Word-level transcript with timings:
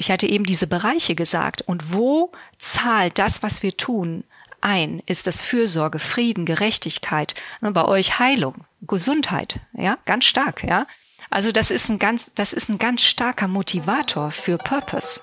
ich 0.00 0.10
hatte 0.10 0.26
eben 0.26 0.44
diese 0.44 0.66
Bereiche 0.66 1.14
gesagt. 1.14 1.60
Und 1.60 1.92
wo 1.92 2.32
zahlt 2.58 3.18
das, 3.18 3.42
was 3.42 3.62
wir 3.62 3.76
tun, 3.76 4.24
ein? 4.62 5.02
Ist 5.04 5.26
das 5.26 5.42
Fürsorge, 5.42 5.98
Frieden, 5.98 6.46
Gerechtigkeit? 6.46 7.34
Ne, 7.60 7.70
bei 7.70 7.84
euch 7.84 8.18
Heilung, 8.18 8.54
Gesundheit, 8.80 9.60
ja, 9.74 9.98
ganz 10.06 10.24
stark, 10.24 10.64
ja. 10.64 10.86
Also 11.28 11.52
das 11.52 11.70
ist 11.70 11.90
ein 11.90 11.98
ganz, 11.98 12.30
das 12.34 12.54
ist 12.54 12.70
ein 12.70 12.78
ganz 12.78 13.02
starker 13.02 13.46
Motivator 13.46 14.30
für 14.30 14.56
Purpose. 14.56 15.20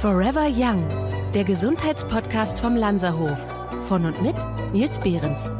Forever 0.00 0.48
Young, 0.48 0.84
der 1.32 1.44
Gesundheitspodcast 1.44 2.58
vom 2.58 2.74
Lanzerhof. 2.74 3.38
Von 3.82 4.04
und 4.04 4.20
mit 4.20 4.34
Nils 4.72 4.98
Behrens. 4.98 5.54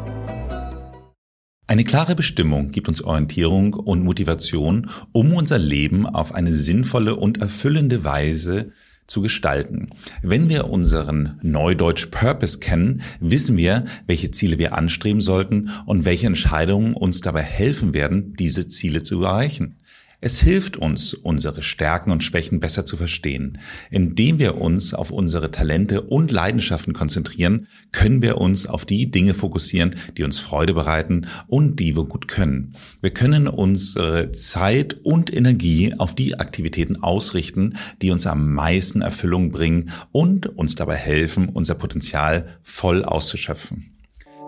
Eine 1.73 1.85
klare 1.85 2.15
Bestimmung 2.15 2.71
gibt 2.71 2.89
uns 2.89 3.01
Orientierung 3.01 3.73
und 3.73 4.05
Motivation, 4.05 4.91
um 5.13 5.33
unser 5.33 5.57
Leben 5.57 6.05
auf 6.05 6.35
eine 6.35 6.53
sinnvolle 6.53 7.17
und 7.17 7.41
erfüllende 7.41 8.05
Weise 8.05 8.73
zu 9.07 9.23
gestalten. 9.23 9.89
Wenn 10.21 10.51
wir 10.51 10.69
unseren 10.69 11.39
Neudeutsch 11.41 12.09
Purpose 12.11 12.59
kennen, 12.59 13.01
wissen 13.21 13.57
wir, 13.57 13.87
welche 14.07 14.31
Ziele 14.31 14.59
wir 14.59 14.77
anstreben 14.77 15.23
sollten 15.23 15.71
und 15.87 16.05
welche 16.05 16.27
Entscheidungen 16.27 16.93
uns 16.93 17.23
dabei 17.23 17.41
helfen 17.41 17.95
werden, 17.95 18.35
diese 18.39 18.69
Ziele 18.69 19.03
zu 19.03 19.23
erreichen. 19.23 19.77
Es 20.25 20.39
hilft 20.39 20.77
uns, 20.77 21.15
unsere 21.15 21.65
Stärken 21.65 22.13
und 22.13 22.23
Schwächen 22.23 22.61
besser 22.61 22.87
zu 22.87 22.97
verstehen. 22.97 23.59
Indem 23.91 24.39
wir 24.39 24.57
uns 24.57 24.95
auf 24.95 25.11
unsere 25.11 25.51
Talente 25.51 26.03
und 26.03 26.31
Leidenschaften 26.31 26.93
konzentrieren, 26.93 27.67
können 27.91 28.23
wir 28.23 28.39
uns 28.39 28.69
auf 28.69 28.85
die 28.85 29.11
Dinge 29.11 29.35
fokussieren, 29.35 29.97
die 30.17 30.23
uns 30.23 30.39
Freude 30.39 30.75
bereiten 30.75 31.27
und 31.49 31.81
die 31.81 31.97
wir 31.97 32.05
gut 32.05 32.29
können. 32.29 32.75
Wir 33.01 33.11
können 33.11 33.49
unsere 33.49 34.31
Zeit 34.31 34.97
und 35.03 35.35
Energie 35.35 35.93
auf 35.99 36.15
die 36.15 36.39
Aktivitäten 36.39 37.03
ausrichten, 37.03 37.77
die 38.01 38.13
uns 38.13 38.25
am 38.29 38.55
meisten 38.55 39.03
Erfüllung 39.03 39.51
bringen 39.51 39.91
und 40.13 40.47
uns 40.47 40.77
dabei 40.77 40.95
helfen, 40.95 41.49
unser 41.49 41.75
Potenzial 41.75 42.47
voll 42.63 43.05
auszuschöpfen. 43.05 43.92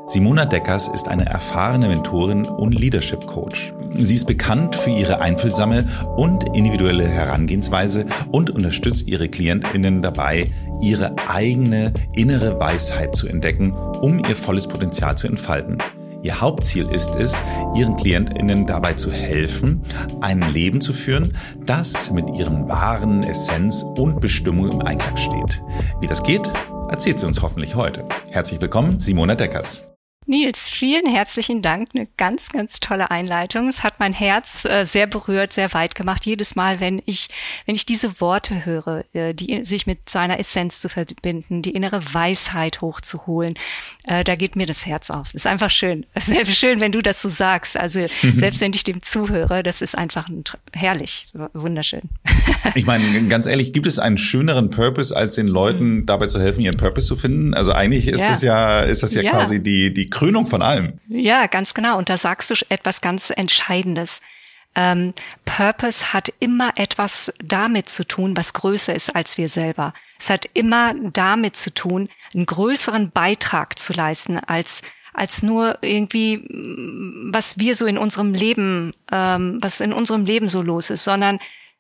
Simona 0.07 0.45
Deckers 0.45 0.89
ist 0.89 1.09
eine 1.09 1.25
erfahrene 1.25 1.89
Mentorin 1.89 2.45
und 2.45 2.75
Leadership 2.75 3.27
Coach. 3.27 3.73
Sie 3.95 4.15
ist 4.15 4.27
bekannt 4.27 4.77
für 4.77 4.91
ihre 4.91 5.21
einfühlsame 5.21 5.87
und 6.17 6.45
individuelle 6.55 7.09
Herangehensweise 7.09 8.05
und 8.31 8.51
unterstützt 8.51 9.09
ihre 9.09 9.29
Klientinnen 9.29 10.03
dabei, 10.03 10.51
ihre 10.83 11.17
eigene 11.27 11.95
innere 12.13 12.61
Weisheit 12.61 13.17
zu 13.17 13.29
entdecken, 13.29 13.73
um 13.73 14.19
ihr 14.19 14.37
volles 14.37 14.67
Potenzial 14.67 15.17
zu 15.17 15.27
entfalten. 15.27 15.79
Ihr 16.23 16.41
Hauptziel 16.41 16.89
ist 16.89 17.15
es, 17.17 17.43
ihren 17.75 17.97
Klientinnen 17.97 18.67
dabei 18.67 18.95
zu 18.95 19.11
helfen, 19.11 19.83
ein 20.21 20.43
Leben 20.43 20.81
zu 20.81 20.93
führen, 20.93 21.35
das 21.65 22.11
mit 22.11 22.29
ihren 22.31 22.69
wahren 22.69 23.23
Essenz 23.23 23.83
und 23.83 24.21
Bestimmung 24.21 24.71
im 24.71 24.81
Einklang 24.83 25.17
steht. 25.17 25.63
Wie 26.01 26.07
das 26.07 26.23
geht, 26.23 26.51
erzählt 26.91 27.19
sie 27.19 27.27
uns 27.27 27.41
hoffentlich 27.41 27.75
heute. 27.75 28.05
Herzlich 28.31 28.61
willkommen, 28.61 29.01
Simona 29.01 29.35
Deckers. 29.35 29.94
Nils, 30.27 30.71
vielen 30.71 31.05
herzlichen 31.07 31.61
Dank. 31.61 31.91
Eine 31.95 32.09
ganz, 32.17 32.49
ganz 32.49 32.81
tolle 32.81 33.11
Einleitung. 33.11 33.69
Es 33.69 33.83
hat 33.83 34.01
mein 34.01 34.15
Herz 34.15 34.65
äh, 34.65 34.87
sehr 34.87 35.07
berührt, 35.07 35.53
sehr 35.53 35.75
weit 35.75 35.95
gemacht. 35.95 36.25
Jedes 36.25 36.57
Mal, 36.57 36.81
wenn 36.81 37.03
ich, 37.05 37.29
wenn 37.67 37.75
ich 37.75 37.85
diese 37.85 38.23
Worte 38.23 38.65
höre, 38.65 39.05
äh, 39.13 39.35
die 39.35 39.65
sich 39.67 39.87
mit 39.87 40.09
seiner 40.09 40.39
Essenz 40.39 40.81
zu 40.81 40.89
verbinden, 40.89 41.61
die 41.61 41.73
innere 41.73 42.01
Weisheit 42.15 42.81
hochzuholen, 42.81 43.57
äh, 44.05 44.25
da 44.25 44.35
geht 44.35 44.57
mir 44.57 44.65
das 44.65 44.87
Herz 44.87 45.11
auf. 45.11 45.27
Das 45.33 45.43
ist 45.43 45.47
einfach 45.47 45.69
schön. 45.69 46.07
Sehr 46.19 46.47
schön, 46.47 46.81
wenn 46.81 46.93
du 46.93 47.03
das 47.03 47.21
so 47.21 47.29
sagst. 47.29 47.77
Also 47.77 48.07
selbst 48.35 48.63
wenn 48.63 48.73
ich 48.73 48.85
dem 48.85 49.03
zuhöre, 49.03 49.63
das 49.63 49.83
ist 49.83 49.97
einfach 49.97 50.29
ein, 50.31 50.43
herrlich, 50.73 51.27
wunderschön. 51.53 52.03
ich 52.75 52.87
meine, 52.87 53.29
ganz 53.29 53.45
ehrlich, 53.45 53.75
gibt 53.75 53.87
es 53.87 53.99
einen 53.99 54.17
schöneren 54.17 54.71
Purpose, 54.71 55.15
als 55.15 55.33
den 55.33 55.49
Leuten 55.49 55.97
mhm. 55.97 56.07
dabei 56.07 56.29
zu 56.29 56.41
helfen, 56.41 56.63
ihren 56.63 56.79
Purpose 56.79 57.07
zu 57.09 57.17
finden? 57.17 57.53
Also 57.53 57.73
eigentlich 57.73 58.09
ist 58.09 58.23
ja. 58.23 58.29
das 58.29 58.43
ja, 58.43 58.81
ist 58.81 59.03
das 59.03 59.13
ja, 59.13 59.21
ja. 59.21 59.31
quasi 59.33 59.63
die, 59.63 59.93
die 59.93 60.14
Krönung 60.15 60.47
von 60.47 60.63
allem. 60.63 61.01
Ja, 61.09 61.47
ganz 61.47 61.75
genau. 61.75 61.99
Und 61.99 62.09
da 62.09 62.17
sagst 62.17 62.51
du 62.51 62.55
etwas 62.69 63.01
ganz 63.01 63.31
Entscheidendes. 63.31 64.23
Ähm, 64.77 65.13
Purpose 65.45 66.13
hat 66.13 66.33
immer 66.41 66.73
etwas 66.77 67.33
damit 67.43 67.89
zu 67.89 68.07
tun, 68.07 68.37
was 68.37 68.55
größer 68.55 68.95
ist 68.95 69.15
als 69.15 69.39
wir 69.39 69.49
selber. 69.49 69.93
Es 70.19 70.31
hat 70.31 70.49
immer 70.55 70.95
damit 70.95 71.57
zu 71.57 71.73
tun, 71.73 72.09
einen 72.33 72.47
größeren 72.47 73.11
Beitrag 73.11 73.79
zu 73.79 73.93
leisten 73.93 74.39
als 74.39 74.83
als 75.17 75.45
nur 75.45 75.79
irgendwie, 75.81 76.45
was 77.31 77.57
wir 77.57 77.77
so 77.77 77.87
in 77.87 77.99
unserem 77.99 78.35
Leben, 78.35 78.91
ähm, 79.13 79.59
was 79.63 79.81
in 79.81 79.93
unserem 79.93 80.25
Leben 80.25 80.49
so 80.49 80.61
los 80.61 80.91
ist, 80.91 81.05
sondern 81.05 81.39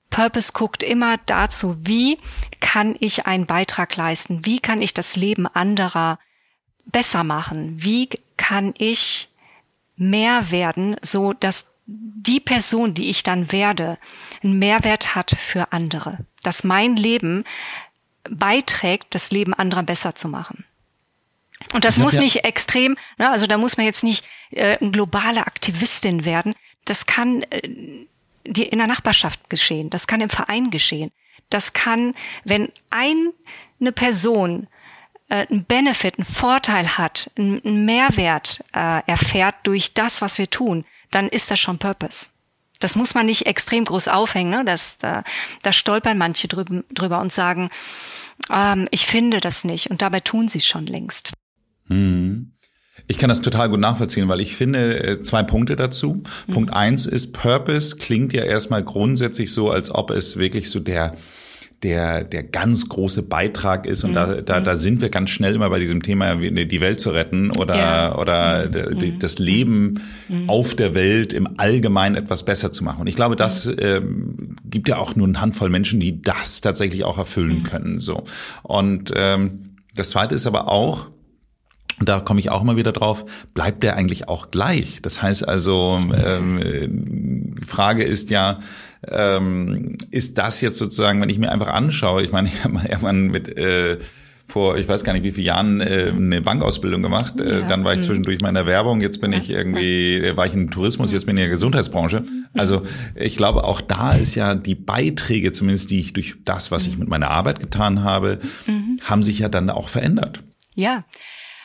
Purpose 0.09 0.53
guckt 0.53 0.84
immer 0.84 1.17
dazu, 1.27 1.77
wie 1.81 2.19
kann 2.61 2.94
ich 3.00 3.27
einen 3.27 3.47
Beitrag 3.47 3.97
leisten? 3.97 4.47
Wie 4.47 4.61
kann 4.61 4.81
ich 4.81 4.94
das 4.94 5.17
Leben 5.17 5.49
anderer 5.49 6.21
besser 6.87 7.25
machen? 7.25 7.83
Wie 7.83 8.09
kann 8.37 8.75
ich 8.78 9.28
mehr 9.97 10.50
werden, 10.50 10.97
so 11.03 11.33
dass 11.33 11.67
die 11.87 12.41
Person, 12.41 12.95
die 12.95 13.11
ich 13.11 13.22
dann 13.22 13.53
werde, 13.53 13.99
einen 14.43 14.59
Mehrwert 14.59 15.15
hat 15.15 15.31
für 15.39 15.73
andere, 15.73 16.19
dass 16.43 16.65
mein 16.65 16.97
Leben 16.97 17.44
beiträgt, 18.31 19.15
das 19.15 19.31
Leben 19.31 19.53
anderer 19.53 19.83
besser 19.83 20.15
zu 20.15 20.28
machen. 20.28 20.65
Und 21.73 21.84
das 21.84 21.99
muss 21.99 22.15
ja 22.15 22.21
nicht 22.21 22.44
extrem, 22.44 22.97
ne, 23.19 23.31
also 23.31 23.47
da 23.47 23.59
muss 23.59 23.77
man 23.77 23.87
jetzt 23.87 24.05
nicht 24.05 24.25
äh, 24.50 24.78
eine 24.78 24.91
globale 24.91 25.47
Aktivistin 25.47 26.25
werden. 26.25 26.55
Das 26.84 27.06
kann 27.06 27.43
äh, 27.50 27.69
die 28.47 28.65
in 28.65 28.78
der 28.78 28.87
Nachbarschaft 28.87 29.49
geschehen, 29.49 29.91
das 29.91 30.06
kann 30.06 30.21
im 30.21 30.31
Verein 30.31 30.71
geschehen. 30.71 31.11
Das 31.50 31.73
kann, 31.73 32.15
wenn 32.44 32.71
eine 32.91 33.93
Person 33.93 34.67
äh, 35.29 35.47
einen 35.49 35.65
Benefit, 35.65 36.19
einen 36.19 36.25
Vorteil 36.25 36.99
hat, 36.99 37.31
einen 37.37 37.85
Mehrwert 37.85 38.65
äh, 38.75 39.03
erfährt 39.07 39.55
durch 39.65 39.95
das, 39.95 40.23
was 40.23 40.39
wir 40.39 40.51
tun, 40.51 40.85
dann 41.11 41.29
ist 41.29 41.51
das 41.51 41.61
schon 41.61 41.79
Purpose. 41.79 42.29
Das 42.81 42.97
muss 42.97 43.15
man 43.15 43.27
nicht 43.27 43.47
extrem 43.47 43.85
groß 43.85 44.09
aufhängen. 44.09 44.51
Ne? 44.51 44.65
Das, 44.65 44.99
da, 44.99 45.25
da 45.62 45.73
stolpern 45.73 46.19
manche 46.19 46.49
drüber, 46.49 46.83
drüber 46.93 47.21
und 47.21 47.33
sagen, 47.33 47.71
ähm, 48.53 48.89
ich 48.91 49.07
finde 49.07 49.41
das 49.41 49.65
nicht. 49.65 49.91
Und 49.91 50.03
dabei 50.03 50.21
tun 50.21 50.49
sie 50.49 50.59
es 50.59 50.67
schon 50.67 50.87
längst. 50.87 51.33
Hm. 51.87 52.51
Ich 53.06 53.19
kann 53.19 53.29
das 53.29 53.43
total 53.43 53.71
gut 53.71 53.81
nachvollziehen, 53.81 54.29
weil 54.29 54.41
ich 54.41 54.55
finde 54.55 55.03
äh, 55.03 55.23
zwei 55.23 55.43
Punkte 55.43 55.77
dazu. 55.77 56.23
Mhm. 56.47 56.53
Punkt 56.53 56.73
eins 56.73 57.06
ist, 57.06 57.33
Purpose 57.33 57.97
klingt 57.97 58.33
ja 58.33 58.45
erstmal 58.45 58.85
grundsätzlich 58.85 59.53
so, 59.53 59.71
als 59.71 59.91
ob 59.91 60.11
es 60.11 60.37
wirklich 60.37 60.71
so 60.71 60.79
der 60.81 61.17
der, 61.84 62.25
der 62.25 62.43
ganz 62.43 62.89
große 62.89 63.22
Beitrag 63.22 63.87
ist. 63.87 64.03
Und 64.03 64.12
mhm. 64.12 64.15
da, 64.15 64.41
da, 64.41 64.61
da 64.61 64.77
sind 64.77 65.03
wir 65.03 65.11
ganz 65.11 65.31
schnell 65.31 65.55
immer 65.55 65.69
bei 65.69 65.78
diesem 65.78 66.03
Thema, 66.03 66.34
die 66.34 66.81
Welt 66.81 66.99
zu 66.99 67.11
retten 67.11 67.50
oder, 67.50 67.77
ja. 67.77 68.19
oder 68.19 68.69
mhm. 68.69 69.19
das 69.19 69.39
Leben 69.39 70.00
mhm. 70.28 70.49
auf 70.49 70.75
der 70.75 70.94
Welt 70.94 71.33
im 71.33 71.59
Allgemeinen 71.59 72.17
etwas 72.17 72.44
besser 72.44 72.73
zu 72.73 72.83
machen. 72.83 73.03
Und 73.03 73.06
ich 73.06 73.15
glaube, 73.15 73.37
das 73.37 73.71
ähm, 73.78 74.56
gibt 74.65 74.89
ja 74.89 74.97
auch 74.97 75.15
nur 75.15 75.28
eine 75.28 75.41
Handvoll 75.41 75.69
Menschen, 75.69 76.00
die 76.00 76.23
das 76.23 76.62
tatsächlich 76.62 77.05
auch 77.05 77.19
erfüllen 77.19 77.59
mhm. 77.59 77.65
können. 77.65 77.99
So. 78.00 78.25
Und 78.62 79.12
ähm, 79.15 79.77
das 79.94 80.11
zweite 80.11 80.34
ist 80.34 80.47
aber 80.47 80.69
auch, 80.69 81.09
und 82.04 82.10
da 82.10 82.20
komme 82.20 82.38
ich 82.38 82.50
auch 82.50 82.60
immer 82.60 82.76
wieder 82.76 82.92
drauf, 82.92 83.25
bleibt 83.54 83.82
der 83.82 83.97
eigentlich 83.97 84.28
auch 84.28 84.50
gleich? 84.50 85.00
Das 85.00 85.22
heißt 85.22 85.48
also, 85.48 85.98
ähm, 86.22 87.56
die 87.59 87.65
Frage 87.65 88.04
ist 88.04 88.28
ja, 88.28 88.59
ähm, 89.09 89.97
ist 90.10 90.37
das 90.37 90.60
jetzt 90.60 90.76
sozusagen, 90.76 91.22
wenn 91.22 91.31
ich 91.31 91.38
mir 91.38 91.50
einfach 91.50 91.69
anschaue, 91.69 92.22
ich 92.22 92.31
meine, 92.31 92.48
ich 92.53 92.62
habe 92.62 92.75
mal 92.75 92.84
irgendwann 92.84 93.28
mit 93.28 93.56
äh, 93.56 94.00
vor, 94.47 94.76
ich 94.76 94.87
weiß 94.87 95.03
gar 95.03 95.14
nicht 95.14 95.22
wie 95.22 95.32
viele 95.32 95.47
Jahren, 95.47 95.81
äh, 95.81 96.12
eine 96.14 96.43
Bankausbildung 96.43 97.00
gemacht. 97.00 97.41
Äh, 97.41 97.60
ja. 97.60 97.69
Dann 97.69 97.84
war 97.84 97.94
ich 97.94 98.00
mhm. 98.00 98.04
zwischendurch 98.04 98.43
mal 98.43 98.50
in 98.50 98.54
der 98.54 98.66
Werbung, 98.66 99.00
jetzt 99.00 99.22
bin 99.22 99.32
ich 99.32 99.48
irgendwie, 99.48 100.16
äh, 100.16 100.37
war 100.37 100.44
ich 100.44 100.53
im 100.53 100.70
Tourismus, 100.70 101.10
jetzt 101.10 101.25
bin 101.25 101.38
ich 101.38 101.41
in 101.41 101.47
der 101.48 101.54
Gesundheitsbranche. 101.54 102.20
Mhm. 102.20 102.44
Also 102.53 102.82
ich 103.14 103.38
glaube, 103.38 103.64
auch 103.64 103.81
da 103.81 104.12
ist 104.12 104.34
ja 104.34 104.55
die 104.55 104.75
Beiträge, 104.75 105.52
zumindest 105.52 105.90
die 105.90 106.00
ich 106.00 106.12
durch 106.12 106.34
das, 106.44 106.70
was 106.70 106.87
ich 106.87 106.99
mit 106.99 107.08
meiner 107.08 107.31
Arbeit 107.31 107.61
getan 107.61 108.05
habe, 108.05 108.40
mhm. 108.67 109.00
haben 109.02 109.23
sich 109.23 109.38
ja 109.38 109.49
dann 109.49 109.70
auch 109.70 109.88
verändert. 109.88 110.40
Ja, 110.75 111.05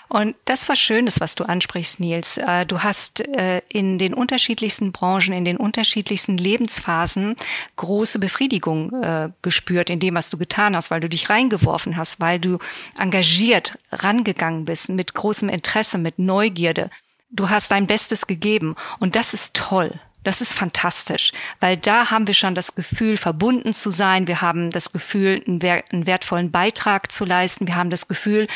und 0.09 0.35
das 0.45 0.67
war 0.67 0.75
Schönes, 0.75 1.21
was 1.21 1.35
du 1.35 1.43
ansprichst, 1.43 1.99
Nils. 1.99 2.37
Äh, 2.37 2.65
du 2.65 2.79
hast 2.79 3.21
äh, 3.21 3.61
in 3.69 3.99
den 3.99 4.15
unterschiedlichsten 4.15 4.91
Branchen, 4.91 5.33
in 5.33 5.45
den 5.45 5.57
unterschiedlichsten 5.57 6.37
Lebensphasen 6.37 7.35
große 7.75 8.17
Befriedigung 8.17 8.91
äh, 9.03 9.29
gespürt 9.43 9.91
in 9.91 9.99
dem, 9.99 10.15
was 10.15 10.31
du 10.31 10.37
getan 10.37 10.75
hast, 10.75 10.89
weil 10.89 10.99
du 10.99 11.09
dich 11.09 11.29
reingeworfen 11.29 11.95
hast, 11.95 12.19
weil 12.19 12.39
du 12.39 12.57
engagiert 12.97 13.77
rangegangen 13.91 14.65
bist, 14.65 14.89
mit 14.89 15.13
großem 15.13 15.47
Interesse, 15.47 15.99
mit 15.99 16.17
Neugierde. 16.17 16.89
Du 17.29 17.49
hast 17.49 17.71
dein 17.71 17.85
Bestes 17.85 18.25
gegeben 18.25 18.75
und 18.99 19.15
das 19.15 19.35
ist 19.35 19.53
toll. 19.53 19.99
Das 20.23 20.41
ist 20.41 20.53
fantastisch, 20.53 21.31
weil 21.61 21.77
da 21.77 22.11
haben 22.11 22.27
wir 22.27 22.33
schon 22.33 22.53
das 22.53 22.75
Gefühl, 22.75 23.15
verbunden 23.15 23.73
zu 23.73 23.89
sein. 23.89 24.27
Wir 24.27 24.41
haben 24.41 24.69
das 24.69 24.91
Gefühl, 24.91 25.41
einen, 25.47 26.05
wertvollen 26.05 26.51
Beitrag 26.51 27.11
zu 27.11 27.23
leisten. 27.23 27.67
Wir 27.67 27.75
haben 27.75 27.89
das 27.89 28.07
Gefühl, 28.07 28.47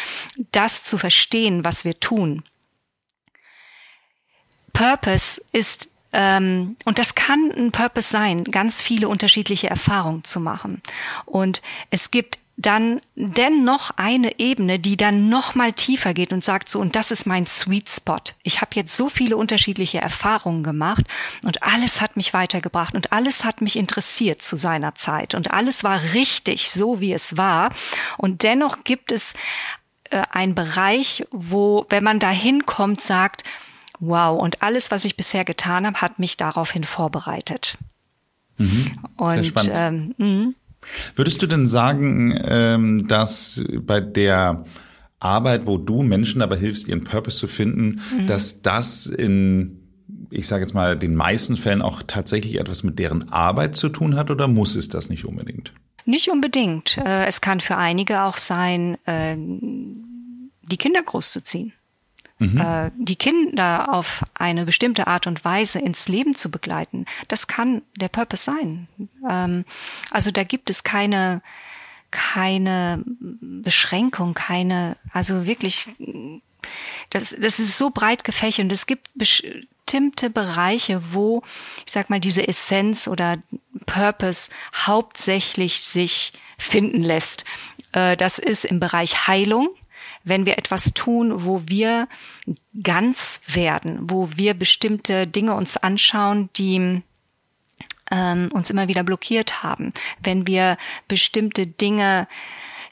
das 0.52 0.84
zu 0.84 0.98
verstehen, 0.98 1.64
was 1.64 1.86
wir 1.86 2.00
tun. 2.00 2.44
Purpose 4.74 5.42
ist 5.52 5.90
ähm, 6.12 6.76
und 6.86 7.00
das 7.00 7.16
kann 7.16 7.52
ein 7.52 7.72
Purpose 7.72 8.10
sein, 8.10 8.44
ganz 8.44 8.82
viele 8.82 9.08
unterschiedliche 9.08 9.70
Erfahrungen 9.70 10.24
zu 10.24 10.40
machen. 10.40 10.82
Und 11.26 11.62
es 11.90 12.12
gibt 12.12 12.40
dann 12.56 13.02
dennoch 13.16 13.92
eine 13.96 14.40
Ebene, 14.40 14.78
die 14.78 14.96
dann 14.96 15.28
noch 15.28 15.56
mal 15.56 15.74
tiefer 15.74 16.14
geht 16.14 16.32
und 16.32 16.44
sagt 16.44 16.70
so 16.70 16.80
und 16.80 16.96
das 16.96 17.10
ist 17.10 17.26
mein 17.26 17.48
Sweet 17.48 17.90
Spot. 17.90 18.20
Ich 18.44 18.62
habe 18.62 18.72
jetzt 18.76 18.96
so 18.96 19.10
viele 19.10 19.38
unterschiedliche 19.38 20.00
Erfahrungen 20.00 20.64
gemacht 20.64 21.04
und 21.44 21.64
alles 21.64 22.00
hat 22.00 22.16
mich 22.16 22.34
weitergebracht 22.34 22.94
und 22.94 23.12
alles 23.12 23.44
hat 23.44 23.62
mich 23.62 23.76
interessiert 23.76 24.44
zu 24.44 24.56
seiner 24.56 24.94
Zeit 24.94 25.34
und 25.34 25.52
alles 25.52 25.84
war 25.84 26.00
richtig 26.14 26.72
so 26.72 27.00
wie 27.00 27.14
es 27.14 27.38
war 27.38 27.72
und 28.18 28.44
dennoch 28.44 28.84
gibt 28.84 29.12
es 29.12 29.34
äh, 30.12 30.22
einen 30.30 30.54
Bereich, 30.54 31.26
wo 31.32 31.88
wenn 31.90 32.04
man 32.04 32.20
da 32.20 32.30
hinkommt 32.30 33.02
sagt, 33.02 33.44
wow 34.00 34.40
und 34.40 34.62
alles 34.62 34.92
was 34.92 35.06
ich 35.06 35.18
bisher 35.18 35.44
getan 35.44 35.88
habe, 35.88 36.02
hat 36.02 36.20
mich 36.20 36.38
daraufhin 36.38 36.84
vorbereitet. 36.84 37.80
Mhm. 38.58 39.00
Sehr 39.20 39.44
spannend. 39.44 39.72
Ähm, 39.74 40.16
mh. 40.18 40.54
Würdest 41.16 41.42
du 41.42 41.48
denn 41.48 41.66
sagen, 41.66 42.40
ähm, 42.46 43.08
dass 43.08 43.64
bei 43.82 44.02
der 44.02 44.64
Arbeit, 45.20 45.66
wo 45.66 45.78
du 45.78 46.04
Menschen 46.04 46.42
aber 46.42 46.56
hilfst, 46.56 46.88
ihren 46.88 47.04
Purpose 47.04 47.38
zu 47.38 47.48
finden, 47.48 48.02
mhm. 48.18 48.28
dass 48.28 48.62
das 48.62 49.06
in, 49.06 49.80
ich 50.30 50.48
sage 50.48 50.64
jetzt 50.64 50.74
mal, 50.74 50.98
den 50.98 51.16
meisten 51.16 51.58
Fällen 51.58 51.82
auch 51.82 52.04
tatsächlich 52.06 52.60
etwas 52.60 52.84
mit 52.84 53.00
deren 53.00 53.30
Arbeit 53.30 53.76
zu 53.76 53.90
tun 53.90 54.16
hat 54.16 54.32
oder 54.32 54.48
muss 54.48 54.76
es 54.76 54.90
das 54.90 55.10
nicht 55.10 55.26
unbedingt? 55.26 55.74
Nicht 56.06 56.30
unbedingt. 56.30 56.98
Äh, 56.98 57.26
es 57.26 57.40
kann 57.40 57.62
für 57.62 57.78
einige 57.78 58.24
auch 58.24 58.38
sein, 58.38 58.98
ähm, 59.08 60.52
die 60.64 60.78
Kinder 60.78 61.02
großzuziehen 61.02 61.74
mhm. 62.44 62.62
äh, 62.62 62.92
die 62.96 63.16
Kinder 63.16 63.94
auf 63.94 64.24
eine 64.34 64.66
bestimmte 64.66 65.08
Art 65.08 65.28
und 65.28 65.44
Weise 65.46 65.80
ins 65.80 66.08
Leben 66.08 66.36
zu 66.36 66.52
begleiten, 66.52 67.06
das 67.28 67.48
kann 67.48 67.82
der 67.96 68.10
Purpose 68.10 68.44
sein. 68.44 68.88
Ähm, 69.30 69.66
also 70.12 70.32
da 70.32 70.44
gibt 70.44 70.70
es 70.70 70.84
keine 70.84 71.42
keine 72.14 73.04
Beschränkung, 73.06 74.36
keine, 74.36 74.98
also 75.12 75.48
wirklich, 75.48 75.88
das, 77.10 77.36
das 77.40 77.58
ist 77.58 77.76
so 77.76 77.90
breit 77.90 78.24
gefächert 78.24 78.66
und 78.66 78.72
es 78.72 78.86
gibt 78.86 79.10
bestimmte 79.16 80.30
Bereiche, 80.30 81.02
wo, 81.12 81.42
ich 81.86 81.92
sag 81.92 82.12
mal, 82.12 82.20
diese 82.20 82.48
Essenz 82.48 83.08
oder 83.08 83.40
Purpose 83.88 84.52
hauptsächlich 84.76 85.82
sich 85.82 86.34
finden 86.60 87.02
lässt. 87.02 87.46
Äh, 87.94 88.16
das 88.16 88.38
ist 88.38 88.64
im 88.64 88.80
Bereich 88.80 89.28
Heilung 89.28 89.70
wenn 90.24 90.46
wir 90.46 90.58
etwas 90.58 90.94
tun, 90.94 91.46
wo 91.46 91.64
wir 91.66 92.08
ganz 92.82 93.42
werden, 93.48 94.00
wo 94.10 94.30
wir 94.36 94.54
bestimmte 94.54 95.28
Dinge 95.28 95.54
uns 95.54 95.78
anschauen, 95.78 96.50
die 96.56 97.02
ähm, 98.12 98.50
uns 98.52 98.70
immer 98.70 98.88
wieder 98.88 99.04
blockiert 99.04 99.64
haben, 99.64 99.94
wenn 100.22 100.48
wir 100.48 100.78
bestimmte 101.08 101.68
Dinge 101.68 102.28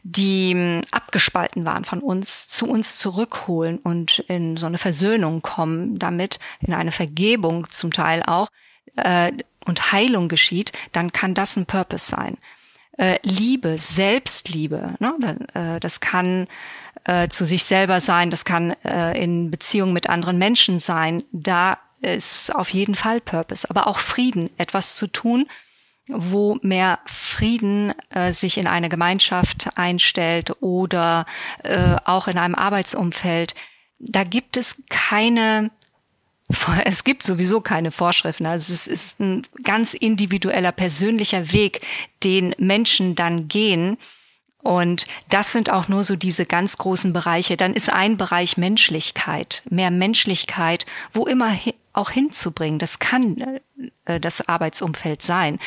die 0.04 0.52
ähm, 0.52 0.82
abgespalten 0.92 1.66
waren 1.66 1.86
von 1.86 2.00
uns, 2.00 2.48
zu 2.48 2.68
uns 2.68 2.98
zurückholen 2.98 3.78
und 3.78 4.20
in 4.28 4.58
so 4.58 4.66
eine 4.66 4.78
Versöhnung 4.78 5.42
kommen 5.42 6.00
damit, 6.00 6.40
in 6.60 6.74
eine 6.74 6.92
Vergebung 6.92 7.70
zum 7.70 7.94
Teil 7.94 8.24
auch, 8.26 8.48
äh, 8.96 9.32
und 9.66 9.92
Heilung 9.92 10.28
geschieht, 10.28 10.72
dann 10.92 11.14
kann 11.14 11.36
das 11.36 11.56
ein 11.56 11.68
Purpose 11.68 12.10
sein. 12.10 12.38
Äh, 12.98 13.20
Liebe, 13.24 13.78
Selbstliebe, 13.78 14.96
ne? 15.00 15.38
Äh, 15.54 15.80
das 15.80 16.00
kann 16.00 16.48
äh, 17.04 17.30
zu 17.30 17.46
sich 17.46 17.64
selber 17.64 18.00
sein, 18.00 18.30
das 18.32 18.46
kann 18.46 18.72
äh, 18.84 19.22
in 19.22 19.52
Beziehung 19.52 19.94
mit 19.94 20.10
anderen 20.10 20.38
Menschen 20.38 20.80
sein. 20.80 21.24
Da 21.32 21.78
ist 22.02 22.54
auf 22.54 22.70
jeden 22.70 22.96
Fall 22.96 23.22
Purpose, 23.22 23.70
aber 23.70 23.88
auch 23.88 24.00
Frieden, 24.00 24.50
etwas 24.58 24.96
zu 24.96 25.08
tun, 25.08 25.48
wo 26.08 26.58
mehr 26.62 27.00
Frieden 27.06 27.94
äh, 28.10 28.34
sich 28.34 28.58
in 28.58 28.68
eine 28.68 28.90
Gemeinschaft 28.90 29.70
einstellt 29.76 30.62
oder 30.62 31.26
äh, 31.64 31.96
auch 32.06 32.28
in 32.28 32.38
einem 32.38 32.56
Arbeitsumfeld. 32.56 33.56
Da 34.00 34.24
gibt 34.24 34.58
es 34.58 34.78
keine 34.90 35.72
es 36.86 37.04
gibt 37.04 37.24
sowieso 37.24 37.62
keine 37.62 37.92
Vorschriften. 37.92 38.46
Also 38.46 38.74
es 38.74 38.88
ist 38.88 39.20
ein 39.20 39.44
ganz 39.64 39.94
individueller, 39.94 40.72
persönlicher 40.72 41.52
Weg, 41.52 41.82
den 42.24 42.56
Menschen 42.58 43.16
dann 43.16 43.48
gehen. 43.48 43.98
Und 44.62 45.08
das 45.30 45.52
sind 45.52 45.72
auch 45.72 45.88
nur 45.88 46.04
so 46.04 46.16
diese 46.16 46.46
ganz 46.46 46.78
großen 46.78 47.14
Bereiche. 47.14 47.58
Dann 47.58 47.74
ist 47.74 47.92
ein 47.92 48.18
Bereich 48.18 48.58
Menschlichkeit, 48.58 49.64
mehr 49.70 49.92
Menschlichkeit, 49.92 50.86
wo 51.14 51.26
immer 51.26 51.58
auch 51.94 52.12
hinzubringen. 52.12 52.80
Das 52.80 53.00
kann 53.00 53.60
äh, 54.06 54.20
das 54.20 54.48
Arbeitsumfeld 54.48 55.22
sein. 55.22 55.60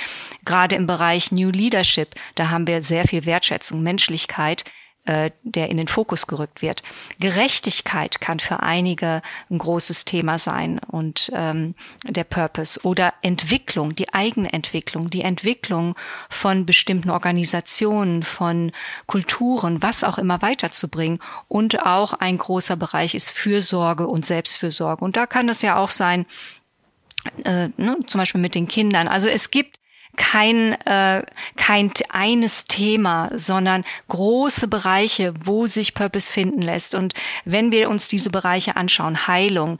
Gerade 0.44 0.76
im 0.76 0.86
Bereich 0.86 1.32
New 1.32 1.50
Leadership, 1.50 2.14
da 2.34 2.50
haben 2.50 2.66
wir 2.66 2.82
sehr 2.82 3.04
viel 3.06 3.26
Wertschätzung, 3.26 3.82
Menschlichkeit, 3.82 4.64
äh, 5.06 5.32
der 5.42 5.68
in 5.68 5.76
den 5.76 5.88
Fokus 5.88 6.26
gerückt 6.26 6.62
wird. 6.62 6.82
Gerechtigkeit 7.20 8.22
kann 8.22 8.40
für 8.40 8.60
einige 8.60 9.20
ein 9.50 9.58
großes 9.58 10.06
Thema 10.06 10.38
sein 10.38 10.78
und 10.78 11.30
ähm, 11.34 11.74
der 12.04 12.24
Purpose 12.24 12.80
oder 12.84 13.12
Entwicklung, 13.20 13.94
die 13.94 14.14
eigene 14.14 14.52
Entwicklung, 14.52 15.10
die 15.10 15.20
Entwicklung 15.20 15.94
von 16.30 16.64
bestimmten 16.64 17.10
Organisationen, 17.10 18.22
von 18.22 18.72
Kulturen, 19.06 19.82
was 19.82 20.04
auch 20.04 20.16
immer 20.16 20.40
weiterzubringen. 20.40 21.18
Und 21.48 21.84
auch 21.84 22.14
ein 22.14 22.38
großer 22.38 22.76
Bereich 22.76 23.14
ist 23.14 23.30
Fürsorge 23.30 24.06
und 24.06 24.24
Selbstfürsorge. 24.24 25.04
Und 25.04 25.16
da 25.16 25.26
kann 25.26 25.46
das 25.46 25.60
ja 25.60 25.76
auch 25.76 25.90
sein, 25.90 26.24
äh, 27.44 27.68
ne, 27.76 27.98
zum 28.06 28.18
Beispiel 28.20 28.40
mit 28.40 28.54
den 28.54 28.68
Kindern. 28.68 29.08
Also 29.08 29.28
es 29.28 29.50
gibt 29.50 29.80
kein, 30.16 30.72
äh, 30.86 31.24
kein 31.56 31.92
eines 32.10 32.66
Thema, 32.66 33.30
sondern 33.34 33.84
große 34.08 34.68
Bereiche, 34.68 35.34
wo 35.42 35.66
sich 35.66 35.94
Purpose 35.94 36.32
finden 36.32 36.62
lässt. 36.62 36.94
Und 36.94 37.14
wenn 37.44 37.72
wir 37.72 37.90
uns 37.90 38.08
diese 38.08 38.30
Bereiche 38.30 38.76
anschauen, 38.76 39.26
Heilung, 39.26 39.78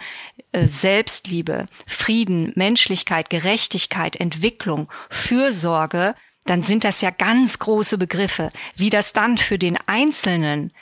äh, 0.53 0.67
Selbstliebe, 0.67 1.67
Frieden, 1.87 2.53
Menschlichkeit, 2.55 3.31
Gerechtigkeit, 3.31 4.17
Entwicklung, 4.17 4.89
Fürsorge, 5.11 6.15
dann 6.47 6.63
sind 6.63 6.85
das 6.85 7.01
ja 7.01 7.11
ganz 7.11 7.59
große 7.59 7.99
Begriffe. 7.99 8.53
Wie 8.77 8.91
das 8.91 9.13
dann 9.13 9.39
für 9.39 9.59
den 9.59 9.79
Einzelnen 9.87 10.73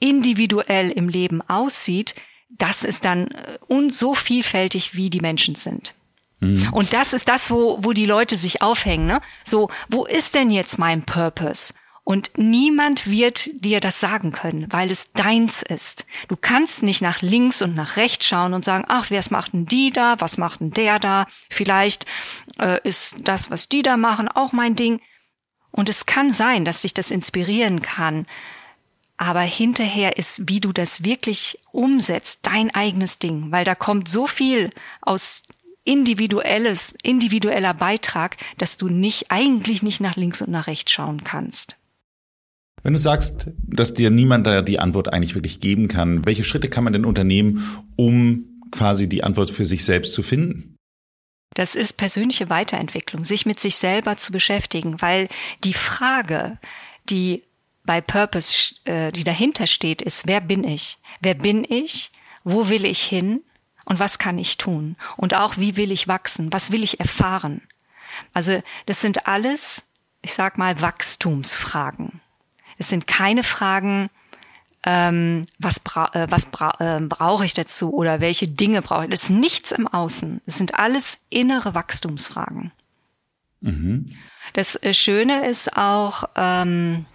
individuell 0.00 0.90
im 0.90 1.08
Leben 1.08 1.40
aussieht, 1.42 2.14
das 2.50 2.82
ist 2.82 3.04
dann 3.04 3.28
äh, 3.28 3.58
und 3.66 3.94
so 3.94 4.14
vielfältig, 4.14 4.94
wie 4.94 5.10
die 5.10 5.20
Menschen 5.20 5.54
sind. 5.54 5.94
Mhm. 6.40 6.72
Und 6.72 6.92
das 6.92 7.12
ist 7.12 7.28
das, 7.28 7.50
wo, 7.50 7.78
wo 7.82 7.92
die 7.92 8.06
Leute 8.06 8.36
sich 8.36 8.62
aufhängen. 8.62 9.06
Ne? 9.06 9.20
So, 9.44 9.70
wo 9.88 10.04
ist 10.04 10.34
denn 10.34 10.50
jetzt 10.50 10.78
mein 10.78 11.04
Purpose? 11.04 11.74
Und 12.08 12.30
niemand 12.38 13.06
wird 13.10 13.50
dir 13.52 13.80
das 13.80 14.00
sagen 14.00 14.32
können, 14.32 14.66
weil 14.70 14.90
es 14.90 15.12
deins 15.12 15.60
ist. 15.60 16.06
Du 16.28 16.36
kannst 16.36 16.82
nicht 16.82 17.02
nach 17.02 17.20
links 17.20 17.60
und 17.60 17.74
nach 17.74 17.98
rechts 17.98 18.26
schauen 18.26 18.54
und 18.54 18.64
sagen, 18.64 18.86
ach, 18.88 19.10
wer 19.10 19.22
macht 19.28 19.52
denn 19.52 19.66
die 19.66 19.90
da? 19.90 20.18
Was 20.18 20.38
macht 20.38 20.60
denn 20.60 20.70
der 20.70 20.98
da? 20.98 21.26
Vielleicht 21.50 22.06
äh, 22.58 22.80
ist 22.82 23.16
das, 23.24 23.50
was 23.50 23.68
die 23.68 23.82
da 23.82 23.98
machen, 23.98 24.26
auch 24.28 24.52
mein 24.52 24.74
Ding. 24.74 25.02
Und 25.70 25.90
es 25.90 26.06
kann 26.06 26.30
sein, 26.30 26.64
dass 26.64 26.80
dich 26.80 26.94
das 26.94 27.10
inspirieren 27.10 27.82
kann. 27.82 28.26
Aber 29.18 29.40
hinterher 29.40 30.16
ist, 30.16 30.48
wie 30.48 30.60
du 30.60 30.72
das 30.72 31.04
wirklich 31.04 31.58
umsetzt, 31.72 32.40
dein 32.44 32.74
eigenes 32.74 33.18
Ding, 33.18 33.52
weil 33.52 33.66
da 33.66 33.74
kommt 33.74 34.08
so 34.08 34.26
viel 34.26 34.72
aus 35.02 35.42
individuelles, 35.88 36.94
individueller 37.02 37.72
Beitrag, 37.72 38.36
dass 38.58 38.76
du 38.76 38.88
nicht, 38.88 39.30
eigentlich 39.30 39.82
nicht 39.82 40.00
nach 40.00 40.16
links 40.16 40.42
und 40.42 40.50
nach 40.50 40.66
rechts 40.66 40.92
schauen 40.92 41.24
kannst. 41.24 41.76
Wenn 42.82 42.92
du 42.92 42.98
sagst, 42.98 43.48
dass 43.56 43.94
dir 43.94 44.10
niemand 44.10 44.46
da 44.46 44.60
die 44.60 44.78
Antwort 44.78 45.12
eigentlich 45.12 45.34
wirklich 45.34 45.60
geben 45.60 45.88
kann, 45.88 46.26
welche 46.26 46.44
Schritte 46.44 46.68
kann 46.68 46.84
man 46.84 46.92
denn 46.92 47.06
unternehmen, 47.06 47.82
um 47.96 48.60
quasi 48.70 49.08
die 49.08 49.24
Antwort 49.24 49.50
für 49.50 49.64
sich 49.64 49.84
selbst 49.84 50.12
zu 50.12 50.22
finden? 50.22 50.76
Das 51.54 51.74
ist 51.74 51.94
persönliche 51.94 52.50
Weiterentwicklung, 52.50 53.24
sich 53.24 53.46
mit 53.46 53.58
sich 53.58 53.76
selber 53.76 54.18
zu 54.18 54.30
beschäftigen, 54.30 55.00
weil 55.00 55.28
die 55.64 55.72
Frage, 55.72 56.58
die 57.08 57.44
bei 57.84 58.02
Purpose, 58.02 58.74
äh, 58.84 59.10
die 59.10 59.24
dahinter 59.24 59.66
steht, 59.66 60.02
ist, 60.02 60.26
wer 60.26 60.42
bin 60.42 60.64
ich? 60.64 60.98
Wer 61.22 61.34
bin 61.34 61.64
ich? 61.64 62.12
Wo 62.44 62.68
will 62.68 62.84
ich 62.84 63.02
hin? 63.02 63.40
Und 63.88 63.98
was 63.98 64.18
kann 64.18 64.38
ich 64.38 64.58
tun? 64.58 64.96
Und 65.16 65.34
auch, 65.34 65.56
wie 65.56 65.76
will 65.76 65.90
ich 65.90 66.08
wachsen? 66.08 66.52
Was 66.52 66.72
will 66.72 66.82
ich 66.82 67.00
erfahren? 67.00 67.62
Also 68.34 68.62
das 68.84 69.00
sind 69.00 69.26
alles, 69.26 69.84
ich 70.20 70.34
sag 70.34 70.58
mal, 70.58 70.82
Wachstumsfragen. 70.82 72.20
Es 72.76 72.90
sind 72.90 73.06
keine 73.06 73.42
Fragen, 73.42 74.10
ähm, 74.84 75.46
was, 75.58 75.80
bra 75.80 76.10
äh, 76.12 76.26
was 76.30 76.46
bra 76.46 76.74
äh, 76.80 77.00
brauche 77.00 77.46
ich 77.46 77.54
dazu 77.54 77.94
oder 77.94 78.20
welche 78.20 78.46
Dinge 78.46 78.82
brauche 78.82 79.04
ich. 79.04 79.10
Das 79.10 79.24
ist 79.24 79.30
nichts 79.30 79.72
im 79.72 79.88
Außen. 79.88 80.42
Es 80.44 80.58
sind 80.58 80.74
alles 80.74 81.18
innere 81.30 81.74
Wachstumsfragen. 81.74 82.72
Mhm. 83.62 84.14
Das 84.52 84.76
äh, 84.82 84.92
Schöne 84.92 85.46
ist 85.46 85.78
auch, 85.78 86.24
ähm, 86.36 87.06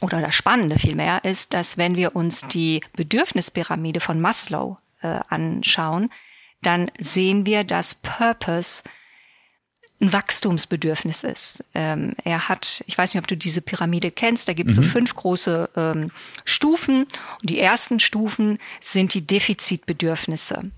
oder 0.00 0.20
das 0.20 0.34
Spannende 0.34 0.80
vielmehr 0.80 1.24
ist, 1.24 1.54
dass 1.54 1.78
wenn 1.78 1.94
wir 1.94 2.16
uns 2.16 2.48
die 2.48 2.82
Bedürfnispyramide 2.96 4.00
von 4.00 4.20
Maslow 4.20 4.78
äh, 5.02 5.20
anschauen, 5.28 6.10
dann 6.62 6.90
sehen 6.98 7.44
wir, 7.46 7.64
dass 7.64 7.96
Purpose 7.96 8.84
ein 10.02 10.12
Wachstumsbedürfnis 10.12 11.22
ist. 11.22 11.64
Ähm, 11.74 12.14
er 12.24 12.48
hat, 12.48 12.82
ich 12.86 12.98
weiß 12.98 13.14
nicht, 13.14 13.22
ob 13.22 13.28
du 13.28 13.36
diese 13.36 13.62
Pyramide 13.62 14.10
kennst, 14.10 14.48
da 14.48 14.52
gibt 14.52 14.70
es 14.70 14.76
mhm. 14.76 14.82
so 14.82 14.88
fünf 14.90 15.14
große 15.14 15.70
ähm, 15.76 16.10
Stufen. 16.44 17.04
Und 17.40 17.50
die 17.50 17.60
ersten 17.60 18.00
Stufen 18.00 18.58
sind 18.80 19.14
die 19.14 19.26
Defizitbedürfnisse. 19.26 20.70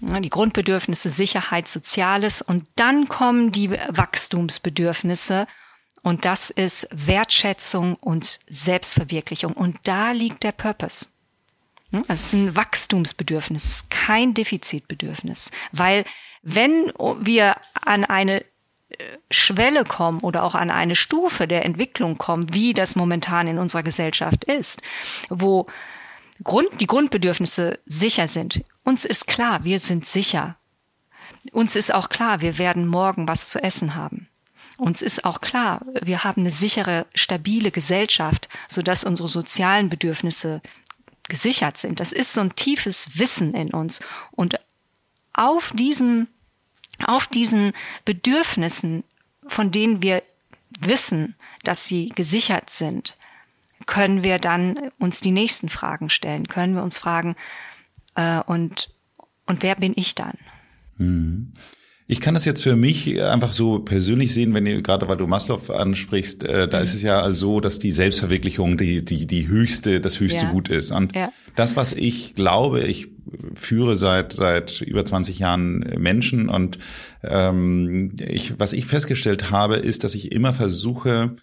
Ja, 0.00 0.20
die 0.20 0.30
Grundbedürfnisse 0.30 1.08
Sicherheit, 1.08 1.66
Soziales 1.66 2.40
und 2.40 2.66
dann 2.76 3.08
kommen 3.08 3.50
die 3.50 3.72
Wachstumsbedürfnisse 3.72 5.48
und 6.02 6.24
das 6.24 6.50
ist 6.50 6.86
Wertschätzung 6.92 7.96
und 7.96 8.38
Selbstverwirklichung 8.48 9.54
und 9.54 9.76
da 9.82 10.12
liegt 10.12 10.44
der 10.44 10.52
Purpose. 10.52 11.08
Es 12.06 12.26
ist 12.26 12.32
ein 12.34 12.54
Wachstumsbedürfnis, 12.54 13.86
kein 13.88 14.34
Defizitbedürfnis, 14.34 15.50
weil 15.72 16.04
wenn 16.42 16.92
wir 17.20 17.56
an 17.72 18.04
eine 18.04 18.44
Schwelle 19.30 19.84
kommen 19.84 20.20
oder 20.20 20.44
auch 20.44 20.54
an 20.54 20.70
eine 20.70 20.94
Stufe 20.94 21.46
der 21.46 21.64
Entwicklung 21.64 22.18
kommen, 22.18 22.52
wie 22.52 22.72
das 22.72 22.96
momentan 22.96 23.46
in 23.48 23.58
unserer 23.58 23.82
Gesellschaft 23.82 24.44
ist, 24.44 24.82
wo 25.28 25.66
Grund, 26.42 26.68
die 26.80 26.86
Grundbedürfnisse 26.86 27.78
sicher 27.84 28.28
sind. 28.28 28.62
Uns 28.84 29.04
ist 29.04 29.26
klar, 29.26 29.64
wir 29.64 29.78
sind 29.78 30.06
sicher. 30.06 30.56
Uns 31.52 31.76
ist 31.76 31.92
auch 31.92 32.08
klar, 32.08 32.40
wir 32.40 32.58
werden 32.58 32.86
morgen 32.86 33.28
was 33.28 33.50
zu 33.50 33.62
essen 33.62 33.94
haben. 33.94 34.28
Uns 34.78 35.02
ist 35.02 35.24
auch 35.24 35.40
klar, 35.40 35.80
wir 36.02 36.22
haben 36.22 36.42
eine 36.42 36.50
sichere, 36.50 37.06
stabile 37.14 37.72
Gesellschaft, 37.72 38.48
sodass 38.68 39.02
unsere 39.02 39.28
sozialen 39.28 39.88
Bedürfnisse 39.88 40.62
gesichert 41.28 41.78
sind. 41.78 42.00
Das 42.00 42.12
ist 42.12 42.32
so 42.32 42.40
ein 42.40 42.54
tiefes 42.56 43.18
Wissen 43.18 43.54
in 43.54 43.70
uns. 43.70 44.00
Und 44.32 44.58
auf 45.32 45.72
diesem 45.74 46.28
auf 47.06 47.26
diesen 47.26 47.72
Bedürfnissen, 48.04 49.04
von 49.46 49.70
denen 49.70 50.02
wir 50.02 50.22
wissen, 50.80 51.36
dass 51.64 51.86
sie 51.86 52.08
gesichert 52.10 52.70
sind, 52.70 53.16
können 53.86 54.24
wir 54.24 54.38
dann 54.38 54.90
uns 54.98 55.20
die 55.20 55.30
nächsten 55.30 55.68
Fragen 55.68 56.10
stellen, 56.10 56.48
können 56.48 56.74
wir 56.74 56.82
uns 56.82 56.98
fragen, 56.98 57.36
äh, 58.14 58.40
und, 58.40 58.90
und 59.46 59.62
wer 59.62 59.76
bin 59.76 59.92
ich 59.96 60.14
dann? 60.14 60.36
Mhm. 60.96 61.52
Ich 62.10 62.22
kann 62.22 62.32
das 62.32 62.46
jetzt 62.46 62.62
für 62.62 62.74
mich 62.74 63.22
einfach 63.22 63.52
so 63.52 63.80
persönlich 63.80 64.32
sehen, 64.32 64.54
wenn 64.54 64.64
ihr 64.64 64.80
gerade 64.80 65.06
weil 65.08 65.18
du 65.18 65.26
Maslow 65.26 65.60
ansprichst, 65.70 66.42
äh, 66.42 66.66
da 66.66 66.78
mhm. 66.78 66.82
ist 66.82 66.94
es 66.94 67.02
ja 67.02 67.30
so, 67.32 67.60
dass 67.60 67.78
die 67.78 67.92
Selbstverwirklichung 67.92 68.78
die 68.78 69.04
die 69.04 69.26
die 69.26 69.46
höchste 69.46 70.00
das 70.00 70.18
höchste 70.18 70.46
ja. 70.46 70.50
Gut 70.50 70.70
ist 70.70 70.90
und 70.90 71.14
ja. 71.14 71.30
das 71.54 71.76
was 71.76 71.92
ich 71.92 72.34
glaube, 72.34 72.80
ich 72.80 73.08
führe 73.52 73.94
seit 73.94 74.32
seit 74.32 74.80
über 74.80 75.04
20 75.04 75.38
Jahren 75.38 75.80
Menschen 75.98 76.48
und 76.48 76.78
ähm, 77.22 78.16
ich 78.26 78.58
was 78.58 78.72
ich 78.72 78.86
festgestellt 78.86 79.50
habe, 79.50 79.76
ist, 79.76 80.02
dass 80.02 80.14
ich 80.14 80.32
immer 80.32 80.54
versuche 80.54 81.36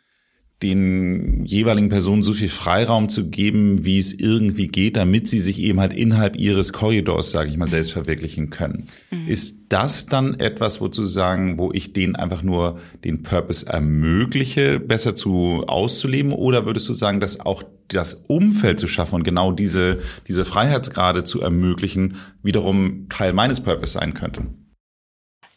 den 0.64 1.44
jeweiligen 1.46 1.90
Personen 1.90 2.24
so 2.24 2.34
viel 2.34 2.48
Freiraum 2.48 3.10
zu 3.10 3.30
geben, 3.30 3.84
wie 3.84 4.00
es 4.00 4.14
irgendwie 4.14 4.68
geht, 4.68 4.96
damit 4.96 5.28
sie 5.28 5.42
sich 5.42 5.60
eben 5.60 5.82
halt 5.82 5.94
innerhalb 5.94 6.38
ihres 6.38 6.72
Korridors, 6.72 7.32
sage 7.32 7.50
ich 7.50 7.58
mal, 7.58 7.68
selbst 7.68 7.92
verwirklichen 7.92 8.52
können. 8.52 8.86
Mhm. 9.12 9.28
Ist 9.28 9.66
das 9.68 10.06
dann 10.06 10.40
etwas, 10.40 10.80
wo 10.80 10.88
zu 10.88 11.04
sagen, 11.04 11.58
wo 11.58 11.74
ich 11.74 11.92
denen 11.92 12.16
einfach 12.16 12.42
nur 12.42 12.80
den 13.04 13.22
Purpose 13.22 13.68
ermögliche, 13.68 14.80
besser 14.80 15.16
zu 15.16 15.66
auszuleben? 15.68 16.32
Oder 16.32 16.66
würdest 16.66 16.88
du 16.88 16.94
sagen, 16.94 17.20
dass 17.20 17.42
auch 17.42 17.64
das 17.90 18.14
Umfeld 18.14 18.80
zu 18.80 18.88
schaffen 18.88 19.16
und 19.16 19.24
genau 19.24 19.52
diese, 19.52 20.00
diese 20.28 20.46
Freiheitsgrade 20.46 21.26
zu 21.26 21.42
ermöglichen, 21.42 22.16
wiederum 22.42 23.08
Teil 23.10 23.34
meines 23.34 23.62
Purpose 23.62 23.92
sein 23.92 24.14
könnte? 24.14 24.44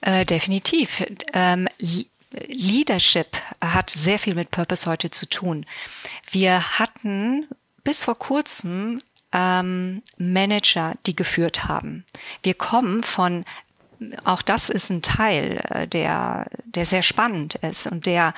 Äh, 0.00 0.24
definitiv. 0.24 1.04
Ähm, 1.32 1.68
Leadership 2.46 3.36
hat 3.60 3.90
sehr 3.90 4.18
viel 4.18 4.34
mit 4.34 4.50
Purpose 4.50 4.88
heute 4.88 5.10
zu 5.10 5.28
tun. 5.28 5.66
Wir 6.30 6.78
hatten 6.78 7.46
bis 7.84 8.04
vor 8.04 8.18
kurzem 8.18 9.00
ähm, 9.32 10.02
Manager, 10.16 10.94
die 11.06 11.16
geführt 11.16 11.64
haben. 11.64 12.04
Wir 12.42 12.54
kommen 12.54 13.02
von 13.02 13.44
auch 14.24 14.42
das 14.42 14.68
ist 14.68 14.90
ein 14.90 15.02
Teil, 15.02 15.60
äh, 15.70 15.88
der, 15.88 16.46
der 16.64 16.86
sehr 16.86 17.02
spannend 17.02 17.56
ist 17.56 17.86
und 17.86 18.06
der 18.06 18.34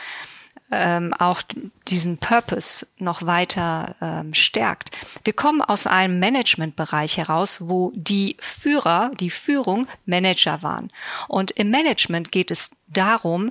ähm, 0.73 1.13
auch 1.15 1.43
diesen 1.89 2.19
Purpose 2.19 2.87
noch 2.99 3.27
weiter 3.27 3.97
ähm, 4.01 4.35
stärkt. 4.35 4.91
Wir 5.25 5.33
kommen 5.33 5.63
aus 5.63 5.87
einem 5.87 6.21
Managementbereich 6.21 7.17
heraus, 7.17 7.69
wo 7.69 7.93
die 7.95 8.37
Führer, 8.39 9.11
die 9.19 9.31
Führung 9.31 9.87
Manager 10.07 10.63
waren. 10.63 10.93
Und 11.29 11.51
im 11.51 11.71
Management 11.71 12.31
geht 12.31 12.51
es 12.51 12.71
darum, 12.87 13.51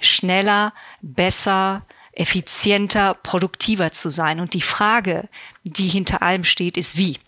schneller, 0.00 0.72
besser, 1.02 1.86
effizienter, 2.12 3.14
produktiver 3.14 3.92
zu 3.92 4.10
sein. 4.10 4.40
Und 4.40 4.54
die 4.54 4.62
Frage, 4.62 5.28
die 5.64 5.88
hinter 5.88 6.22
allem 6.22 6.44
steht, 6.44 6.76
ist 6.76 6.96
wie. 6.96 7.18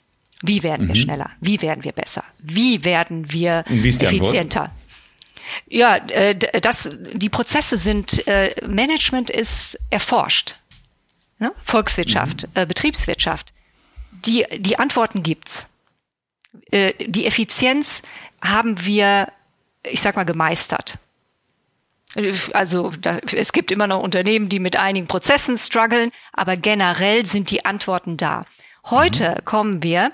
Wie 0.42 0.62
werden 0.62 0.86
mhm. 0.86 0.88
wir 0.88 0.94
schneller? 0.94 1.30
Wie 1.40 1.60
werden 1.62 1.84
wir 1.84 1.92
besser? 1.92 2.24
Wie 2.38 2.84
werden 2.84 3.32
wir 3.32 3.64
wie 3.68 3.88
effizienter? 3.88 4.62
Antwort? 4.62 4.88
Ja, 5.68 5.96
äh, 5.96 6.34
das, 6.60 6.90
die 7.12 7.28
Prozesse 7.28 7.76
sind, 7.76 8.26
äh, 8.26 8.54
Management 8.66 9.30
ist 9.30 9.78
erforscht. 9.90 10.56
Ne? 11.38 11.52
Volkswirtschaft, 11.64 12.42
mhm. 12.42 12.62
äh, 12.62 12.66
Betriebswirtschaft. 12.66 13.52
Die, 14.26 14.44
die 14.58 14.78
Antworten 14.78 15.22
gibt's. 15.22 15.68
Äh, 16.70 16.92
die 17.06 17.26
Effizienz 17.26 18.02
haben 18.42 18.84
wir, 18.84 19.32
ich 19.84 20.00
sag 20.00 20.16
mal, 20.16 20.24
gemeistert. 20.24 20.98
Also 22.52 22.90
da, 23.00 23.18
es 23.32 23.52
gibt 23.52 23.70
immer 23.70 23.86
noch 23.86 24.02
Unternehmen, 24.02 24.48
die 24.48 24.58
mit 24.58 24.76
einigen 24.76 25.06
Prozessen 25.06 25.56
strugglen, 25.56 26.10
aber 26.32 26.56
generell 26.56 27.24
sind 27.24 27.50
die 27.50 27.64
Antworten 27.64 28.16
da. 28.16 28.44
Heute 28.86 29.30
mhm. 29.30 29.44
kommen 29.44 29.82
wir 29.82 30.12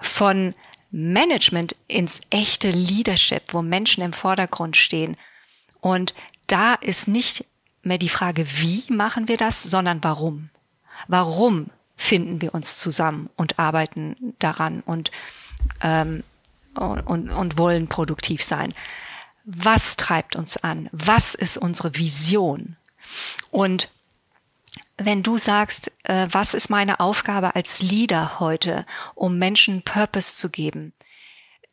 von 0.00 0.54
Management 0.90 1.76
ins 1.88 2.20
echte 2.30 2.70
Leadership, 2.70 3.42
wo 3.52 3.62
Menschen 3.62 4.02
im 4.02 4.12
Vordergrund 4.12 4.76
stehen. 4.76 5.16
Und 5.80 6.14
da 6.46 6.74
ist 6.74 7.08
nicht 7.08 7.44
mehr 7.82 7.98
die 7.98 8.08
Frage, 8.08 8.46
wie 8.60 8.84
machen 8.88 9.28
wir 9.28 9.36
das, 9.36 9.62
sondern 9.62 10.02
warum. 10.02 10.50
Warum 11.08 11.70
finden 11.96 12.42
wir 12.42 12.54
uns 12.54 12.78
zusammen 12.78 13.30
und 13.36 13.58
arbeiten 13.58 14.34
daran 14.38 14.82
und, 14.84 15.10
ähm, 15.82 16.22
und, 16.74 17.30
und 17.30 17.58
wollen 17.58 17.88
produktiv 17.88 18.42
sein 18.42 18.74
was 19.46 19.96
treibt 19.96 20.34
uns 20.34 20.56
an? 20.56 20.90
Was 20.92 21.34
ist 21.34 21.56
unsere 21.56 21.94
Vision? 21.94 22.76
Und 23.50 23.88
wenn 24.98 25.22
du 25.22 25.38
sagst, 25.38 25.92
äh, 26.02 26.26
was 26.30 26.52
ist 26.52 26.68
meine 26.68 27.00
Aufgabe 27.00 27.54
als 27.54 27.80
Leader 27.80 28.40
heute, 28.40 28.84
um 29.14 29.38
Menschen 29.38 29.82
Purpose 29.82 30.34
zu 30.34 30.50
geben, 30.50 30.92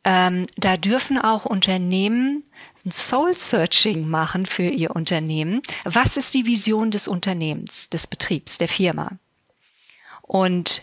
ähm, 0.04 0.46
da 0.56 0.76
dürfen 0.76 1.18
auch 1.18 1.46
Unternehmen 1.46 2.44
Soul 2.88 3.36
Searching 3.36 4.06
machen 4.06 4.46
für 4.46 4.68
ihr 4.68 4.94
Unternehmen. 4.94 5.62
Was 5.84 6.16
ist 6.16 6.34
die 6.34 6.46
Vision 6.46 6.90
des 6.90 7.08
Unternehmens, 7.08 7.88
des 7.88 8.06
Betriebs, 8.06 8.58
der 8.58 8.68
Firma? 8.68 9.18
Und 10.22 10.82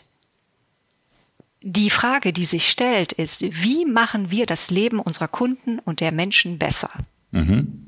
die 1.62 1.90
Frage, 1.90 2.34
die 2.34 2.46
sich 2.46 2.70
stellt, 2.70 3.14
ist, 3.14 3.42
wie 3.42 3.86
machen 3.86 4.32
wir 4.32 4.46
das 4.46 4.72
Leben 4.72 5.00
unserer 5.00 5.28
Kunden 5.28 5.80
und 5.80 6.00
der 6.00 6.12
Menschen 6.12 6.58
besser? 6.58 6.90
Mhm. 7.32 7.88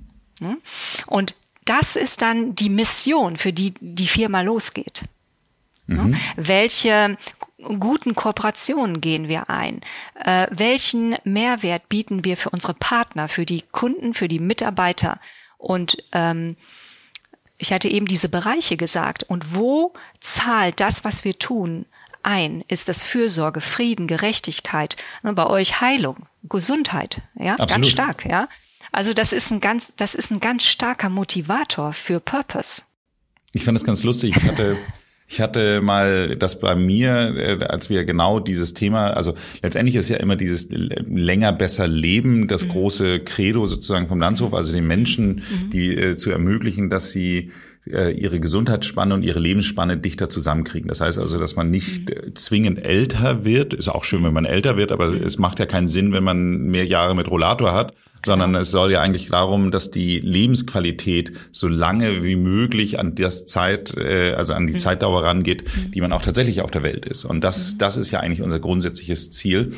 Und 1.07 1.35
das 1.65 1.95
ist 1.95 2.21
dann 2.21 2.55
die 2.55 2.69
Mission, 2.69 3.37
für 3.37 3.53
die 3.53 3.73
die 3.79 4.07
Firma 4.07 4.41
losgeht. 4.41 5.03
Mhm. 5.87 6.15
Welche 6.35 7.17
guten 7.57 8.15
Kooperationen 8.15 9.01
gehen 9.01 9.27
wir 9.27 9.49
ein? 9.49 9.81
Äh, 10.15 10.47
welchen 10.51 11.15
Mehrwert 11.23 11.89
bieten 11.89 12.23
wir 12.23 12.37
für 12.37 12.49
unsere 12.49 12.73
Partner, 12.73 13.27
für 13.27 13.45
die 13.45 13.63
Kunden, 13.71 14.13
für 14.13 14.27
die 14.27 14.39
Mitarbeiter? 14.39 15.19
Und 15.57 15.97
ähm, 16.11 16.57
ich 17.57 17.71
hatte 17.71 17.87
eben 17.87 18.05
diese 18.05 18.29
Bereiche 18.29 18.77
gesagt. 18.77 19.23
Und 19.23 19.55
wo 19.55 19.93
zahlt 20.19 20.79
das, 20.79 21.03
was 21.03 21.23
wir 21.23 21.39
tun, 21.39 21.85
ein 22.23 22.63
ist 22.67 22.89
das 22.89 23.03
Fürsorge, 23.03 23.61
Frieden, 23.61 24.07
Gerechtigkeit. 24.07 24.95
Und 25.21 25.35
bei 25.35 25.47
euch 25.47 25.81
Heilung, 25.81 26.27
Gesundheit, 26.49 27.21
ja, 27.35 27.53
Absolut. 27.53 27.69
ganz 27.69 27.87
stark, 27.87 28.25
ja. 28.25 28.47
Also 28.91 29.13
das 29.13 29.33
ist 29.33 29.51
ein 29.51 29.59
ganz, 29.59 29.93
das 29.97 30.15
ist 30.15 30.31
ein 30.31 30.39
ganz 30.39 30.65
starker 30.65 31.09
Motivator 31.09 31.93
für 31.93 32.19
Purpose. 32.19 32.83
Ich 33.53 33.63
fand 33.65 33.75
das 33.75 33.83
ganz 33.83 34.03
lustig. 34.03 34.35
Ich 34.35 34.43
hatte 34.43 34.77
Ich 35.33 35.41
hatte 35.41 35.81
mal 35.81 36.35
das 36.35 36.59
bei 36.59 36.75
mir, 36.75 37.35
äh, 37.35 37.63
als 37.65 37.89
wir 37.89 38.03
genau 38.05 38.39
dieses 38.39 38.73
Thema, 38.73 39.11
also 39.11 39.33
letztendlich 39.63 39.95
ist 39.95 40.09
ja 40.09 40.17
immer 40.17 40.35
dieses 40.35 40.67
länger 40.69 41.53
besser 41.53 41.87
Leben 41.87 42.47
das 42.47 42.65
mhm. 42.65 42.69
große 42.69 43.19
Credo 43.21 43.65
sozusagen 43.65 44.07
vom 44.07 44.19
Landshof, 44.19 44.53
also 44.53 44.71
den 44.71 44.85
Menschen, 44.85 45.35
mhm. 45.35 45.69
die 45.71 45.95
äh, 45.95 46.17
zu 46.17 46.29
ermöglichen, 46.29 46.89
dass 46.89 47.11
sie 47.11 47.51
ihre 47.85 48.39
Gesundheitsspanne 48.39 49.13
und 49.13 49.23
ihre 49.23 49.39
Lebensspanne 49.39 49.97
dichter 49.97 50.29
zusammenkriegen. 50.29 50.87
Das 50.87 51.01
heißt 51.01 51.17
also, 51.17 51.37
dass 51.37 51.55
man 51.55 51.69
nicht 51.69 52.09
mhm. 52.09 52.35
zwingend 52.35 52.83
älter 52.83 53.43
wird. 53.43 53.73
Ist 53.73 53.89
auch 53.89 54.05
schön, 54.05 54.23
wenn 54.23 54.33
man 54.33 54.45
älter 54.45 54.77
wird, 54.77 54.91
aber 54.91 55.11
mhm. 55.11 55.23
es 55.23 55.37
macht 55.37 55.59
ja 55.59 55.65
keinen 55.65 55.87
Sinn, 55.87 56.13
wenn 56.13 56.23
man 56.23 56.59
mehr 56.63 56.85
Jahre 56.85 57.15
mit 57.15 57.29
Rollator 57.29 57.73
hat, 57.73 57.93
sondern 58.25 58.55
es 58.55 58.71
soll 58.71 58.91
ja 58.91 59.01
eigentlich 59.01 59.29
darum, 59.29 59.71
dass 59.71 59.91
die 59.91 60.19
Lebensqualität 60.19 61.33
so 61.51 61.67
lange 61.67 62.23
wie 62.23 62.35
möglich 62.35 62.99
an 62.99 63.15
das 63.15 63.45
Zeit, 63.45 63.95
äh, 63.97 64.33
also 64.33 64.53
an 64.53 64.67
die 64.67 64.73
mhm. 64.73 64.79
Zeitdauer 64.79 65.23
rangeht, 65.23 65.63
mhm. 65.63 65.91
die 65.91 66.01
man 66.01 66.13
auch 66.13 66.21
tatsächlich 66.21 66.61
auf 66.61 66.71
der 66.71 66.83
Welt 66.83 67.05
ist. 67.05 67.25
Und 67.25 67.41
das, 67.41 67.73
mhm. 67.73 67.77
das 67.79 67.97
ist 67.97 68.11
ja 68.11 68.19
eigentlich 68.19 68.41
unser 68.41 68.59
grundsätzliches 68.59 69.31
Ziel. 69.31 69.73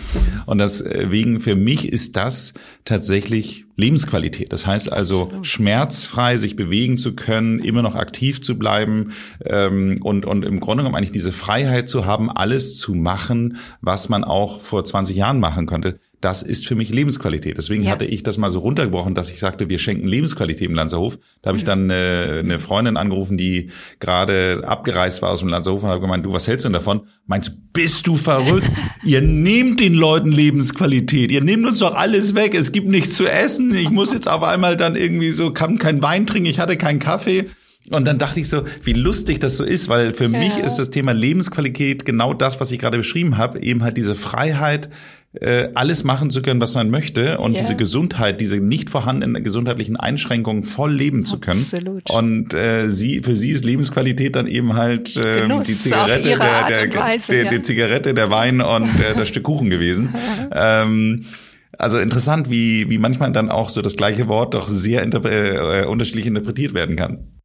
Und 0.45 0.59
deswegen 0.59 1.39
für 1.39 1.55
mich 1.55 1.91
ist 1.91 2.15
das 2.15 2.53
tatsächlich 2.85 3.65
Lebensqualität. 3.77 4.53
Das 4.53 4.65
heißt 4.65 4.91
also 4.91 5.31
schmerzfrei 5.41 6.37
sich 6.37 6.55
bewegen 6.55 6.97
zu 6.97 7.13
können, 7.13 7.59
immer 7.59 7.81
noch 7.81 7.95
aktiv 7.95 8.41
zu 8.41 8.57
bleiben 8.57 9.11
ähm, 9.43 9.99
und 10.01 10.25
und 10.25 10.45
im 10.45 10.61
Grunde 10.61 10.83
genommen 10.83 10.95
eigentlich 10.95 11.11
diese 11.11 11.33
Freiheit 11.33 11.89
zu 11.89 12.05
haben, 12.05 12.31
alles 12.31 12.77
zu 12.77 12.93
machen, 12.93 13.57
was 13.81 14.07
man 14.07 14.23
auch 14.23 14.61
vor 14.61 14.85
20 14.85 15.17
Jahren 15.17 15.39
machen 15.39 15.65
konnte 15.65 15.99
das 16.21 16.43
ist 16.43 16.67
für 16.67 16.75
mich 16.75 16.89
Lebensqualität. 16.89 17.57
Deswegen 17.57 17.83
ja. 17.83 17.91
hatte 17.91 18.05
ich 18.05 18.23
das 18.23 18.37
mal 18.37 18.49
so 18.49 18.59
runtergebrochen, 18.59 19.15
dass 19.15 19.29
ich 19.29 19.39
sagte, 19.39 19.69
wir 19.69 19.79
schenken 19.79 20.07
Lebensqualität 20.07 20.67
im 20.69 20.75
Lanzerhof. 20.75 21.19
Da 21.41 21.49
habe 21.49 21.57
ich 21.57 21.63
dann 21.63 21.89
äh, 21.89 22.39
eine 22.39 22.59
Freundin 22.59 22.97
angerufen, 22.97 23.37
die 23.37 23.69
gerade 23.99 24.63
abgereist 24.65 25.21
war 25.21 25.31
aus 25.31 25.39
dem 25.39 25.49
Lanzerhof 25.49 25.83
und 25.83 25.89
habe 25.89 26.01
gemeint, 26.01 26.25
du, 26.25 26.33
was 26.33 26.47
hältst 26.47 26.65
du 26.65 26.69
denn 26.69 26.73
davon? 26.73 27.01
Meinst 27.27 27.49
du, 27.49 27.51
bist 27.73 28.07
du 28.07 28.15
verrückt? 28.15 28.71
ihr 29.03 29.21
nehmt 29.21 29.79
den 29.79 29.93
Leuten 29.93 30.31
Lebensqualität. 30.31 31.31
Ihr 31.31 31.41
nehmt 31.41 31.65
uns 31.65 31.79
doch 31.79 31.95
alles 31.95 32.35
weg. 32.35 32.55
Es 32.55 32.71
gibt 32.71 32.87
nichts 32.87 33.15
zu 33.15 33.27
essen. 33.27 33.75
Ich 33.75 33.89
muss 33.89 34.13
jetzt 34.13 34.27
aber 34.27 34.49
einmal 34.49 34.77
dann 34.77 34.95
irgendwie 34.95 35.31
so, 35.31 35.51
kann 35.51 35.77
kein 35.77 36.01
Wein 36.01 36.25
trinken. 36.25 36.49
Ich 36.49 36.59
hatte 36.59 36.77
keinen 36.77 36.99
Kaffee. 36.99 37.45
Und 37.91 38.05
dann 38.05 38.17
dachte 38.17 38.39
ich 38.39 38.49
so, 38.49 38.63
wie 38.83 38.93
lustig 38.93 39.39
das 39.39 39.57
so 39.57 39.63
ist, 39.63 39.89
weil 39.89 40.11
für 40.11 40.23
ja. 40.23 40.29
mich 40.29 40.57
ist 40.57 40.77
das 40.77 40.89
Thema 40.89 41.11
Lebensqualität 41.11 42.03
genau 42.03 42.33
das, 42.33 42.59
was 42.59 42.71
ich 42.71 42.79
gerade 42.79 42.97
beschrieben 42.97 43.37
habe, 43.37 43.61
eben 43.61 43.83
halt 43.83 43.95
diese 43.97 44.15
Freiheit, 44.15 44.89
äh, 45.41 45.69
alles 45.73 46.03
machen 46.03 46.29
zu 46.29 46.41
können, 46.41 46.61
was 46.61 46.75
man 46.75 46.89
möchte 46.89 47.37
und 47.37 47.53
yeah. 47.53 47.61
diese 47.61 47.75
Gesundheit, 47.75 48.41
diese 48.41 48.57
nicht 48.57 48.89
vorhandenen 48.89 49.43
gesundheitlichen 49.43 49.97
Einschränkungen 49.97 50.63
voll 50.63 50.93
leben 50.93 51.25
zu 51.25 51.39
können. 51.39 51.59
Absolut. 51.59 52.09
Und 52.11 52.53
äh, 52.53 52.89
sie, 52.89 53.21
für 53.21 53.35
sie 53.35 53.51
ist 53.51 53.65
Lebensqualität 53.65 54.35
dann 54.35 54.47
eben 54.47 54.73
halt 54.75 55.15
äh, 55.17 55.47
die 55.47 55.73
Zigarette, 55.73 56.21
der, 56.21 56.37
der, 56.37 56.95
Weise, 56.95 57.33
der, 57.33 57.43
ja. 57.45 57.49
die 57.51 57.61
Zigarette, 57.61 58.13
der 58.13 58.29
Wein 58.29 58.61
und 58.61 58.99
äh, 58.99 59.15
das 59.15 59.27
Stück 59.27 59.43
Kuchen 59.43 59.69
gewesen. 59.69 60.13
ähm, 60.51 61.25
also 61.77 61.99
interessant, 61.99 62.49
wie, 62.49 62.89
wie 62.89 62.97
manchmal 62.97 63.31
dann 63.31 63.49
auch 63.49 63.69
so 63.69 63.81
das 63.81 63.95
gleiche 63.95 64.27
Wort 64.27 64.53
doch 64.53 64.67
sehr 64.67 65.03
interpre 65.03 65.81
äh, 65.81 65.85
unterschiedlich 65.85 66.25
interpretiert 66.25 66.73
werden 66.73 66.95
kann. 66.95 67.41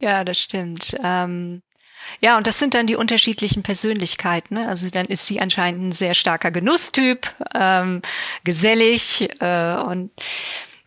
Ja, 0.00 0.24
das 0.24 0.38
stimmt. 0.38 0.96
Ähm 1.02 1.62
ja, 2.20 2.36
und 2.36 2.46
das 2.46 2.58
sind 2.58 2.74
dann 2.74 2.86
die 2.86 2.96
unterschiedlichen 2.96 3.62
Persönlichkeiten. 3.62 4.54
Ne? 4.54 4.68
Also 4.68 4.88
dann 4.90 5.06
ist 5.06 5.26
sie 5.26 5.40
anscheinend 5.40 5.82
ein 5.82 5.92
sehr 5.92 6.14
starker 6.14 6.50
Genusstyp, 6.50 7.32
ähm, 7.54 8.02
gesellig 8.44 9.28
äh, 9.40 9.74
und 9.76 10.10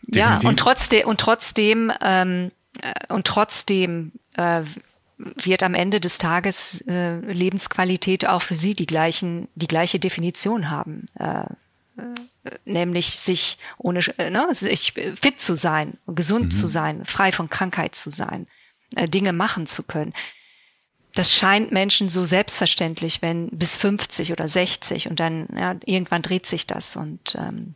Definitiv. 0.08 0.44
ja 0.44 0.50
und 0.50 0.60
trotzdem 0.60 1.08
und 1.08 1.20
trotzdem 1.20 1.92
ähm, 2.02 2.52
äh, 2.82 3.14
und 3.14 3.28
trotzdem 3.28 4.12
äh, 4.36 4.62
wird 5.18 5.64
am 5.64 5.74
Ende 5.74 6.00
des 6.00 6.18
Tages 6.18 6.82
äh, 6.88 7.18
Lebensqualität 7.20 8.26
auch 8.26 8.42
für 8.42 8.56
sie 8.56 8.74
die 8.74 8.88
gleichen 8.88 9.48
die 9.56 9.68
gleiche 9.68 10.00
Definition 10.00 10.70
haben. 10.70 11.06
Äh, 11.20 11.42
äh 11.42 11.46
nämlich 12.66 13.20
sich 13.20 13.58
ohne 13.78 14.00
äh, 14.18 14.30
ne, 14.30 14.48
sich 14.54 14.94
fit 14.94 15.40
zu 15.40 15.56
sein, 15.56 15.98
gesund 16.08 16.46
mhm. 16.46 16.52
zu 16.52 16.68
sein, 16.68 17.06
frei 17.06 17.32
von 17.32 17.50
Krankheit 17.50 17.94
zu 17.94 18.10
sein, 18.10 18.48
äh, 18.96 19.08
Dinge 19.08 19.34
machen 19.34 19.68
zu 19.68 19.84
können 19.84 20.14
das 21.20 21.34
scheint 21.34 21.74
Menschen 21.74 22.08
so 22.08 22.24
selbstverständlich, 22.24 23.22
wenn 23.22 23.50
bis 23.50 23.76
50 23.76 24.32
oder 24.32 24.48
60 24.48 25.10
und 25.10 25.20
dann 25.20 25.50
ja, 25.54 25.76
irgendwann 25.84 26.22
dreht 26.22 26.46
sich 26.46 26.66
das 26.66 26.96
und 26.96 27.38
ähm, 27.38 27.76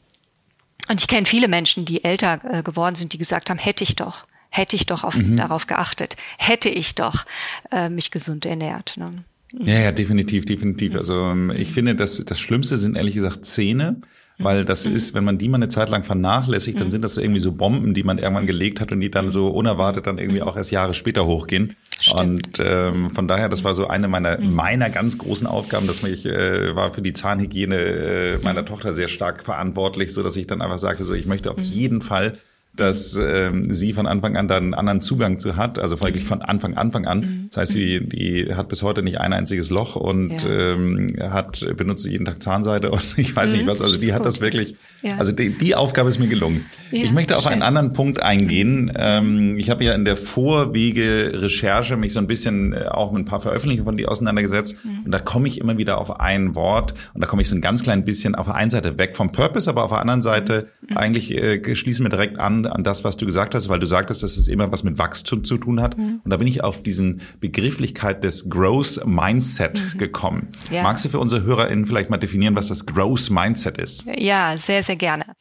und 0.89 0.99
ich 0.99 1.07
kenne 1.07 1.25
viele 1.25 1.47
Menschen, 1.47 1.85
die 1.85 2.03
älter 2.03 2.39
äh, 2.43 2.63
geworden 2.63 2.95
sind, 2.95 3.13
die 3.13 3.17
gesagt 3.17 3.49
haben, 3.49 3.57
hätte 3.57 3.83
ich 3.83 3.95
doch, 3.95 4.27
hätte 4.49 4.75
ich 4.75 4.85
doch 4.85 5.03
auf, 5.03 5.15
mhm. 5.15 5.37
darauf 5.37 5.65
geachtet, 5.67 6.15
hätte 6.37 6.69
ich 6.69 6.95
doch 6.95 7.25
äh, 7.71 7.89
mich 7.89 8.11
gesund 8.11 8.45
ernährt. 8.45 8.95
Ne? 8.97 9.11
Ja, 9.59 9.79
ja, 9.79 9.91
definitiv, 9.91 10.45
definitiv. 10.45 10.95
Also 10.95 11.15
ähm, 11.15 11.51
ich 11.51 11.69
finde, 11.69 11.95
dass 11.95 12.23
das 12.25 12.39
Schlimmste 12.39 12.77
sind 12.77 12.95
ehrlich 12.95 13.15
gesagt 13.15 13.45
Zähne. 13.45 14.01
Weil 14.39 14.65
das 14.65 14.87
mhm. 14.87 14.95
ist, 14.95 15.13
wenn 15.13 15.23
man 15.23 15.37
die 15.37 15.47
mal 15.47 15.57
eine 15.57 15.69
Zeit 15.69 15.89
lang 15.89 16.03
vernachlässigt, 16.03 16.79
dann 16.79 16.87
mhm. 16.87 16.91
sind 16.91 17.03
das 17.03 17.17
irgendwie 17.17 17.39
so 17.39 17.51
Bomben, 17.51 17.93
die 17.93 18.03
man 18.03 18.17
irgendwann 18.17 18.47
gelegt 18.47 18.81
hat 18.81 18.91
und 18.91 18.99
die 18.99 19.11
dann 19.11 19.29
so 19.29 19.47
unerwartet 19.49 20.07
dann 20.07 20.17
irgendwie 20.17 20.41
auch 20.41 20.57
erst 20.57 20.71
Jahre 20.71 20.95
später 20.95 21.25
hochgehen. 21.27 21.75
Stimmt. 21.99 22.19
Und 22.19 22.59
ähm, 22.59 23.11
von 23.11 23.27
daher, 23.27 23.49
das 23.49 23.63
war 23.63 23.73
so 23.75 23.87
eine 23.87 24.07
meiner 24.07 24.39
mhm. 24.39 24.53
meiner 24.53 24.89
ganz 24.89 25.17
großen 25.17 25.47
Aufgaben, 25.47 25.87
dass 25.87 26.03
mich 26.03 26.25
äh, 26.25 26.75
war 26.75 26.93
für 26.93 27.01
die 27.01 27.13
Zahnhygiene 27.13 27.77
äh, 27.77 28.37
meiner 28.39 28.65
Tochter 28.65 28.93
sehr 28.93 29.07
stark 29.07 29.43
verantwortlich, 29.43 30.13
so 30.13 30.23
dass 30.23 30.35
ich 30.35 30.47
dann 30.47 30.61
einfach 30.61 30.79
sagte, 30.79 31.05
so 31.05 31.13
ich 31.13 31.25
möchte 31.25 31.51
auf 31.51 31.59
jeden 31.59 32.01
Fall 32.01 32.37
dass 32.75 33.15
ähm, 33.15 33.71
sie 33.71 33.93
von 33.93 34.07
Anfang 34.07 34.35
an 34.35 34.47
dann 34.47 34.63
einen 34.63 34.73
anderen 34.73 35.01
Zugang 35.01 35.39
zu 35.39 35.57
hat, 35.57 35.77
also 35.77 35.95
folglich 35.95 36.23
von 36.23 36.41
Anfang 36.41 36.73
Anfang 36.75 37.05
an. 37.05 37.19
Mhm. 37.19 37.45
Das 37.49 37.57
heißt, 37.57 37.71
sie 37.73 37.99
die 38.03 38.55
hat 38.55 38.69
bis 38.69 38.81
heute 38.81 39.03
nicht 39.03 39.19
ein 39.19 39.31
einziges 39.31 39.69
Loch 39.69 39.95
und 39.95 40.31
ja. 40.31 40.73
ähm, 40.73 41.15
hat 41.19 41.65
benutzt 41.77 42.07
jeden 42.07 42.25
Tag 42.25 42.41
Zahnseide 42.41 42.89
und 42.89 43.03
ich 43.17 43.35
weiß 43.35 43.51
mhm. 43.51 43.59
nicht 43.59 43.67
was. 43.67 43.81
Also 43.81 43.97
die 43.97 44.13
hat 44.13 44.25
das 44.25 44.41
wirklich. 44.41 44.75
Ja. 45.03 45.17
Also 45.17 45.33
die, 45.33 45.57
die 45.57 45.75
Aufgabe 45.75 46.09
ist 46.09 46.17
mir 46.17 46.27
gelungen. 46.27 46.65
Ja, 46.91 47.03
ich 47.03 47.11
möchte 47.11 47.37
auf 47.37 47.43
schön. 47.43 47.53
einen 47.53 47.61
anderen 47.61 47.93
Punkt 47.93 48.23
eingehen. 48.23 48.91
Ähm, 48.95 49.57
ich 49.57 49.69
habe 49.69 49.83
ja 49.83 49.93
in 49.93 50.05
der 50.05 50.15
Vorwege-Recherche 50.15 51.97
mich 51.97 52.13
so 52.13 52.19
ein 52.19 52.27
bisschen 52.27 52.73
äh, 52.73 52.85
auch 52.85 53.11
mit 53.11 53.23
ein 53.23 53.25
paar 53.25 53.41
Veröffentlichungen 53.41 53.85
von 53.85 53.97
dir 53.97 54.09
auseinandergesetzt 54.09 54.77
mhm. 54.83 55.05
und 55.05 55.11
da 55.11 55.19
komme 55.19 55.47
ich 55.47 55.59
immer 55.59 55.77
wieder 55.77 55.99
auf 55.99 56.19
ein 56.19 56.55
Wort 56.55 56.93
und 57.13 57.21
da 57.21 57.27
komme 57.27 57.41
ich 57.41 57.49
so 57.49 57.55
ein 57.55 57.61
ganz 57.61 57.83
klein 57.83 58.05
bisschen 58.05 58.33
auf 58.33 58.45
der 58.45 58.55
einen 58.55 58.71
Seite 58.71 58.97
weg 58.97 59.17
vom 59.17 59.31
Purpose, 59.31 59.69
aber 59.69 59.83
auf 59.83 59.91
der 59.91 59.99
anderen 59.99 60.21
Seite 60.21 60.69
mhm. 60.87 60.97
eigentlich 60.97 61.35
äh, 61.35 61.75
schließen 61.75 62.05
wir 62.05 62.09
direkt 62.09 62.39
an 62.39 62.62
an, 62.65 62.83
das, 62.83 63.03
was 63.03 63.17
du 63.17 63.25
gesagt 63.25 63.55
hast, 63.55 63.69
weil 63.69 63.79
du 63.79 63.85
sagtest, 63.85 64.23
dass 64.23 64.37
es 64.37 64.47
immer 64.47 64.71
was 64.71 64.83
mit 64.83 64.97
Wachstum 64.97 65.43
zu 65.43 65.57
tun 65.57 65.81
hat. 65.81 65.97
Mhm. 65.97 66.21
Und 66.23 66.29
da 66.29 66.37
bin 66.37 66.47
ich 66.47 66.63
auf 66.63 66.83
diesen 66.83 67.21
Begrifflichkeit 67.39 68.23
des 68.23 68.49
Growth 68.49 69.05
Mindset 69.05 69.79
mhm. 69.79 69.97
gekommen. 69.97 70.47
Ja. 70.71 70.83
Magst 70.83 71.05
du 71.05 71.09
für 71.09 71.19
unsere 71.19 71.43
HörerInnen 71.43 71.85
vielleicht 71.85 72.09
mal 72.09 72.17
definieren, 72.17 72.55
was 72.55 72.67
das 72.67 72.85
Growth 72.85 73.29
Mindset 73.29 73.77
ist? 73.77 74.05
Ja, 74.15 74.57
sehr, 74.57 74.83
sehr 74.83 74.95
gerne. 74.95 75.35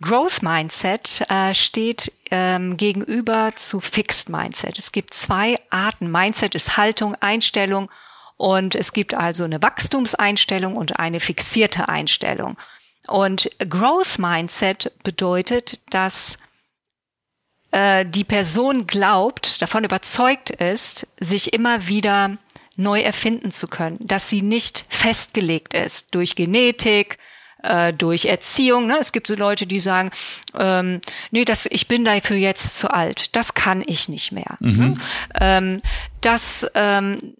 Growth 0.00 0.42
Mindset 0.42 1.24
äh, 1.28 1.52
steht 1.54 2.12
ähm, 2.30 2.76
gegenüber 2.76 3.52
zu 3.56 3.80
Fixed 3.80 4.28
Mindset. 4.28 4.78
Es 4.78 4.92
gibt 4.92 5.12
zwei 5.12 5.56
Arten. 5.70 6.10
Mindset 6.10 6.54
ist 6.54 6.76
Haltung, 6.76 7.16
Einstellung 7.16 7.90
und 8.36 8.76
es 8.76 8.92
gibt 8.92 9.14
also 9.14 9.42
eine 9.42 9.60
Wachstumseinstellung 9.60 10.76
und 10.76 11.00
eine 11.00 11.18
fixierte 11.18 11.88
Einstellung. 11.88 12.56
Und 13.08 13.50
Growth 13.68 14.18
Mindset 14.18 14.92
bedeutet, 15.02 15.80
dass 15.90 16.38
äh, 17.70 18.04
die 18.06 18.24
Person 18.24 18.86
glaubt, 18.86 19.60
davon 19.62 19.84
überzeugt 19.84 20.50
ist, 20.50 21.06
sich 21.20 21.52
immer 21.52 21.86
wieder 21.86 22.36
neu 22.76 23.00
erfinden 23.00 23.50
zu 23.50 23.66
können, 23.66 23.98
dass 24.00 24.30
sie 24.30 24.42
nicht 24.42 24.84
festgelegt 24.88 25.74
ist 25.74 26.14
durch 26.14 26.36
Genetik, 26.36 27.18
äh, 27.62 27.92
durch 27.92 28.26
Erziehung. 28.26 28.86
Ne? 28.86 28.98
Es 29.00 29.12
gibt 29.12 29.26
so 29.26 29.34
Leute, 29.34 29.66
die 29.66 29.80
sagen, 29.80 30.10
ähm, 30.56 31.00
nee, 31.30 31.44
das, 31.44 31.66
ich 31.66 31.88
bin 31.88 32.04
dafür 32.04 32.36
jetzt 32.36 32.78
zu 32.78 32.90
alt, 32.90 33.34
das 33.36 33.54
kann 33.54 33.82
ich 33.84 34.08
nicht 34.08 34.32
mehr. 34.32 34.56
Mhm. 34.60 34.78
Ne? 34.78 34.96
Ähm, 35.40 35.82
das 36.20 36.66
ähm, 36.74 37.34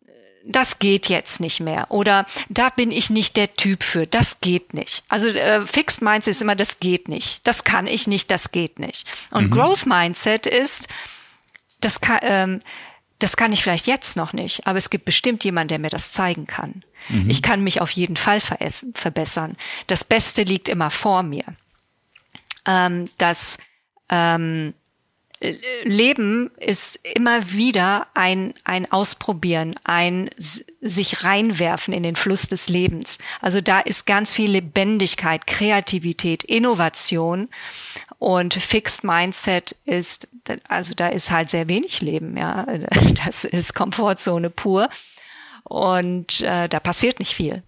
das 0.44 0.78
geht 0.78 1.08
jetzt 1.08 1.40
nicht 1.40 1.60
mehr 1.60 1.90
oder 1.90 2.26
da 2.48 2.70
bin 2.70 2.90
ich 2.90 3.10
nicht 3.10 3.36
der 3.36 3.54
Typ 3.54 3.82
für, 3.82 4.06
das 4.06 4.40
geht 4.40 4.74
nicht. 4.74 5.04
Also 5.08 5.28
äh, 5.28 5.66
Fixed 5.66 6.02
Mindset 6.02 6.32
ist 6.32 6.42
immer, 6.42 6.56
das 6.56 6.78
geht 6.80 7.08
nicht, 7.08 7.46
das 7.46 7.64
kann 7.64 7.86
ich 7.86 8.06
nicht, 8.06 8.30
das 8.30 8.52
geht 8.52 8.78
nicht. 8.78 9.06
Und 9.30 9.50
mhm. 9.50 9.50
Growth 9.50 9.86
Mindset 9.86 10.46
ist, 10.46 10.88
das 11.80 12.00
kann, 12.00 12.18
ähm, 12.22 12.60
das 13.18 13.36
kann 13.36 13.52
ich 13.52 13.62
vielleicht 13.62 13.86
jetzt 13.86 14.16
noch 14.16 14.32
nicht, 14.32 14.66
aber 14.66 14.78
es 14.78 14.90
gibt 14.90 15.04
bestimmt 15.04 15.44
jemanden, 15.44 15.68
der 15.68 15.78
mir 15.78 15.90
das 15.90 16.12
zeigen 16.12 16.46
kann. 16.46 16.84
Mhm. 17.08 17.28
Ich 17.28 17.42
kann 17.42 17.62
mich 17.62 17.80
auf 17.80 17.90
jeden 17.90 18.16
Fall 18.16 18.40
verbessern. 18.40 19.56
Das 19.86 20.04
Beste 20.04 20.42
liegt 20.42 20.68
immer 20.68 20.90
vor 20.90 21.22
mir. 21.22 21.44
Ähm, 22.66 23.10
das 23.18 23.58
ähm, 24.08 24.74
Leben 25.84 26.50
ist 26.58 26.98
immer 27.14 27.52
wieder 27.52 28.08
ein, 28.14 28.54
ein 28.64 28.90
Ausprobieren, 28.90 29.76
ein 29.84 30.30
sich 30.80 31.22
reinwerfen 31.22 31.94
in 31.94 32.02
den 32.02 32.16
Fluss 32.16 32.48
des 32.48 32.68
Lebens. 32.68 33.18
Also 33.40 33.60
da 33.60 33.78
ist 33.78 34.04
ganz 34.04 34.34
viel 34.34 34.50
Lebendigkeit, 34.50 35.46
Kreativität, 35.46 36.42
Innovation 36.42 37.48
und 38.18 38.54
Fixed 38.54 39.04
Mindset 39.04 39.76
ist, 39.84 40.28
also 40.66 40.94
da 40.94 41.08
ist 41.08 41.30
halt 41.30 41.50
sehr 41.50 41.68
wenig 41.68 42.00
Leben, 42.00 42.36
ja. 42.36 42.66
Das 43.26 43.44
ist 43.44 43.74
Komfortzone 43.74 44.50
pur 44.50 44.88
und 45.62 46.40
äh, 46.40 46.68
da 46.68 46.80
passiert 46.80 47.20
nicht 47.20 47.34
viel. 47.34 47.62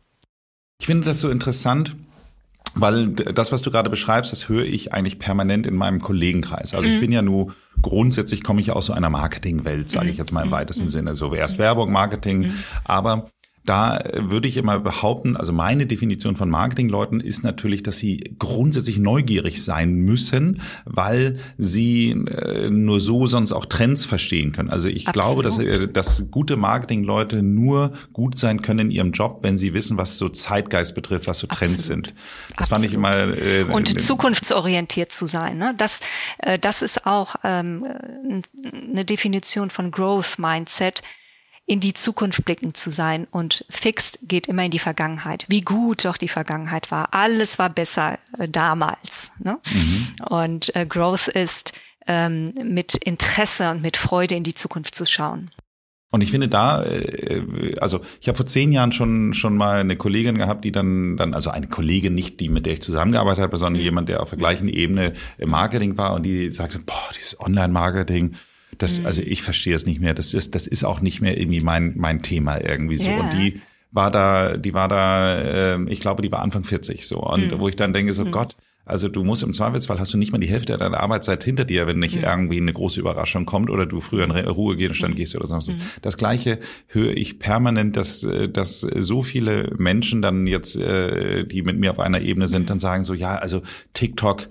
Ich 0.80 0.86
finde 0.86 1.04
das 1.04 1.20
so 1.20 1.30
interessant, 1.30 1.94
weil 2.74 3.08
das, 3.08 3.52
was 3.52 3.62
du 3.62 3.70
gerade 3.70 3.90
beschreibst, 3.90 4.32
das 4.32 4.48
höre 4.48 4.64
ich 4.64 4.92
eigentlich 4.92 5.18
permanent 5.18 5.66
in 5.66 5.74
meinem 5.74 6.00
Kollegenkreis. 6.00 6.74
Also 6.74 6.88
mhm. 6.88 6.94
ich 6.94 7.00
bin 7.00 7.12
ja 7.12 7.22
nur 7.22 7.54
grundsätzlich 7.82 8.42
komme 8.42 8.60
ich 8.60 8.70
aus 8.70 8.86
so 8.86 8.92
einer 8.92 9.10
Marketingwelt, 9.10 9.90
sage 9.90 10.10
ich 10.10 10.18
jetzt 10.18 10.32
mal 10.32 10.42
im 10.42 10.48
mhm. 10.48 10.52
weitesten 10.52 10.84
mhm. 10.84 10.90
Sinne. 10.90 11.14
So 11.14 11.34
erst 11.34 11.58
Werbung, 11.58 11.92
Marketing, 11.92 12.40
mhm. 12.40 12.54
aber 12.84 13.30
da 13.64 14.02
würde 14.14 14.48
ich 14.48 14.56
immer 14.56 14.80
behaupten, 14.80 15.36
also 15.36 15.52
meine 15.52 15.86
Definition 15.86 16.34
von 16.34 16.48
Marketingleuten 16.48 17.20
ist 17.20 17.44
natürlich, 17.44 17.82
dass 17.82 17.98
sie 17.98 18.34
grundsätzlich 18.38 18.98
neugierig 18.98 19.62
sein 19.62 19.92
müssen, 19.92 20.62
weil 20.86 21.38
sie 21.58 22.10
äh, 22.10 22.70
nur 22.70 23.00
so 23.00 23.26
sonst 23.26 23.52
auch 23.52 23.66
Trends 23.66 24.06
verstehen 24.06 24.52
können. 24.52 24.70
Also 24.70 24.88
ich 24.88 25.06
Absolut. 25.06 25.42
glaube, 25.42 25.42
dass, 25.42 25.58
äh, 25.58 25.88
dass 25.88 26.30
gute 26.30 26.56
Marketingleute 26.56 27.42
nur 27.42 27.92
gut 28.14 28.38
sein 28.38 28.62
können 28.62 28.80
in 28.80 28.90
ihrem 28.90 29.12
Job, 29.12 29.40
wenn 29.42 29.58
sie 29.58 29.74
wissen, 29.74 29.98
was 29.98 30.16
so 30.16 30.30
Zeitgeist 30.30 30.94
betrifft, 30.94 31.26
was 31.26 31.38
so 31.38 31.46
Trends 31.46 31.74
Absolut. 31.74 32.06
sind. 32.06 32.14
Das 32.56 32.70
Absolut. 32.70 32.70
fand 32.70 32.84
ich 32.86 32.94
immer 32.94 33.38
äh, 33.38 33.64
und 33.64 34.00
zukunftsorientiert 34.00 35.12
zu 35.12 35.26
sein. 35.26 35.58
Ne? 35.58 35.74
Das, 35.76 36.00
äh, 36.38 36.58
das 36.58 36.80
ist 36.80 37.06
auch 37.06 37.36
ähm, 37.44 37.86
eine 38.90 39.04
Definition 39.04 39.68
von 39.68 39.90
Growth 39.90 40.38
Mindset 40.38 41.02
in 41.70 41.78
die 41.78 41.92
Zukunft 41.92 42.44
blickend 42.44 42.76
zu 42.76 42.90
sein 42.90 43.28
und 43.30 43.64
fixed 43.70 44.18
geht 44.24 44.48
immer 44.48 44.64
in 44.64 44.72
die 44.72 44.80
Vergangenheit. 44.80 45.46
Wie 45.46 45.60
gut 45.60 46.04
doch 46.04 46.16
die 46.16 46.26
Vergangenheit 46.26 46.90
war. 46.90 47.14
Alles 47.14 47.60
war 47.60 47.70
besser 47.70 48.18
äh, 48.38 48.48
damals. 48.48 49.30
Ne? 49.38 49.56
Mhm. 49.72 50.08
Und 50.28 50.74
äh, 50.74 50.84
Growth 50.84 51.28
ist 51.28 51.72
ähm, 52.08 52.52
mit 52.64 52.96
Interesse 52.96 53.70
und 53.70 53.82
mit 53.82 53.96
Freude 53.96 54.34
in 54.34 54.42
die 54.42 54.56
Zukunft 54.56 54.96
zu 54.96 55.06
schauen. 55.06 55.52
Und 56.10 56.22
ich 56.22 56.32
finde 56.32 56.48
da, 56.48 56.82
äh, 56.82 57.76
also 57.80 58.00
ich 58.20 58.26
habe 58.26 58.36
vor 58.36 58.46
zehn 58.46 58.72
Jahren 58.72 58.90
schon 58.90 59.32
schon 59.32 59.56
mal 59.56 59.78
eine 59.78 59.94
Kollegin 59.94 60.38
gehabt, 60.38 60.64
die 60.64 60.72
dann 60.72 61.16
dann 61.18 61.34
also 61.34 61.50
eine 61.50 61.68
Kollegin 61.68 62.14
nicht 62.14 62.40
die 62.40 62.48
mit 62.48 62.66
der 62.66 62.72
ich 62.72 62.82
zusammengearbeitet 62.82 63.44
habe, 63.44 63.56
sondern 63.58 63.80
mhm. 63.80 63.84
jemand, 63.84 64.08
der 64.08 64.24
auf 64.24 64.30
der 64.30 64.40
gleichen 64.40 64.66
Ebene 64.66 65.12
im 65.38 65.50
Marketing 65.50 65.96
war 65.96 66.14
und 66.14 66.24
die 66.24 66.50
sagte, 66.50 66.80
boah, 66.80 67.10
dieses 67.14 67.38
Online-Marketing, 67.38 68.34
das, 68.80 69.00
mhm. 69.00 69.06
also 69.06 69.22
ich 69.22 69.42
verstehe 69.42 69.74
es 69.74 69.86
nicht 69.86 70.00
mehr. 70.00 70.14
Das 70.14 70.34
ist, 70.34 70.54
das 70.54 70.66
ist 70.66 70.84
auch 70.84 71.00
nicht 71.00 71.20
mehr 71.20 71.38
irgendwie 71.38 71.60
mein, 71.60 71.92
mein 71.96 72.22
Thema 72.22 72.58
irgendwie 72.58 72.96
so. 72.96 73.08
Yeah. 73.08 73.20
Und 73.20 73.38
die 73.38 73.60
war 73.92 74.10
da, 74.10 74.56
die 74.56 74.72
war 74.72 74.88
da, 74.88 75.74
äh, 75.74 75.84
ich 75.88 76.00
glaube, 76.00 76.22
die 76.22 76.32
war 76.32 76.40
Anfang 76.40 76.64
40 76.64 77.06
so. 77.06 77.20
Und 77.20 77.52
mhm. 77.52 77.58
wo 77.58 77.68
ich 77.68 77.76
dann 77.76 77.92
denke, 77.92 78.14
so 78.14 78.24
mhm. 78.24 78.30
Gott, 78.30 78.56
also 78.86 79.08
du 79.08 79.22
musst 79.22 79.42
im 79.42 79.52
Zweifelsfall 79.52 80.00
hast 80.00 80.14
du 80.14 80.18
nicht 80.18 80.32
mal 80.32 80.38
die 80.38 80.48
Hälfte 80.48 80.76
deiner 80.78 80.98
Arbeitszeit 80.98 81.44
hinter 81.44 81.66
dir, 81.66 81.86
wenn 81.86 81.98
nicht 81.98 82.16
mhm. 82.16 82.24
irgendwie 82.24 82.56
eine 82.56 82.72
große 82.72 82.98
Überraschung 82.98 83.44
kommt 83.44 83.68
oder 83.68 83.84
du 83.84 84.00
früher 84.00 84.24
in 84.24 84.30
Ruhe 84.30 84.76
gehst 84.76 84.94
und 84.94 85.02
dann 85.02 85.10
mhm. 85.12 85.16
gehst 85.16 85.36
oder 85.36 85.46
sonst 85.46 85.68
was. 85.68 85.76
Mhm. 85.76 85.80
Das 86.00 86.16
gleiche 86.16 86.58
höre 86.86 87.14
ich 87.14 87.38
permanent, 87.38 87.96
dass, 87.96 88.26
dass 88.52 88.80
so 88.80 89.22
viele 89.22 89.74
Menschen 89.76 90.22
dann 90.22 90.46
jetzt, 90.46 90.76
äh, 90.76 91.44
die 91.44 91.62
mit 91.62 91.78
mir 91.78 91.90
auf 91.90 92.00
einer 92.00 92.20
Ebene 92.22 92.48
sind, 92.48 92.62
mhm. 92.62 92.66
dann 92.66 92.78
sagen 92.78 93.02
so, 93.02 93.12
ja, 93.12 93.36
also 93.36 93.60
TikTok, 93.92 94.48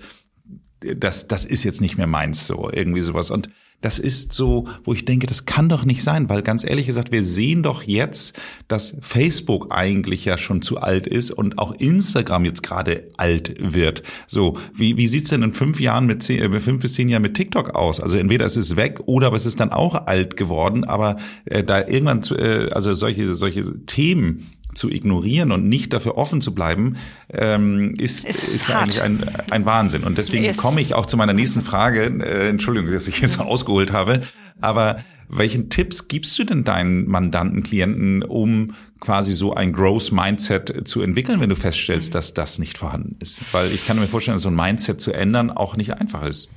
das, 0.80 1.28
das 1.28 1.46
ist 1.46 1.63
jetzt 1.63 1.82
nicht 1.82 1.98
mehr 1.98 2.08
meins 2.08 2.46
so, 2.46 2.70
irgendwie 2.72 3.02
sowas. 3.02 3.32
Und 3.32 3.50
das 3.82 4.00
ist 4.00 4.34
so, 4.34 4.68
wo 4.84 4.94
ich 4.94 5.06
denke, 5.06 5.28
das 5.28 5.46
kann 5.46 5.70
doch 5.70 5.86
nicht 5.86 6.04
sein, 6.04 6.30
weil 6.30 6.42
ganz 6.42 6.63
ehrlich 6.63 6.86
gesagt, 6.86 7.12
wir 7.12 7.24
sehen 7.24 7.63
doch 7.63 7.84
jetzt, 7.84 8.39
dass 8.68 8.98
Facebook 9.02 9.68
eigentlich 9.70 10.26
ja 10.26 10.38
schon 10.38 10.62
zu 10.62 10.80
alt 10.80 11.08
ist 11.08 11.32
und 11.32 11.58
auch 11.60 11.74
Instagram 11.76 12.46
jetzt 12.46 12.63
gerade 12.63 13.08
alt 13.18 13.56
wird. 13.60 14.04
So, 14.28 14.58
wie, 14.74 14.98
wie 14.98 15.08
sieht's 15.08 15.30
denn 15.30 15.44
in 15.44 15.54
fünf 15.54 15.80
Jahren 15.80 16.06
mit 16.06 16.24
zehn, 16.24 16.39
äh, 16.42 16.60
fünf 16.60 16.82
bis 16.82 16.94
zehn 16.94 17.08
Jahren 17.08 17.22
mit 17.22 17.36
TikTok 17.36 17.76
aus? 17.76 18.00
Also 18.00 18.18
entweder 18.18 18.46
es 18.46 18.58
ist 18.58 18.76
weg 18.76 19.00
oder 19.06 19.28
aber 19.28 19.38
es 19.38 19.46
ist 19.46 19.60
dann 19.60 19.72
auch 19.72 20.08
alt 20.08 20.36
geworden, 20.36 20.84
aber 20.84 21.18
äh, 21.46 21.63
da 21.63 21.80
irgendwann, 21.80 22.22
äh, 22.38 22.70
also 22.72 22.94
solche, 22.94 23.36
solche 23.36 23.86
Themen, 23.86 24.48
zu 24.74 24.90
ignorieren 24.90 25.52
und 25.52 25.68
nicht 25.68 25.94
dafür 25.94 26.18
offen 26.18 26.42
zu 26.42 26.54
bleiben, 26.54 26.98
ähm, 27.32 27.94
ist, 27.98 28.26
ist, 28.26 28.44
ist 28.44 28.70
eigentlich 28.70 29.02
ein, 29.02 29.24
ein 29.50 29.66
Wahnsinn. 29.66 30.04
Und 30.04 30.18
deswegen 30.18 30.46
ist 30.46 30.62
komme 30.62 30.82
ich 30.82 30.94
auch 30.94 31.06
zu 31.06 31.18
meiner 31.18 31.34
nächsten 31.34 31.62
Frage. 31.62 32.04
Äh, 32.04 32.50
Entschuldigung, 32.50 32.92
dass 32.92 33.08
ich 33.08 33.18
hier 33.18 33.28
so 33.28 33.44
ausgeholt 33.44 33.92
habe. 33.92 34.22
Aber 34.62 35.04
welchen 35.30 35.69
Tipps 35.69 36.08
gibst 36.08 36.38
du 36.39 36.43
denn 36.43 36.63
deinen 36.63 37.08
Mandanten, 37.08 37.62
Klienten, 37.62 38.24
um 38.24 38.74
quasi 39.00 39.34
so 39.34 39.54
ein 39.54 39.74
Growth 39.74 40.12
Mindset 40.12 40.88
zu 40.88 41.02
entwickeln, 41.04 41.39
wenn 41.39 41.50
du 41.50 41.56
feststellst, 41.56 42.15
dass 42.15 42.34
das 42.34 42.58
nicht 42.58 42.80
vorhanden 42.80 43.15
ist? 43.19 43.41
Weil 43.54 43.72
ich 43.72 43.86
kann 43.86 44.00
mir 44.00 44.08
vorstellen, 44.08 44.36
dass 44.36 44.41
so 44.41 44.50
ein 44.50 44.56
Mindset 44.56 45.00
zu 45.00 45.13
ändern 45.13 45.52
auch 45.52 45.78
nicht 45.78 45.93
einfach 45.93 46.24
ist. 46.24 46.50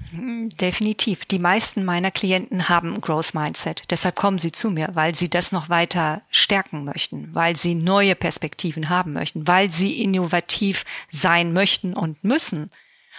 Definitiv. 0.58 1.26
Die 1.26 1.38
meisten 1.38 1.84
meiner 1.84 2.10
Klienten 2.10 2.70
haben 2.70 3.00
Growth 3.02 3.34
Mindset. 3.34 3.84
Deshalb 3.90 4.16
kommen 4.16 4.38
sie 4.38 4.52
zu 4.52 4.70
mir, 4.70 4.88
weil 4.94 5.14
sie 5.14 5.28
das 5.28 5.52
noch 5.52 5.68
weiter 5.68 6.22
stärken 6.30 6.84
möchten, 6.84 7.28
weil 7.32 7.56
sie 7.56 7.74
neue 7.74 8.14
Perspektiven 8.14 8.88
haben 8.88 9.12
möchten, 9.12 9.46
weil 9.46 9.70
sie 9.70 10.02
innovativ 10.02 10.84
sein 11.10 11.52
möchten 11.52 11.92
und 11.92 12.24
müssen. 12.24 12.70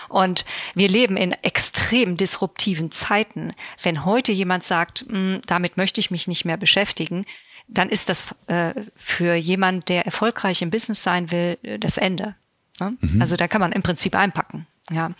Und 0.09 0.45
wir 0.75 0.87
leben 0.87 1.17
in 1.17 1.31
extrem 1.31 2.17
disruptiven 2.17 2.91
Zeiten. 2.91 3.53
Wenn 3.81 4.05
heute 4.05 4.31
jemand 4.31 4.63
sagt, 4.63 5.05
hm, 5.07 5.41
damit 5.45 5.77
möchte 5.77 5.99
ich 5.99 6.11
mich 6.11 6.27
nicht 6.27 6.45
mehr 6.45 6.57
beschäftigen, 6.57 7.25
dann 7.67 7.89
ist 7.89 8.09
das 8.09 8.35
äh, 8.47 8.73
für 8.95 9.35
jemand, 9.35 9.89
der 9.89 10.05
erfolgreich 10.05 10.61
im 10.61 10.69
Business 10.69 11.03
sein 11.03 11.31
will, 11.31 11.57
das 11.79 11.97
Ende. 11.97 12.35
Ne? 12.79 12.97
Mhm. 12.99 13.21
Also 13.21 13.35
da 13.35 13.47
kann 13.47 13.61
man 13.61 13.71
im 13.71 13.83
Prinzip 13.83 14.15
einpacken. 14.15 14.67
Ja. 14.91 15.11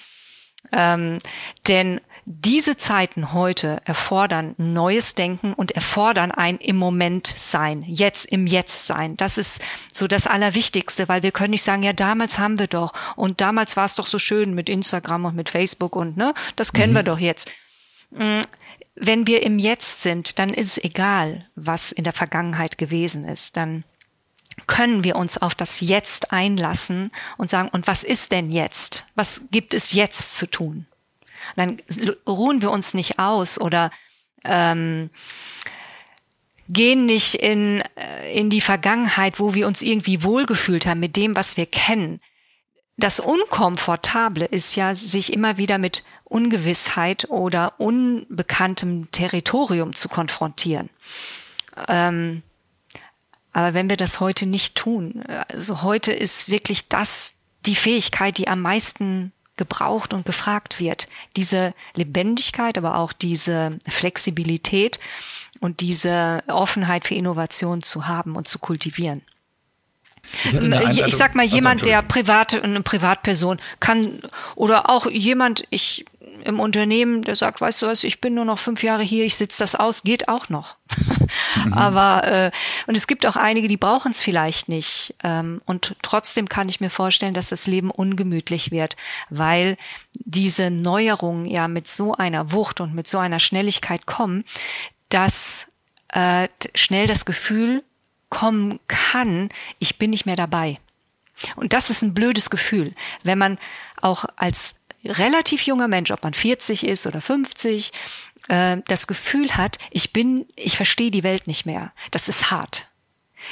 Ähm, 0.72 1.18
denn 1.68 2.02
diese 2.26 2.78
Zeiten 2.78 3.34
heute 3.34 3.82
erfordern 3.86 4.56
neues 4.58 5.14
Denken 5.14 5.54
und 5.54 5.72
erfordern 5.72 6.32
ein 6.32 6.58
im 6.58 6.78
Moment 6.78 7.34
sein, 7.38 7.84
jetzt 7.86 8.26
im 8.26 8.48
Jetzt 8.48 8.88
sein. 8.88 9.18
Das 9.18 9.38
ist 9.38 9.62
so 9.94 10.08
das 10.08 10.28
Allerwichtigste, 10.28 11.10
weil 11.10 11.24
wir 11.24 11.32
können 11.32 11.52
nicht 11.52 11.64
sagen, 11.64 11.84
ja, 11.84 11.94
damals 11.94 12.40
haben 12.40 12.60
wir 12.60 12.68
doch 12.68 12.94
und 13.16 13.42
damals 13.42 13.76
war 13.76 13.86
es 13.86 13.96
doch 13.96 14.08
so 14.08 14.20
schön 14.20 14.54
mit 14.54 14.70
Instagram 14.70 15.26
und 15.26 15.36
mit 15.36 15.50
Facebook 15.50 15.96
und 15.96 16.16
ne, 16.16 16.34
das 16.56 16.72
kennen 16.72 16.94
mhm. 16.94 16.98
wir 16.98 17.04
doch 17.04 17.20
jetzt. 17.20 17.52
Mm, 18.12 18.42
wenn 18.96 19.28
wir 19.28 19.44
im 19.44 19.60
Jetzt 19.60 20.02
sind, 20.02 20.40
dann 20.40 20.54
ist 20.54 20.78
es 20.78 20.84
egal, 20.84 21.48
was 21.56 21.92
in 21.92 22.04
der 22.04 22.14
Vergangenheit 22.14 22.78
gewesen 22.78 23.26
ist. 23.26 23.58
Dann 23.58 23.84
können 24.68 25.04
wir 25.04 25.16
uns 25.16 25.38
auf 25.40 25.56
das 25.56 25.82
Jetzt 25.82 26.32
einlassen 26.32 27.12
und 27.38 27.50
sagen, 27.50 27.70
und 27.70 27.88
was 27.88 28.04
ist 28.04 28.32
denn 28.32 28.52
jetzt? 28.52 29.06
Was 29.16 29.44
gibt 29.52 29.74
es 29.74 29.94
jetzt 29.94 30.38
zu 30.38 30.48
tun? 30.48 30.86
Dann 31.56 31.82
ruhen 32.28 32.62
wir 32.62 32.72
uns 32.72 32.94
nicht 32.94 33.20
aus 33.20 33.60
oder 33.60 33.92
ähm, 34.44 35.10
gehen 36.70 37.06
nicht 37.06 37.36
in, 37.36 37.84
äh, 37.96 38.34
in 38.34 38.50
die 38.50 38.62
Vergangenheit, 38.62 39.40
wo 39.40 39.54
wir 39.54 39.68
uns 39.68 39.82
irgendwie 39.82 40.24
wohlgefühlt 40.24 40.86
haben 40.86 41.00
mit 41.00 41.16
dem, 41.16 41.36
was 41.36 41.58
wir 41.58 41.66
kennen. 41.66 42.20
Das 42.98 43.20
Unkomfortable 43.20 44.46
ist 44.46 44.76
ja, 44.76 44.96
sich 44.96 45.34
immer 45.34 45.58
wieder 45.58 45.78
mit 45.78 46.04
Ungewissheit 46.26 47.30
oder 47.30 47.80
unbekanntem 47.80 49.10
Territorium 49.12 49.94
zu 49.94 50.10
konfrontieren. 50.10 50.90
Ähm, 51.88 52.44
aber 53.52 53.74
wenn 53.74 53.90
wir 53.90 53.98
das 53.98 54.20
heute 54.20 54.46
nicht 54.46 54.76
tun, 54.76 55.24
also 55.48 55.84
heute 55.84 56.12
ist 56.12 56.50
wirklich 56.50 56.88
das 56.88 57.36
die 57.66 57.76
Fähigkeit, 57.76 58.38
die 58.38 58.48
am 58.48 58.62
meisten 58.62 59.32
gebraucht 59.58 60.14
und 60.14 60.26
gefragt 60.26 60.80
wird. 60.80 61.08
Diese 61.36 61.74
Lebendigkeit, 61.94 62.78
aber 62.78 62.98
auch 62.98 63.14
diese 63.14 63.78
Flexibilität 63.88 65.00
und 65.60 65.80
diese 65.80 66.44
Offenheit 66.48 67.06
für 67.06 67.16
Innovation 67.16 67.84
zu 67.84 68.08
haben 68.08 68.36
und 68.36 68.48
zu 68.48 68.60
kultivieren. 68.60 69.22
Ich, 70.92 71.00
ich, 71.00 71.16
sag 71.18 71.36
mal, 71.36 71.46
jemand, 71.46 71.86
der 71.86 72.02
privat, 72.02 72.64
eine 72.64 72.82
Privatperson 72.82 73.60
kann 73.82 74.22
oder 74.56 74.90
auch 74.90 75.06
jemand, 75.12 75.66
ich 75.70 76.06
im 76.44 76.60
Unternehmen, 76.60 77.22
der 77.22 77.36
sagt, 77.36 77.62
weißt 77.62 77.82
du 77.82 77.88
was, 77.88 78.04
ich 78.04 78.22
bin 78.22 78.34
nur 78.34 78.46
noch 78.46 78.60
fünf 78.60 78.84
Jahre 78.84 79.04
hier, 79.04 79.26
ich 79.26 79.36
sitze 79.36 79.64
das 79.64 79.76
aus, 79.76 80.04
geht 80.04 80.28
auch 80.28 80.50
noch. 80.50 80.76
Mhm. 81.66 81.74
Aber 81.74 82.24
äh, 82.28 82.52
und 82.88 82.96
es 82.96 83.08
gibt 83.08 83.26
auch 83.26 83.36
einige, 83.36 83.68
die 83.68 83.78
brauchen 83.78 84.12
es 84.12 84.22
vielleicht 84.22 84.70
nicht. 84.70 85.16
Ähm, 85.24 85.62
und 85.66 85.96
trotzdem 86.02 86.50
kann 86.50 86.70
ich 86.70 86.82
mir 86.82 86.90
vorstellen, 86.90 87.34
dass 87.34 87.50
das 87.50 87.68
Leben 87.68 87.92
ungemütlich 87.92 88.72
wird, 88.72 88.96
weil 89.30 89.78
diese 90.14 90.70
Neuerungen 90.70 91.46
ja 91.46 91.68
mit 91.68 91.88
so 91.88 92.14
einer 92.14 92.52
Wucht 92.52 92.82
und 92.82 92.94
mit 92.94 93.08
so 93.08 93.18
einer 93.18 93.40
Schnelligkeit 93.40 94.06
kommen, 94.06 94.44
dass 95.10 95.68
äh, 96.10 96.48
schnell 96.76 97.08
das 97.08 97.26
Gefühl 97.26 97.84
kommen 98.30 98.80
kann, 98.88 99.50
ich 99.80 99.98
bin 99.98 100.10
nicht 100.10 100.26
mehr 100.26 100.36
dabei. 100.36 100.80
Und 101.56 101.74
das 101.74 101.90
ist 101.90 102.02
ein 102.02 102.14
blödes 102.14 102.50
Gefühl, 102.50 102.94
wenn 103.24 103.38
man 103.38 103.58
auch 104.02 104.26
als 104.36 104.76
relativ 105.06 105.64
junger 105.64 105.88
Mensch, 105.88 106.12
ob 106.12 106.24
man 106.24 106.34
40 106.34 106.86
ist 106.86 107.08
oder 107.08 107.22
50, 107.22 107.92
äh, 108.50 108.78
das 108.88 109.08
Gefühl 109.08 109.56
hat, 109.56 109.78
ich 109.92 110.14
bin, 110.14 110.46
ich 110.56 110.78
verstehe 110.78 111.12
die 111.12 111.24
Welt 111.24 111.48
nicht 111.48 111.66
mehr. 111.66 111.92
Das 112.12 112.30
ist 112.30 112.52
hart. 112.52 112.88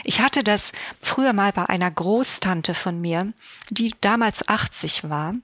Ich 0.04 0.22
hatte 0.22 0.44
das 0.44 0.72
früher 1.02 1.34
mal 1.34 1.52
bei 1.52 1.68
einer 1.68 1.92
Großtante 1.92 2.74
von 2.74 3.02
mir, 3.02 3.34
die 3.70 3.94
damals 4.00 4.48
80 4.48 5.10
war 5.10 5.36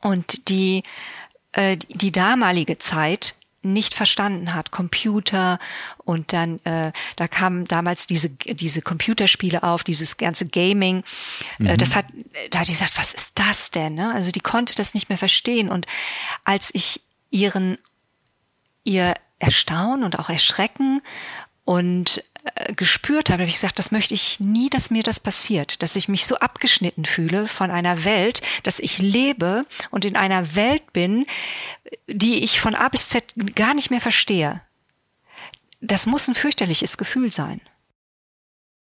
und 0.00 0.48
die 0.48 0.82
äh, 1.52 1.76
die 1.76 2.12
damalige 2.12 2.78
Zeit 2.78 3.34
nicht 3.62 3.94
verstanden 3.94 4.54
hat. 4.54 4.70
Computer 4.70 5.58
und 5.98 6.32
dann, 6.32 6.58
äh, 6.64 6.92
da 7.16 7.28
kamen 7.28 7.66
damals 7.66 8.06
diese, 8.06 8.30
diese 8.30 8.82
Computerspiele 8.82 9.62
auf, 9.62 9.84
dieses 9.84 10.16
ganze 10.16 10.46
Gaming. 10.46 11.04
Äh, 11.58 11.62
mhm. 11.62 11.66
Äh, 11.68 11.76
das 11.76 11.94
hat, 11.94 12.06
da 12.50 12.60
hat 12.60 12.68
die 12.68 12.72
gesagt, 12.72 12.98
was 12.98 13.14
ist 13.14 13.38
das 13.38 13.70
denn? 13.70 13.94
Ne? 13.94 14.12
Also 14.14 14.30
die 14.32 14.40
konnte 14.40 14.74
das 14.74 14.94
nicht 14.94 15.08
mehr 15.08 15.18
verstehen. 15.18 15.68
Und 15.70 15.86
als 16.44 16.74
ich 16.74 17.02
ihren, 17.30 17.78
ihr 18.84 19.14
Erstaunen 19.38 20.04
und 20.04 20.18
auch 20.18 20.28
Erschrecken 20.28 21.02
und 21.64 22.22
gespürt 22.76 23.30
habe, 23.30 23.42
habe 23.42 23.48
ich 23.48 23.56
gesagt, 23.56 23.78
das 23.78 23.92
möchte 23.92 24.14
ich 24.14 24.40
nie, 24.40 24.68
dass 24.68 24.90
mir 24.90 25.02
das 25.02 25.20
passiert, 25.20 25.82
dass 25.82 25.96
ich 25.96 26.08
mich 26.08 26.26
so 26.26 26.36
abgeschnitten 26.36 27.04
fühle 27.04 27.46
von 27.46 27.70
einer 27.70 28.04
Welt, 28.04 28.42
dass 28.62 28.80
ich 28.80 28.98
lebe 28.98 29.64
und 29.90 30.04
in 30.04 30.16
einer 30.16 30.54
Welt 30.54 30.92
bin, 30.92 31.26
die 32.08 32.42
ich 32.42 32.60
von 32.60 32.74
A 32.74 32.88
bis 32.88 33.08
Z 33.08 33.34
gar 33.54 33.74
nicht 33.74 33.90
mehr 33.90 34.00
verstehe. 34.00 34.60
Das 35.80 36.06
muss 36.06 36.28
ein 36.28 36.34
fürchterliches 36.34 36.98
Gefühl 36.98 37.32
sein. 37.32 37.60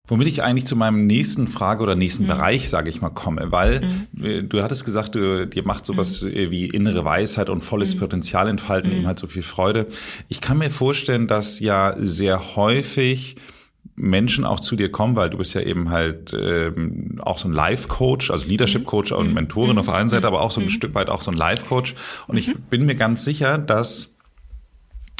Womit 0.08 0.26
ich 0.26 0.42
eigentlich 0.42 0.66
zu 0.66 0.74
meinem 0.74 1.06
nächsten 1.06 1.46
Frage 1.48 1.82
oder 1.82 1.94
nächsten 1.94 2.24
mhm. 2.24 2.28
Bereich, 2.28 2.68
sage 2.68 2.88
ich 2.88 3.02
mal, 3.02 3.10
komme, 3.10 3.52
weil 3.52 3.82
mhm. 4.12 4.48
du 4.48 4.62
hattest 4.62 4.86
gesagt, 4.86 5.14
du, 5.14 5.46
dir 5.46 5.64
macht 5.64 5.84
sowas 5.84 6.22
mhm. 6.22 6.50
wie 6.50 6.66
innere 6.66 7.04
Weisheit 7.04 7.50
und 7.50 7.62
volles 7.62 7.94
mhm. 7.94 8.00
Potenzial 8.00 8.48
entfalten 8.48 8.90
eben 8.90 9.02
mhm. 9.02 9.06
halt 9.06 9.18
so 9.18 9.26
viel 9.26 9.42
Freude. 9.42 9.86
Ich 10.28 10.40
kann 10.40 10.58
mir 10.58 10.70
vorstellen, 10.70 11.28
dass 11.28 11.60
ja 11.60 11.94
sehr 11.98 12.56
häufig 12.56 13.36
Menschen 13.96 14.44
auch 14.44 14.60
zu 14.60 14.76
dir 14.76 14.90
kommen, 14.90 15.16
weil 15.16 15.28
du 15.28 15.38
bist 15.38 15.54
ja 15.54 15.60
eben 15.60 15.90
halt 15.90 16.32
ähm, 16.32 17.16
auch 17.20 17.36
so 17.36 17.48
ein 17.48 17.52
Life-Coach, 17.52 18.30
also 18.30 18.48
Leadership-Coach 18.48 19.12
und 19.12 19.28
mhm. 19.28 19.34
Mentorin 19.34 19.78
auf 19.78 19.86
der 19.86 19.94
einen 19.94 20.08
Seite, 20.08 20.26
aber 20.26 20.40
auch 20.40 20.52
so 20.52 20.60
ein 20.60 20.70
Stück 20.70 20.94
weit 20.94 21.10
auch 21.10 21.20
so 21.20 21.30
ein 21.30 21.36
Life-Coach. 21.36 21.94
Und 22.28 22.36
ich 22.38 22.54
bin 22.70 22.86
mir 22.86 22.94
ganz 22.94 23.24
sicher, 23.24 23.58
dass 23.58 24.14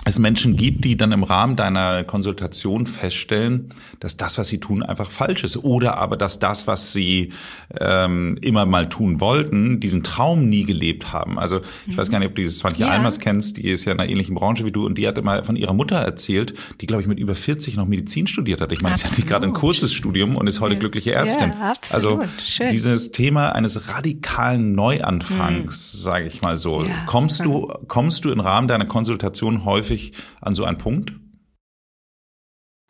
es 0.09 0.19
Menschen 0.19 0.57
gibt, 0.57 0.85
die 0.85 0.97
dann 0.97 1.13
im 1.13 1.23
Rahmen 1.23 1.57
deiner 1.57 2.05
Konsultation 2.05 2.87
feststellen, 2.87 3.71
dass 4.01 4.17
das, 4.17 4.39
was 4.39 4.49
sie 4.49 4.59
tun, 4.59 4.83
einfach 4.83 5.11
falsch 5.11 5.45
ist. 5.45 5.57
Oder 5.57 5.99
aber, 5.99 6.17
dass 6.17 6.39
das, 6.39 6.67
was 6.67 6.93
sie 6.93 7.33
ähm, 7.81 8.39
immer 8.41 8.67
mal 8.67 8.89
tun 8.89 9.21
wollten, 9.21 9.81
diesen 9.81 10.03
Traum 10.03 10.49
nie 10.49 10.65
gelebt 10.65 11.13
haben. 11.13 11.39
Also 11.39 11.61
ich 11.87 11.95
mhm. 11.95 11.97
weiß 11.97 12.11
gar 12.11 12.19
nicht, 12.19 12.29
ob 12.29 12.35
du 12.35 12.43
dieses 12.43 12.59
Swantje 12.59 12.87
ja. 12.87 12.93
Almers 12.93 13.21
kennst, 13.21 13.57
die 13.57 13.69
ist 13.69 13.85
ja 13.85 13.93
in 13.93 14.01
einer 14.01 14.11
ähnlichen 14.11 14.35
Branche 14.35 14.65
wie 14.65 14.73
du 14.73 14.87
und 14.87 14.97
die 14.97 15.07
hat 15.07 15.19
immer 15.19 15.45
von 15.45 15.57
ihrer 15.57 15.75
Mutter 15.75 15.97
erzählt, 15.97 16.55
die, 16.81 16.87
glaube 16.87 17.03
ich, 17.03 17.09
mit 17.09 17.19
über 17.19 17.35
40 17.35 17.77
noch 17.77 17.87
Medizin 17.87 18.27
studiert 18.27 18.61
hat. 18.61 18.73
Ich 18.73 18.81
meine, 18.81 18.97
sie 18.97 19.05
hat 19.05 19.17
nicht 19.17 19.29
gerade 19.29 19.47
ein 19.47 19.53
kurzes 19.53 19.93
Studium 19.93 20.37
und 20.37 20.47
ist 20.47 20.61
heute 20.61 20.75
ja. 20.75 20.81
glückliche 20.81 21.15
Ärztin. 21.15 21.53
Ja, 21.59 21.71
absolut. 21.71 22.21
Also 22.21 22.33
Schön. 22.43 22.71
dieses 22.71 23.13
Thema 23.13 23.51
eines 23.51 23.89
radikalen 23.89 24.75
Neuanfangs, 24.75 25.95
mhm. 25.95 25.99
sage 25.99 26.27
ich 26.27 26.43
mal 26.43 26.57
so. 26.57 26.87
Kommst 27.07 27.45
du, 27.45 27.73
kommst 27.89 28.25
du 28.25 28.31
im 28.31 28.41
Rahmen 28.41 28.69
deiner 28.69 28.87
Konsultation 28.87 29.65
häufig 29.65 29.98
häufig 29.99 30.13
an 30.41 30.55
so 30.55 30.65
einen 30.65 30.79
Punkt? 30.79 31.13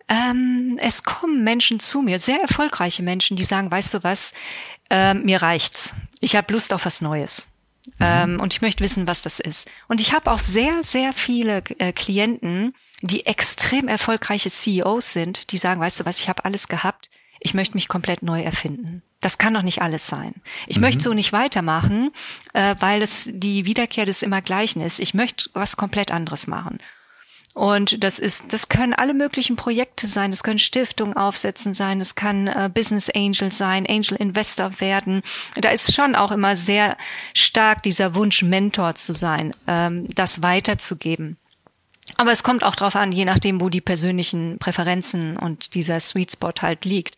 Ähm, 0.08 0.78
es 0.80 1.02
kommen 1.02 1.44
Menschen 1.44 1.80
zu 1.80 2.00
mir, 2.00 2.18
sehr 2.18 2.40
erfolgreiche 2.40 3.02
Menschen, 3.02 3.36
die 3.36 3.44
sagen, 3.44 3.70
weißt 3.70 3.94
du 3.94 4.04
was, 4.04 4.32
äh, 4.88 5.12
mir 5.14 5.42
reicht's. 5.42 5.94
Ich 6.20 6.34
habe 6.34 6.52
Lust 6.52 6.72
auf 6.72 6.86
was 6.86 7.02
Neues. 7.02 7.48
Mhm. 7.86 7.92
Ähm, 8.00 8.40
und 8.40 8.54
ich 8.54 8.62
möchte 8.62 8.82
wissen, 8.82 9.06
was 9.06 9.20
das 9.20 9.38
ist. 9.38 9.68
Und 9.86 10.00
ich 10.00 10.14
habe 10.14 10.30
auch 10.30 10.38
sehr, 10.38 10.82
sehr 10.82 11.12
viele 11.12 11.62
äh, 11.78 11.92
Klienten, 11.92 12.74
die 13.02 13.26
extrem 13.26 13.86
erfolgreiche 13.86 14.50
CEOs 14.50 15.12
sind, 15.12 15.52
die 15.52 15.58
sagen, 15.58 15.80
weißt 15.80 16.00
du 16.00 16.06
was, 16.06 16.20
ich 16.20 16.28
habe 16.28 16.44
alles 16.44 16.68
gehabt, 16.68 17.10
ich 17.40 17.54
möchte 17.54 17.74
mich 17.76 17.88
komplett 17.88 18.22
neu 18.22 18.42
erfinden. 18.42 19.02
Das 19.20 19.38
kann 19.38 19.54
doch 19.54 19.62
nicht 19.62 19.82
alles 19.82 20.06
sein. 20.06 20.34
Ich 20.66 20.76
mhm. 20.76 20.82
möchte 20.82 21.02
so 21.02 21.12
nicht 21.12 21.32
weitermachen, 21.32 22.12
äh, 22.54 22.76
weil 22.80 23.02
es 23.02 23.28
die 23.30 23.66
Wiederkehr 23.66 24.06
des 24.06 24.22
Immergleichen 24.22 24.80
ist. 24.80 25.00
Ich 25.00 25.12
möchte 25.12 25.50
was 25.52 25.76
komplett 25.76 26.10
anderes 26.10 26.46
machen. 26.46 26.78
Und 27.58 28.04
das 28.04 28.20
ist, 28.20 28.52
das 28.52 28.68
können 28.68 28.94
alle 28.94 29.14
möglichen 29.14 29.56
Projekte 29.56 30.06
sein. 30.06 30.30
Es 30.30 30.44
können 30.44 30.60
Stiftungen 30.60 31.16
aufsetzen 31.16 31.74
sein. 31.74 32.00
Es 32.00 32.14
kann 32.14 32.46
äh, 32.46 32.70
Business 32.72 33.10
Angel 33.10 33.50
sein, 33.50 33.84
Angel 33.84 34.16
Investor 34.16 34.78
werden. 34.78 35.22
Da 35.56 35.70
ist 35.70 35.92
schon 35.92 36.14
auch 36.14 36.30
immer 36.30 36.54
sehr 36.54 36.96
stark 37.34 37.82
dieser 37.82 38.14
Wunsch, 38.14 38.44
Mentor 38.44 38.94
zu 38.94 39.12
sein, 39.12 39.56
ähm, 39.66 40.06
das 40.14 40.40
weiterzugeben. 40.40 41.36
Aber 42.16 42.30
es 42.30 42.44
kommt 42.44 42.62
auch 42.62 42.76
darauf 42.76 42.94
an, 42.94 43.10
je 43.10 43.24
nachdem, 43.24 43.60
wo 43.60 43.68
die 43.70 43.80
persönlichen 43.80 44.58
Präferenzen 44.60 45.36
und 45.36 45.74
dieser 45.74 45.98
Sweet 45.98 46.30
Spot 46.30 46.52
halt 46.62 46.84
liegt. 46.84 47.16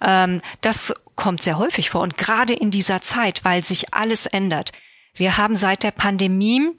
Ähm, 0.00 0.40
das 0.62 0.94
kommt 1.14 1.42
sehr 1.42 1.58
häufig 1.58 1.90
vor 1.90 2.00
und 2.00 2.16
gerade 2.16 2.54
in 2.54 2.70
dieser 2.70 3.02
Zeit, 3.02 3.44
weil 3.44 3.62
sich 3.62 3.92
alles 3.92 4.24
ändert. 4.24 4.72
Wir 5.12 5.36
haben 5.36 5.56
seit 5.56 5.82
der 5.82 5.90
Pandemie 5.90 6.70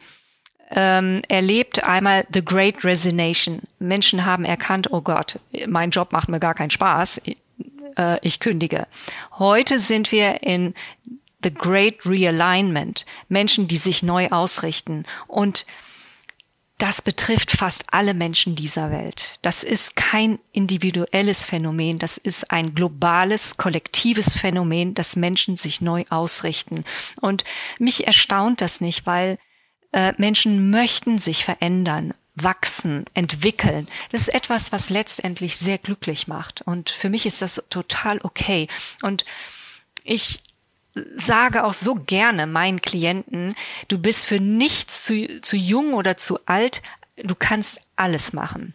ähm, 0.71 1.21
erlebt 1.27 1.83
einmal 1.83 2.25
The 2.33 2.43
Great 2.43 2.83
Resignation. 2.83 3.61
Menschen 3.79 4.25
haben 4.25 4.45
erkannt, 4.45 4.91
oh 4.91 5.01
Gott, 5.01 5.39
mein 5.67 5.89
Job 5.89 6.11
macht 6.11 6.29
mir 6.29 6.39
gar 6.39 6.53
keinen 6.53 6.69
Spaß, 6.69 7.21
ich, 7.23 7.37
äh, 7.97 8.17
ich 8.21 8.39
kündige. 8.39 8.87
Heute 9.37 9.79
sind 9.79 10.11
wir 10.11 10.43
in 10.43 10.73
The 11.43 11.53
Great 11.53 12.05
Realignment. 12.05 13.05
Menschen, 13.29 13.67
die 13.67 13.77
sich 13.77 14.03
neu 14.03 14.27
ausrichten 14.29 15.05
und 15.27 15.65
das 16.79 17.01
betrifft 17.01 17.51
fast 17.51 17.83
alle 17.91 18.13
Menschen 18.13 18.55
dieser 18.55 18.89
Welt. 18.89 19.37
Das 19.41 19.65
ist 19.65 19.97
kein 19.97 20.39
individuelles 20.53 21.43
Phänomen, 21.43 21.99
das 21.99 22.17
ist 22.17 22.51
ein 22.51 22.73
globales, 22.73 23.57
kollektives 23.57 24.33
Phänomen, 24.33 24.95
dass 24.95 25.17
Menschen 25.17 25.57
sich 25.57 25.81
neu 25.81 26.05
ausrichten. 26.09 26.85
Und 27.19 27.43
mich 27.79 28.07
erstaunt 28.07 28.61
das 28.61 28.79
nicht, 28.79 29.05
weil 29.05 29.37
äh, 29.91 30.13
Menschen 30.17 30.69
möchten 30.69 31.17
sich 31.17 31.43
verändern, 31.43 32.13
wachsen, 32.35 33.05
entwickeln. 33.13 33.87
Das 34.11 34.21
ist 34.21 34.33
etwas, 34.33 34.71
was 34.71 34.89
letztendlich 34.89 35.57
sehr 35.57 35.77
glücklich 35.77 36.27
macht. 36.27 36.61
Und 36.61 36.89
für 36.89 37.09
mich 37.09 37.25
ist 37.25 37.41
das 37.41 37.63
total 37.69 38.19
okay. 38.23 38.67
Und 39.01 39.25
ich 40.03 40.41
sage 41.15 41.63
auch 41.63 41.73
so 41.73 41.95
gerne 41.95 42.47
meinen 42.47 42.81
Klienten, 42.81 43.55
du 43.87 43.99
bist 43.99 44.25
für 44.25 44.39
nichts 44.39 45.03
zu, 45.05 45.41
zu 45.41 45.55
jung 45.55 45.93
oder 45.93 46.17
zu 46.17 46.39
alt, 46.45 46.81
du 47.15 47.35
kannst 47.35 47.81
alles 47.95 48.33
machen. 48.33 48.73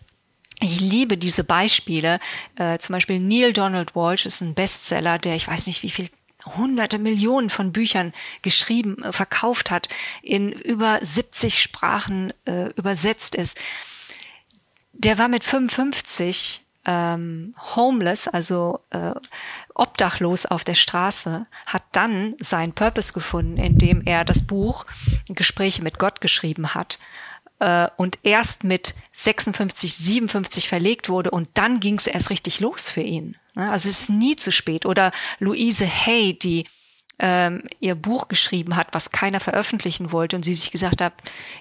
Ich 0.60 0.80
liebe 0.80 1.18
diese 1.18 1.44
Beispiele. 1.44 2.20
Äh, 2.56 2.78
zum 2.78 2.94
Beispiel 2.94 3.18
Neil 3.18 3.52
Donald 3.52 3.94
Walsh 3.94 4.24
ist 4.24 4.40
ein 4.40 4.54
Bestseller, 4.54 5.18
der 5.18 5.34
ich 5.34 5.48
weiß 5.48 5.66
nicht 5.66 5.82
wie 5.82 5.90
viel 5.90 6.08
hunderte 6.44 6.98
Millionen 6.98 7.50
von 7.50 7.72
Büchern 7.72 8.12
geschrieben, 8.42 9.02
äh, 9.02 9.12
verkauft 9.12 9.70
hat, 9.70 9.88
in 10.22 10.52
über 10.52 10.98
70 11.02 11.62
Sprachen 11.62 12.32
äh, 12.46 12.70
übersetzt 12.76 13.34
ist. 13.34 13.58
Der 14.92 15.18
war 15.18 15.28
mit 15.28 15.44
55 15.44 16.62
ähm, 16.86 17.54
homeless, 17.76 18.28
also 18.28 18.80
äh, 18.90 19.12
obdachlos 19.74 20.46
auf 20.46 20.64
der 20.64 20.74
Straße, 20.74 21.46
hat 21.66 21.82
dann 21.92 22.34
seinen 22.38 22.72
Purpose 22.72 23.12
gefunden, 23.12 23.56
indem 23.56 24.02
er 24.04 24.24
das 24.24 24.46
Buch 24.46 24.86
Gespräche 25.28 25.82
mit 25.82 25.98
Gott 25.98 26.20
geschrieben 26.20 26.74
hat 26.74 26.98
äh, 27.58 27.88
und 27.96 28.18
erst 28.22 28.64
mit 28.64 28.94
56, 29.12 29.94
57 29.96 30.68
verlegt 30.68 31.08
wurde 31.08 31.30
und 31.30 31.48
dann 31.54 31.80
ging 31.80 31.96
es 31.96 32.06
erst 32.06 32.30
richtig 32.30 32.60
los 32.60 32.90
für 32.90 33.02
ihn. 33.02 33.36
Ne? 33.54 33.70
Also 33.70 33.88
es 33.88 34.00
ist 34.02 34.10
nie 34.10 34.36
zu 34.36 34.52
spät. 34.52 34.86
Oder 34.86 35.12
Louise 35.38 35.86
Hay, 35.86 36.38
die 36.38 36.66
ähm, 37.18 37.62
ihr 37.80 37.94
Buch 37.94 38.28
geschrieben 38.28 38.76
hat, 38.76 38.88
was 38.92 39.12
keiner 39.12 39.40
veröffentlichen 39.40 40.12
wollte 40.12 40.36
und 40.36 40.44
sie 40.44 40.54
sich 40.54 40.70
gesagt 40.70 41.00
hat, 41.00 41.12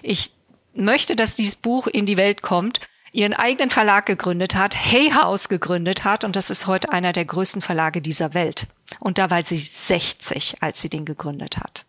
ich 0.02 0.32
möchte, 0.74 1.16
dass 1.16 1.36
dieses 1.36 1.56
Buch 1.56 1.86
in 1.86 2.06
die 2.06 2.16
Welt 2.16 2.42
kommt, 2.42 2.80
ihren 3.12 3.32
eigenen 3.32 3.70
Verlag 3.70 4.06
gegründet 4.06 4.56
hat, 4.56 4.76
Hay 4.76 5.12
House 5.12 5.48
gegründet 5.48 6.02
hat 6.02 6.24
und 6.24 6.34
das 6.34 6.50
ist 6.50 6.66
heute 6.66 6.92
einer 6.92 7.12
der 7.12 7.24
größten 7.24 7.62
Verlage 7.62 8.02
dieser 8.02 8.34
Welt. 8.34 8.66
Und 8.98 9.18
da 9.18 9.30
war 9.30 9.44
sie 9.44 9.56
60, 9.56 10.56
als 10.60 10.80
sie 10.80 10.88
den 10.88 11.04
gegründet 11.04 11.58
hat. 11.58 11.86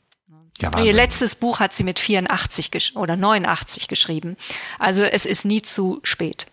Ja, 0.59 0.79
Ihr 0.79 0.93
letztes 0.93 1.35
Buch 1.35 1.59
hat 1.59 1.73
sie 1.73 1.83
mit 1.83 1.99
84 1.99 2.95
oder 2.95 3.17
89 3.17 3.89
geschrieben. 3.89 4.37
Also 4.79 5.03
es 5.03 5.25
ist 5.25 5.43
nie 5.43 5.61
zu 5.61 5.99
spät. 6.03 6.47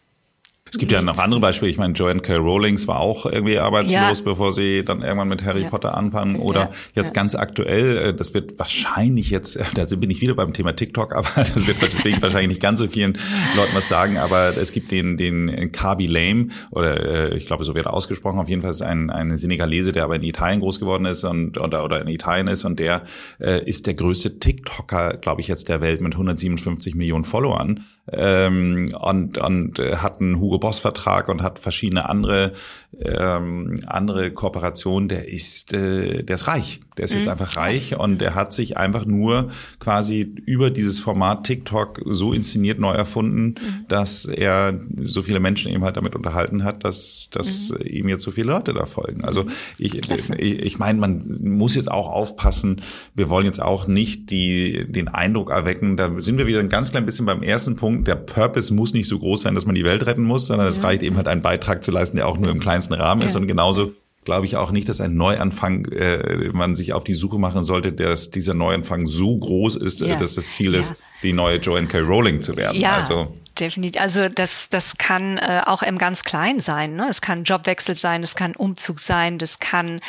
Es 0.72 0.78
gibt 0.78 0.90
ja 0.90 1.02
noch 1.02 1.18
andere 1.18 1.38
Beispiele. 1.38 1.70
Ich 1.70 1.76
meine, 1.76 1.92
Joanne 1.92 2.20
K. 2.20 2.36
Rowlings 2.36 2.88
war 2.88 2.98
auch 2.98 3.26
irgendwie 3.26 3.58
arbeitslos, 3.58 4.18
ja. 4.18 4.24
bevor 4.24 4.54
sie 4.54 4.82
dann 4.82 5.02
irgendwann 5.02 5.28
mit 5.28 5.44
Harry 5.44 5.64
ja. 5.64 5.68
Potter 5.68 5.98
anfangen. 5.98 6.36
Oder 6.36 6.60
ja. 6.60 6.70
jetzt 6.94 7.12
ganz 7.12 7.34
aktuell, 7.34 7.98
äh, 7.98 8.14
das 8.14 8.32
wird 8.32 8.58
wahrscheinlich 8.58 9.28
jetzt, 9.28 9.58
da 9.74 9.84
bin 9.96 10.08
ich 10.08 10.22
wieder 10.22 10.34
beim 10.34 10.54
Thema 10.54 10.74
TikTok, 10.74 11.14
aber 11.16 11.28
das 11.36 11.66
wird 11.66 11.76
deswegen 11.82 12.22
wahrscheinlich 12.22 12.48
nicht 12.48 12.62
ganz 12.62 12.80
so 12.80 12.88
vielen 12.88 13.18
Leuten 13.54 13.74
was 13.74 13.86
sagen. 13.86 14.16
Aber 14.16 14.56
es 14.56 14.72
gibt 14.72 14.90
den, 14.92 15.18
den 15.18 15.72
Kabi 15.72 16.06
Lame, 16.06 16.48
oder 16.70 17.32
äh, 17.32 17.36
ich 17.36 17.44
glaube, 17.44 17.64
so 17.64 17.74
wird 17.74 17.84
er 17.84 17.92
ausgesprochen. 17.92 18.38
Auf 18.38 18.48
jeden 18.48 18.62
Fall 18.62 18.70
ist 18.70 18.80
ein, 18.80 19.10
ein 19.10 19.36
Senegalese, 19.36 19.92
der 19.92 20.04
aber 20.04 20.16
in 20.16 20.22
Italien 20.22 20.60
groß 20.60 20.80
geworden 20.80 21.04
ist 21.04 21.22
und 21.24 21.60
oder, 21.60 21.84
oder 21.84 22.00
in 22.00 22.08
Italien 22.08 22.48
ist 22.48 22.64
und 22.64 22.80
der 22.80 23.02
äh, 23.40 23.62
ist 23.62 23.86
der 23.86 23.92
größte 23.92 24.38
TikToker, 24.38 25.18
glaube 25.18 25.42
ich, 25.42 25.48
jetzt 25.48 25.68
der 25.68 25.82
Welt 25.82 26.00
mit 26.00 26.14
157 26.14 26.94
Millionen 26.94 27.24
Followern 27.24 27.84
ähm, 28.10 28.88
und, 28.98 29.36
und 29.36 29.78
hat 29.78 30.18
einen 30.18 30.40
Hugo 30.40 30.61
Boss-Vertrag 30.62 31.28
und 31.28 31.42
hat 31.42 31.58
verschiedene 31.58 32.08
andere 32.08 32.52
ähm, 33.00 33.80
andere 33.86 34.30
Kooperationen, 34.30 35.08
der 35.08 35.28
ist 35.28 35.72
äh, 35.72 36.22
der 36.22 36.34
ist 36.34 36.46
reich. 36.46 36.80
Der 36.96 37.06
ist 37.06 37.12
mhm. 37.12 37.18
jetzt 37.18 37.28
einfach 37.28 37.56
reich 37.56 37.98
und 37.98 38.20
der 38.20 38.34
hat 38.34 38.52
sich 38.52 38.76
einfach 38.76 39.06
nur 39.06 39.48
quasi 39.78 40.20
über 40.44 40.70
dieses 40.70 41.00
Format 41.00 41.44
TikTok 41.44 42.02
so 42.04 42.32
inszeniert 42.32 42.78
neu 42.78 42.92
erfunden, 42.92 43.54
mhm. 43.58 43.86
dass 43.88 44.26
er 44.26 44.78
so 45.00 45.22
viele 45.22 45.40
Menschen 45.40 45.72
eben 45.72 45.84
halt 45.84 45.96
damit 45.96 46.14
unterhalten 46.14 46.64
hat, 46.64 46.84
dass, 46.84 47.28
dass 47.32 47.70
mhm. 47.70 47.86
ihm 47.86 48.08
jetzt 48.08 48.22
so 48.22 48.30
viele 48.30 48.48
Leute 48.48 48.74
da 48.74 48.84
folgen. 48.84 49.24
Also 49.24 49.46
ich, 49.78 49.94
ich, 49.94 50.30
ich 50.38 50.78
meine, 50.78 50.98
man 50.98 51.38
muss 51.42 51.74
jetzt 51.74 51.90
auch 51.90 52.10
aufpassen, 52.10 52.82
wir 53.14 53.30
wollen 53.30 53.46
jetzt 53.46 53.62
auch 53.62 53.86
nicht 53.86 54.30
die, 54.30 54.86
den 54.86 55.08
Eindruck 55.08 55.50
erwecken, 55.50 55.96
da 55.96 56.12
sind 56.18 56.36
wir 56.36 56.46
wieder 56.46 56.60
ein 56.60 56.68
ganz 56.68 56.90
klein 56.90 57.06
bisschen 57.06 57.24
beim 57.24 57.42
ersten 57.42 57.76
Punkt, 57.76 58.06
der 58.06 58.16
Purpose 58.16 58.72
muss 58.74 58.92
nicht 58.92 59.08
so 59.08 59.18
groß 59.18 59.42
sein, 59.42 59.54
dass 59.54 59.64
man 59.64 59.74
die 59.74 59.84
Welt 59.84 60.04
retten 60.04 60.22
muss, 60.22 60.46
sondern 60.52 60.68
es 60.68 60.82
reicht 60.82 61.02
eben 61.02 61.16
halt 61.16 61.28
einen 61.28 61.40
Beitrag 61.40 61.82
zu 61.82 61.90
leisten, 61.90 62.18
der 62.18 62.28
auch 62.28 62.36
nur 62.36 62.50
im 62.50 62.60
kleinsten 62.60 62.92
Rahmen 62.92 63.22
ist 63.22 63.36
und 63.36 63.46
genauso 63.46 63.92
glaube 64.24 64.44
ich 64.44 64.56
auch 64.56 64.70
nicht, 64.70 64.86
dass 64.90 65.00
ein 65.00 65.16
Neuanfang, 65.16 65.86
äh, 65.86 66.50
man 66.52 66.74
sich 66.74 66.92
auf 66.92 67.04
die 67.04 67.14
Suche 67.14 67.38
machen 67.38 67.64
sollte, 67.64 67.90
dass 67.90 68.30
dieser 68.30 68.52
Neuanfang 68.52 69.06
so 69.06 69.34
groß 69.34 69.76
ist, 69.76 70.00
ja. 70.00 70.16
dass 70.16 70.34
das 70.34 70.52
Ziel 70.52 70.74
ja. 70.74 70.80
ist, 70.80 70.94
die 71.22 71.32
neue 71.32 71.56
Joanne 71.56 71.88
K. 71.88 72.00
Rowling 72.00 72.42
zu 72.42 72.54
werden. 72.56 72.78
Ja. 72.78 72.96
Also 72.96 73.34
definitiv. 73.58 74.00
Also 74.00 74.28
das, 74.28 74.68
das 74.68 74.98
kann 74.98 75.38
äh, 75.38 75.62
auch 75.64 75.82
im 75.82 75.98
ganz 75.98 76.24
Kleinen 76.24 76.60
sein. 76.60 76.96
Ne? 76.96 77.08
Es 77.08 77.20
kann 77.20 77.44
Jobwechsel 77.44 77.94
sein, 77.94 78.22
es 78.22 78.36
kann 78.36 78.54
Umzug 78.54 79.00
sein, 79.00 79.38
das 79.38 79.58
kann 79.58 80.00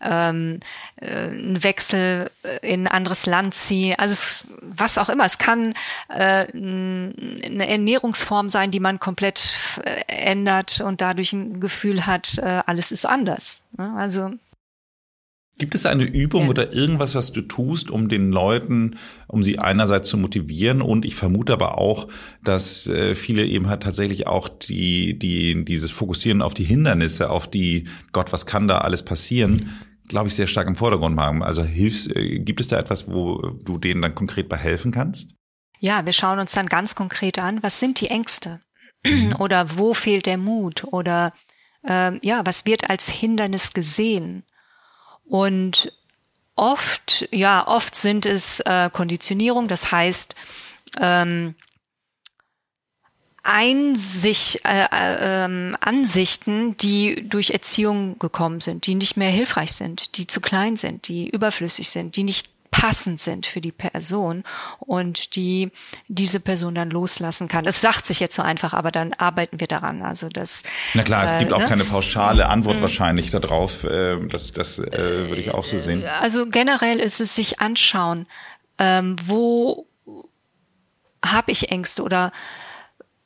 ähm, 0.00 0.60
äh, 0.96 1.28
ein 1.28 1.62
Wechsel 1.62 2.30
in 2.62 2.86
ein 2.86 2.92
anderes 2.92 3.26
Land 3.26 3.54
ziehen. 3.54 3.94
Also 3.98 4.12
es, 4.12 4.44
was 4.62 4.98
auch 4.98 5.08
immer. 5.08 5.24
Es 5.24 5.38
kann 5.38 5.74
äh, 6.08 6.46
eine 6.52 7.68
Ernährungsform 7.68 8.48
sein, 8.48 8.70
die 8.70 8.80
man 8.80 9.00
komplett 9.00 9.58
äh, 9.84 10.02
ändert 10.06 10.80
und 10.80 11.00
dadurch 11.00 11.32
ein 11.32 11.60
Gefühl 11.60 12.06
hat, 12.06 12.38
äh, 12.38 12.62
alles 12.66 12.92
ist 12.92 13.04
anders. 13.04 13.62
Ne? 13.76 13.94
Also 13.96 14.32
Gibt 15.58 15.74
es 15.74 15.86
eine 15.86 16.04
Übung 16.04 16.44
ja. 16.44 16.50
oder 16.50 16.72
irgendwas, 16.72 17.16
was 17.16 17.32
du 17.32 17.42
tust, 17.42 17.90
um 17.90 18.08
den 18.08 18.30
Leuten, 18.30 18.96
um 19.26 19.42
sie 19.42 19.58
einerseits 19.58 20.08
zu 20.08 20.16
motivieren 20.16 20.80
und 20.80 21.04
ich 21.04 21.16
vermute 21.16 21.52
aber 21.52 21.78
auch, 21.78 22.06
dass 22.44 22.86
äh, 22.86 23.16
viele 23.16 23.44
eben 23.44 23.68
halt 23.68 23.82
tatsächlich 23.82 24.28
auch 24.28 24.48
die, 24.48 25.18
die, 25.18 25.64
dieses 25.64 25.90
Fokussieren 25.90 26.42
auf 26.42 26.54
die 26.54 26.64
Hindernisse, 26.64 27.30
auf 27.30 27.50
die, 27.50 27.88
Gott, 28.12 28.32
was 28.32 28.46
kann 28.46 28.68
da 28.68 28.78
alles 28.78 29.02
passieren, 29.02 29.70
glaube 30.06 30.28
ich, 30.28 30.34
sehr 30.34 30.46
stark 30.46 30.68
im 30.68 30.76
Vordergrund 30.76 31.18
haben. 31.18 31.42
Also 31.42 31.64
hilfst, 31.64 32.14
äh, 32.14 32.38
gibt 32.38 32.60
es 32.60 32.68
da 32.68 32.78
etwas, 32.78 33.08
wo 33.08 33.38
du 33.64 33.78
denen 33.78 34.00
dann 34.00 34.14
konkret 34.14 34.48
bei 34.48 34.56
helfen 34.56 34.92
kannst? 34.92 35.34
Ja, 35.80 36.06
wir 36.06 36.12
schauen 36.12 36.38
uns 36.38 36.52
dann 36.52 36.66
ganz 36.66 36.94
konkret 36.94 37.40
an, 37.40 37.62
was 37.62 37.80
sind 37.80 38.00
die 38.00 38.08
Ängste? 38.08 38.60
Mhm. 39.04 39.34
Oder 39.38 39.76
wo 39.76 39.92
fehlt 39.92 40.26
der 40.26 40.38
Mut? 40.38 40.84
Oder 40.84 41.32
äh, 41.86 42.24
ja, 42.26 42.42
was 42.44 42.64
wird 42.64 42.90
als 42.90 43.08
Hindernis 43.08 43.72
gesehen? 43.72 44.44
Und 45.28 45.92
oft, 46.56 47.28
ja, 47.30 47.66
oft 47.66 47.94
sind 47.94 48.26
es 48.26 48.60
äh, 48.60 48.90
Konditionierung, 48.92 49.68
das 49.68 49.92
heißt, 49.92 50.34
ähm, 50.98 51.54
Einsicht, 53.42 54.60
äh, 54.64 54.88
äh, 54.90 55.44
ähm, 55.44 55.76
Ansichten, 55.80 56.76
die 56.76 57.28
durch 57.28 57.50
Erziehung 57.50 58.18
gekommen 58.18 58.60
sind, 58.60 58.86
die 58.86 58.94
nicht 58.94 59.16
mehr 59.16 59.30
hilfreich 59.30 59.72
sind, 59.72 60.18
die 60.18 60.26
zu 60.26 60.40
klein 60.40 60.76
sind, 60.76 61.08
die 61.08 61.28
überflüssig 61.28 61.88
sind, 61.88 62.16
die 62.16 62.24
nicht 62.24 62.50
passend 62.70 63.20
sind 63.20 63.46
für 63.46 63.60
die 63.60 63.72
Person 63.72 64.44
und 64.80 65.36
die 65.36 65.70
diese 66.08 66.40
Person 66.40 66.74
dann 66.74 66.90
loslassen 66.90 67.48
kann. 67.48 67.66
Es 67.66 67.80
sagt 67.80 68.06
sich 68.06 68.20
jetzt 68.20 68.36
so 68.36 68.42
einfach, 68.42 68.74
aber 68.74 68.90
dann 68.90 69.14
arbeiten 69.14 69.60
wir 69.60 69.66
daran. 69.66 70.02
Also 70.02 70.28
das. 70.28 70.62
Na 70.94 71.02
klar, 71.02 71.24
es 71.24 71.34
äh, 71.34 71.38
gibt 71.38 71.52
auch 71.52 71.60
ne? 71.60 71.66
keine 71.66 71.84
pauschale 71.84 72.48
Antwort 72.48 72.76
mhm. 72.76 72.82
wahrscheinlich 72.82 73.30
darauf. 73.30 73.84
Äh, 73.84 74.18
das 74.28 74.50
das 74.50 74.78
äh, 74.78 75.28
würde 75.28 75.40
ich 75.40 75.52
auch 75.52 75.64
so 75.64 75.78
sehen. 75.78 76.04
Also 76.20 76.46
generell 76.46 77.00
ist 77.00 77.20
es 77.20 77.34
sich 77.34 77.60
anschauen, 77.60 78.26
ähm, 78.78 79.16
wo 79.24 79.86
habe 81.24 81.50
ich 81.52 81.70
Ängste 81.70 82.02
oder 82.02 82.32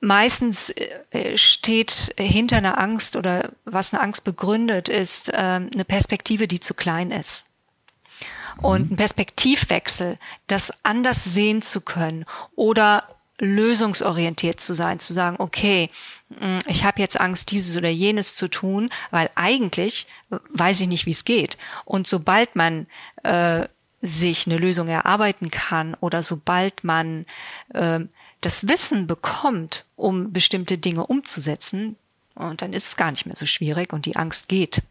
meistens 0.01 0.71
äh, 1.11 1.37
steht 1.37 2.15
hinter 2.19 2.57
einer 2.57 2.79
Angst 2.79 3.17
oder 3.17 3.51
was 3.65 3.93
eine 3.93 4.03
Angst 4.03 4.25
begründet, 4.25 4.89
ist 4.89 5.29
äh, 5.29 5.37
eine 5.37 5.85
Perspektive, 5.87 6.49
die 6.49 6.61
zu 6.61 6.75
klein 6.75 7.11
ist 7.11 7.47
und 8.59 8.93
ein 8.93 8.97
Perspektivwechsel, 8.97 10.19
das 10.47 10.73
anders 10.83 11.25
sehen 11.25 11.63
zu 11.63 11.81
können 11.81 12.25
oder 12.55 13.05
lösungsorientiert 13.39 14.61
zu 14.61 14.73
sein, 14.73 15.01
zu 15.01 15.13
sagen, 15.13 15.37
okay, 15.39 15.91
mm, 16.29 16.59
ich 16.69 16.85
habe 16.85 17.01
jetzt 17.01 17.21
Angst, 17.21 17.51
dieses 17.51 17.77
oder 17.77 17.89
jenes 17.89 18.37
zu 18.37 18.49
tun, 18.49 18.89
weil 19.11 19.31
eigentlich 19.35 20.07
weiß 20.51 20.81
ich 20.83 20.89
nicht, 20.89 21.07
wie 21.07 21.11
es 21.11 21.25
geht. 21.25 21.59
Und 21.85 22.07
sobald 22.07 22.55
man 22.55 22.87
äh, 23.25 23.67
sich 24.01 24.47
eine 24.47 24.59
Lösung 24.59 24.89
erarbeiten 24.89 25.51
kann 25.51 25.95
oder 25.95 26.23
sobald 26.23 26.85
man 26.85 27.27
äh, 27.75 28.01
das 28.41 28.69
Wissen 28.69 29.07
bekommt, 29.07 29.87
um 29.97 30.33
bestimmte 30.33 30.79
Dinge 30.79 31.07
umzusetzen, 31.07 31.97
und 32.35 32.63
dann 32.63 32.73
ist 32.73 32.87
es 32.87 32.97
gar 32.97 33.11
nicht 33.11 33.27
mehr 33.27 33.37
so 33.37 33.45
schwierig 33.45 33.93
und 33.93 34.07
die 34.07 34.17
Angst 34.17 34.49
geht. 34.49 34.83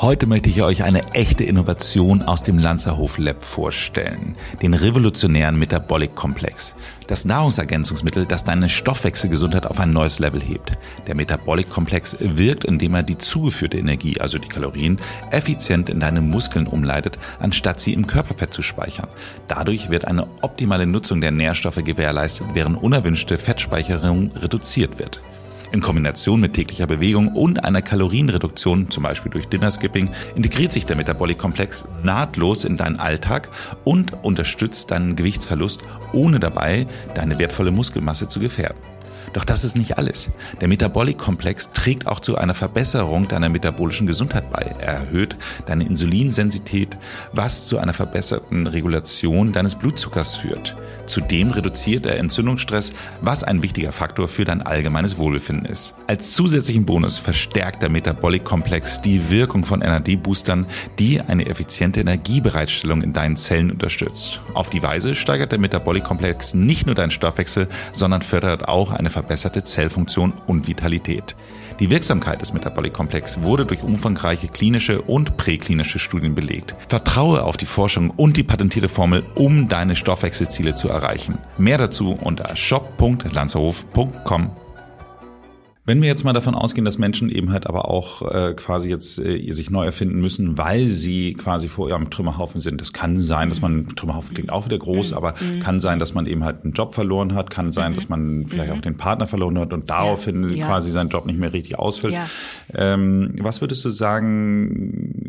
Heute 0.00 0.26
möchte 0.26 0.48
ich 0.48 0.62
euch 0.62 0.84
eine 0.84 1.12
echte 1.14 1.42
Innovation 1.42 2.22
aus 2.22 2.44
dem 2.44 2.56
Lanzerhof 2.56 3.18
Lab 3.18 3.42
vorstellen. 3.42 4.36
Den 4.62 4.74
revolutionären 4.74 5.58
Metabolic 5.58 6.14
Komplex. 6.14 6.76
Das 7.08 7.24
Nahrungsergänzungsmittel, 7.24 8.24
das 8.24 8.44
deine 8.44 8.68
Stoffwechselgesundheit 8.68 9.66
auf 9.66 9.80
ein 9.80 9.92
neues 9.92 10.20
Level 10.20 10.40
hebt. 10.40 10.78
Der 11.08 11.16
Metabolic 11.16 11.68
Komplex 11.68 12.16
wirkt, 12.20 12.64
indem 12.64 12.94
er 12.94 13.02
die 13.02 13.18
zugeführte 13.18 13.76
Energie, 13.76 14.20
also 14.20 14.38
die 14.38 14.46
Kalorien, 14.46 15.00
effizient 15.32 15.88
in 15.88 15.98
deine 15.98 16.20
Muskeln 16.20 16.68
umleitet, 16.68 17.18
anstatt 17.40 17.80
sie 17.80 17.92
im 17.92 18.06
Körperfett 18.06 18.54
zu 18.54 18.62
speichern. 18.62 19.08
Dadurch 19.48 19.90
wird 19.90 20.04
eine 20.04 20.28
optimale 20.42 20.86
Nutzung 20.86 21.20
der 21.20 21.32
Nährstoffe 21.32 21.82
gewährleistet, 21.82 22.46
während 22.54 22.80
unerwünschte 22.80 23.36
Fettspeicherung 23.36 24.30
reduziert 24.36 25.00
wird. 25.00 25.20
In 25.70 25.80
Kombination 25.80 26.40
mit 26.40 26.54
täglicher 26.54 26.86
Bewegung 26.86 27.28
und 27.28 27.64
einer 27.64 27.82
Kalorienreduktion, 27.82 28.90
zum 28.90 29.02
Beispiel 29.02 29.30
durch 29.30 29.48
Dinnerskipping, 29.48 30.10
integriert 30.34 30.72
sich 30.72 30.86
der 30.86 30.96
Metabolikkomplex 30.96 31.86
nahtlos 32.02 32.64
in 32.64 32.78
deinen 32.78 32.98
Alltag 32.98 33.50
und 33.84 34.14
unterstützt 34.24 34.90
deinen 34.90 35.14
Gewichtsverlust, 35.14 35.82
ohne 36.12 36.40
dabei 36.40 36.86
deine 37.14 37.38
wertvolle 37.38 37.70
Muskelmasse 37.70 38.28
zu 38.28 38.40
gefährden. 38.40 38.97
Doch 39.32 39.44
das 39.44 39.64
ist 39.64 39.76
nicht 39.76 39.98
alles. 39.98 40.30
Der 40.60 40.68
Metabolic-Komplex 40.68 41.72
trägt 41.72 42.06
auch 42.06 42.20
zu 42.20 42.36
einer 42.36 42.54
Verbesserung 42.54 43.28
deiner 43.28 43.48
metabolischen 43.48 44.06
Gesundheit 44.06 44.50
bei. 44.50 44.62
Er 44.80 44.94
erhöht 44.94 45.36
deine 45.66 45.84
Insulinsensität, 45.84 46.96
was 47.32 47.66
zu 47.66 47.78
einer 47.78 47.94
verbesserten 47.94 48.66
Regulation 48.66 49.52
deines 49.52 49.74
Blutzuckers 49.74 50.36
führt. 50.36 50.76
Zudem 51.06 51.50
reduziert 51.50 52.06
er 52.06 52.18
Entzündungsstress, 52.18 52.92
was 53.20 53.42
ein 53.42 53.62
wichtiger 53.62 53.92
Faktor 53.92 54.28
für 54.28 54.44
dein 54.44 54.62
allgemeines 54.62 55.18
Wohlbefinden 55.18 55.66
ist. 55.66 55.94
Als 56.06 56.32
zusätzlichen 56.32 56.84
Bonus 56.84 57.18
verstärkt 57.18 57.82
der 57.82 57.88
Metabolic-Komplex 57.88 59.00
die 59.00 59.30
Wirkung 59.30 59.64
von 59.64 59.80
NAD-Boostern, 59.80 60.66
die 60.98 61.20
eine 61.20 61.46
effiziente 61.46 62.00
Energiebereitstellung 62.00 63.02
in 63.02 63.12
deinen 63.12 63.36
Zellen 63.36 63.70
unterstützt. 63.70 64.40
Auf 64.54 64.70
die 64.70 64.82
Weise 64.82 65.14
steigert 65.14 65.52
der 65.52 65.58
Metabolic-Komplex 65.58 66.54
nicht 66.54 66.86
nur 66.86 66.94
deinen 66.94 67.10
Stoffwechsel, 67.10 67.68
sondern 67.92 68.22
fördert 68.22 68.68
auch 68.68 68.92
eine 68.92 69.10
verbesserte 69.18 69.64
Zellfunktion 69.64 70.32
und 70.46 70.68
Vitalität. 70.68 71.34
Die 71.80 71.90
Wirksamkeit 71.90 72.40
des 72.40 72.52
Metabolic 72.52 72.92
Komplex 72.92 73.42
wurde 73.42 73.66
durch 73.66 73.82
umfangreiche 73.82 74.46
klinische 74.46 75.02
und 75.02 75.36
präklinische 75.36 75.98
Studien 75.98 76.36
belegt. 76.36 76.76
Vertraue 76.88 77.42
auf 77.42 77.56
die 77.56 77.66
Forschung 77.66 78.10
und 78.10 78.36
die 78.36 78.44
patentierte 78.44 78.88
Formel, 78.88 79.24
um 79.34 79.68
deine 79.68 79.96
Stoffwechselziele 79.96 80.76
zu 80.76 80.88
erreichen. 80.88 81.38
Mehr 81.58 81.78
dazu 81.78 82.12
unter 82.12 82.54
shop.lanzerhof.com. 82.54 84.50
Wenn 85.88 86.02
wir 86.02 86.08
jetzt 86.08 86.22
mal 86.22 86.34
davon 86.34 86.54
ausgehen, 86.54 86.84
dass 86.84 86.98
Menschen 86.98 87.30
eben 87.30 87.50
halt 87.50 87.66
aber 87.66 87.88
auch 87.88 88.20
äh, 88.20 88.52
quasi 88.52 88.90
jetzt 88.90 89.18
äh, 89.18 89.50
sich 89.52 89.70
neu 89.70 89.86
erfinden 89.86 90.20
müssen, 90.20 90.58
weil 90.58 90.86
sie 90.86 91.32
quasi 91.32 91.66
vor 91.66 91.88
ihrem 91.88 92.10
Trümmerhaufen 92.10 92.60
sind. 92.60 92.82
Das 92.82 92.92
kann 92.92 93.18
sein, 93.18 93.48
dass 93.48 93.62
man, 93.62 93.96
Trümmerhaufen 93.96 94.34
klingt 94.34 94.52
auch 94.52 94.66
wieder 94.66 94.78
groß, 94.78 95.12
mhm. 95.12 95.16
aber 95.16 95.34
mhm. 95.40 95.60
kann 95.60 95.80
sein, 95.80 95.98
dass 95.98 96.12
man 96.12 96.26
eben 96.26 96.44
halt 96.44 96.62
einen 96.62 96.74
Job 96.74 96.94
verloren 96.94 97.34
hat, 97.34 97.48
kann 97.48 97.72
sein, 97.72 97.92
mhm. 97.92 97.94
dass 97.94 98.10
man 98.10 98.46
vielleicht 98.48 98.70
mhm. 98.70 98.76
auch 98.76 98.82
den 98.82 98.98
Partner 98.98 99.26
verloren 99.26 99.58
hat 99.58 99.72
und 99.72 99.88
daraufhin 99.88 100.54
ja. 100.54 100.66
quasi 100.66 100.90
seinen 100.90 101.08
Job 101.08 101.24
nicht 101.24 101.38
mehr 101.38 101.54
richtig 101.54 101.78
ausfüllt. 101.78 102.12
Ja. 102.12 102.26
Ähm, 102.74 103.36
was 103.40 103.62
würdest 103.62 103.82
du 103.86 103.88
sagen, 103.88 105.24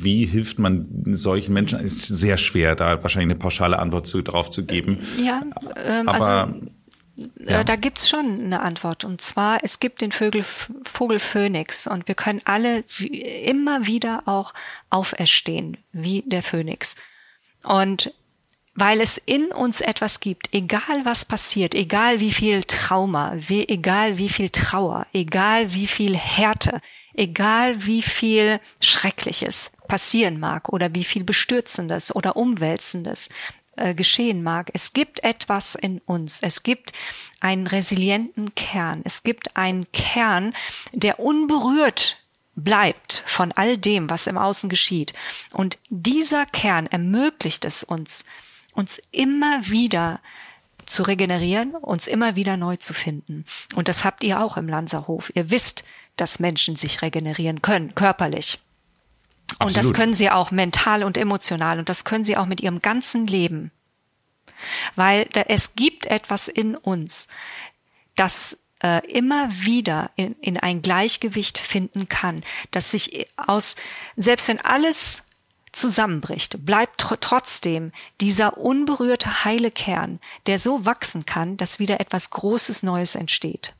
wie 0.00 0.26
hilft 0.26 0.58
man 0.58 0.88
solchen 1.12 1.54
Menschen? 1.54 1.78
Ist 1.78 2.06
sehr 2.06 2.38
schwer, 2.38 2.74
da 2.74 3.04
wahrscheinlich 3.04 3.30
eine 3.30 3.38
pauschale 3.38 3.78
Antwort 3.78 4.08
zu, 4.08 4.20
drauf 4.20 4.50
zu 4.50 4.64
geben. 4.64 4.98
Ja, 5.24 5.42
ähm, 5.86 6.08
aber 6.08 6.28
also 6.28 6.54
ja. 7.48 7.60
Äh, 7.60 7.64
da 7.64 7.76
gibt's 7.76 8.08
schon 8.08 8.44
eine 8.44 8.60
Antwort. 8.60 9.04
Und 9.04 9.20
zwar, 9.20 9.62
es 9.62 9.80
gibt 9.80 10.00
den 10.00 10.12
Vögel, 10.12 10.42
Vogel 10.42 11.18
Phönix 11.18 11.86
und 11.86 12.08
wir 12.08 12.14
können 12.14 12.40
alle 12.44 12.84
immer 13.00 13.86
wieder 13.86 14.22
auch 14.26 14.54
auferstehen, 14.90 15.76
wie 15.92 16.22
der 16.26 16.42
Phönix. 16.42 16.96
Und 17.62 18.12
weil 18.74 19.00
es 19.00 19.18
in 19.18 19.46
uns 19.46 19.80
etwas 19.80 20.20
gibt, 20.20 20.54
egal 20.54 21.04
was 21.04 21.24
passiert, 21.24 21.74
egal 21.74 22.20
wie 22.20 22.32
viel 22.32 22.62
Trauma, 22.62 23.32
wie, 23.36 23.68
egal 23.68 24.18
wie 24.18 24.28
viel 24.28 24.50
Trauer, 24.50 25.06
egal 25.12 25.72
wie 25.74 25.88
viel 25.88 26.16
Härte, 26.16 26.80
egal 27.14 27.84
wie 27.86 28.02
viel 28.02 28.60
Schreckliches 28.80 29.72
passieren 29.88 30.38
mag 30.38 30.68
oder 30.68 30.94
wie 30.94 31.02
viel 31.02 31.24
Bestürzendes 31.24 32.14
oder 32.14 32.36
Umwälzendes 32.36 33.30
äh, 33.78 33.94
geschehen 33.94 34.42
mag. 34.42 34.70
Es 34.74 34.92
gibt 34.92 35.24
etwas 35.24 35.74
in 35.74 36.00
uns. 36.06 36.40
Es 36.42 36.62
gibt 36.62 36.92
einen 37.40 37.66
resilienten 37.66 38.54
Kern. 38.54 39.02
Es 39.04 39.22
gibt 39.22 39.56
einen 39.56 39.90
Kern, 39.92 40.54
der 40.92 41.20
unberührt 41.20 42.18
bleibt 42.54 43.22
von 43.26 43.52
all 43.52 43.78
dem, 43.78 44.10
was 44.10 44.26
im 44.26 44.36
Außen 44.36 44.68
geschieht. 44.68 45.14
Und 45.52 45.78
dieser 45.88 46.44
Kern 46.46 46.86
ermöglicht 46.86 47.64
es 47.64 47.84
uns, 47.84 48.24
uns 48.74 49.00
immer 49.12 49.68
wieder 49.68 50.20
zu 50.86 51.02
regenerieren, 51.02 51.74
uns 51.74 52.06
immer 52.06 52.34
wieder 52.34 52.56
neu 52.56 52.76
zu 52.76 52.94
finden. 52.94 53.44
Und 53.74 53.88
das 53.88 54.04
habt 54.04 54.24
ihr 54.24 54.40
auch 54.40 54.56
im 54.56 54.68
Lanzerhof. 54.68 55.30
Ihr 55.34 55.50
wisst, 55.50 55.84
dass 56.16 56.40
Menschen 56.40 56.76
sich 56.76 57.02
regenerieren 57.02 57.62
können, 57.62 57.94
körperlich. 57.94 58.58
Absolut. 59.52 59.66
Und 59.68 59.76
das 59.76 59.92
können 59.92 60.14
sie 60.14 60.30
auch 60.30 60.50
mental 60.50 61.02
und 61.02 61.16
emotional 61.16 61.78
und 61.78 61.88
das 61.88 62.04
können 62.04 62.24
sie 62.24 62.36
auch 62.36 62.46
mit 62.46 62.60
ihrem 62.60 62.82
ganzen 62.82 63.26
Leben. 63.26 63.70
Weil 64.96 65.26
da, 65.26 65.42
es 65.42 65.74
gibt 65.74 66.06
etwas 66.06 66.48
in 66.48 66.76
uns, 66.76 67.28
das 68.16 68.58
äh, 68.82 69.06
immer 69.10 69.48
wieder 69.50 70.10
in, 70.16 70.34
in 70.40 70.56
ein 70.56 70.82
Gleichgewicht 70.82 71.58
finden 71.58 72.08
kann, 72.08 72.44
das 72.70 72.90
sich 72.90 73.26
aus, 73.36 73.76
selbst 74.16 74.48
wenn 74.48 74.60
alles 74.60 75.22
zusammenbricht, 75.72 76.64
bleibt 76.64 77.00
tr 77.00 77.20
trotzdem 77.20 77.92
dieser 78.20 78.58
unberührte 78.58 79.44
heile 79.44 79.70
Kern, 79.70 80.20
der 80.46 80.58
so 80.58 80.84
wachsen 80.84 81.26
kann, 81.26 81.56
dass 81.56 81.78
wieder 81.78 82.00
etwas 82.00 82.30
Großes 82.30 82.82
Neues 82.82 83.14
entsteht. 83.14 83.74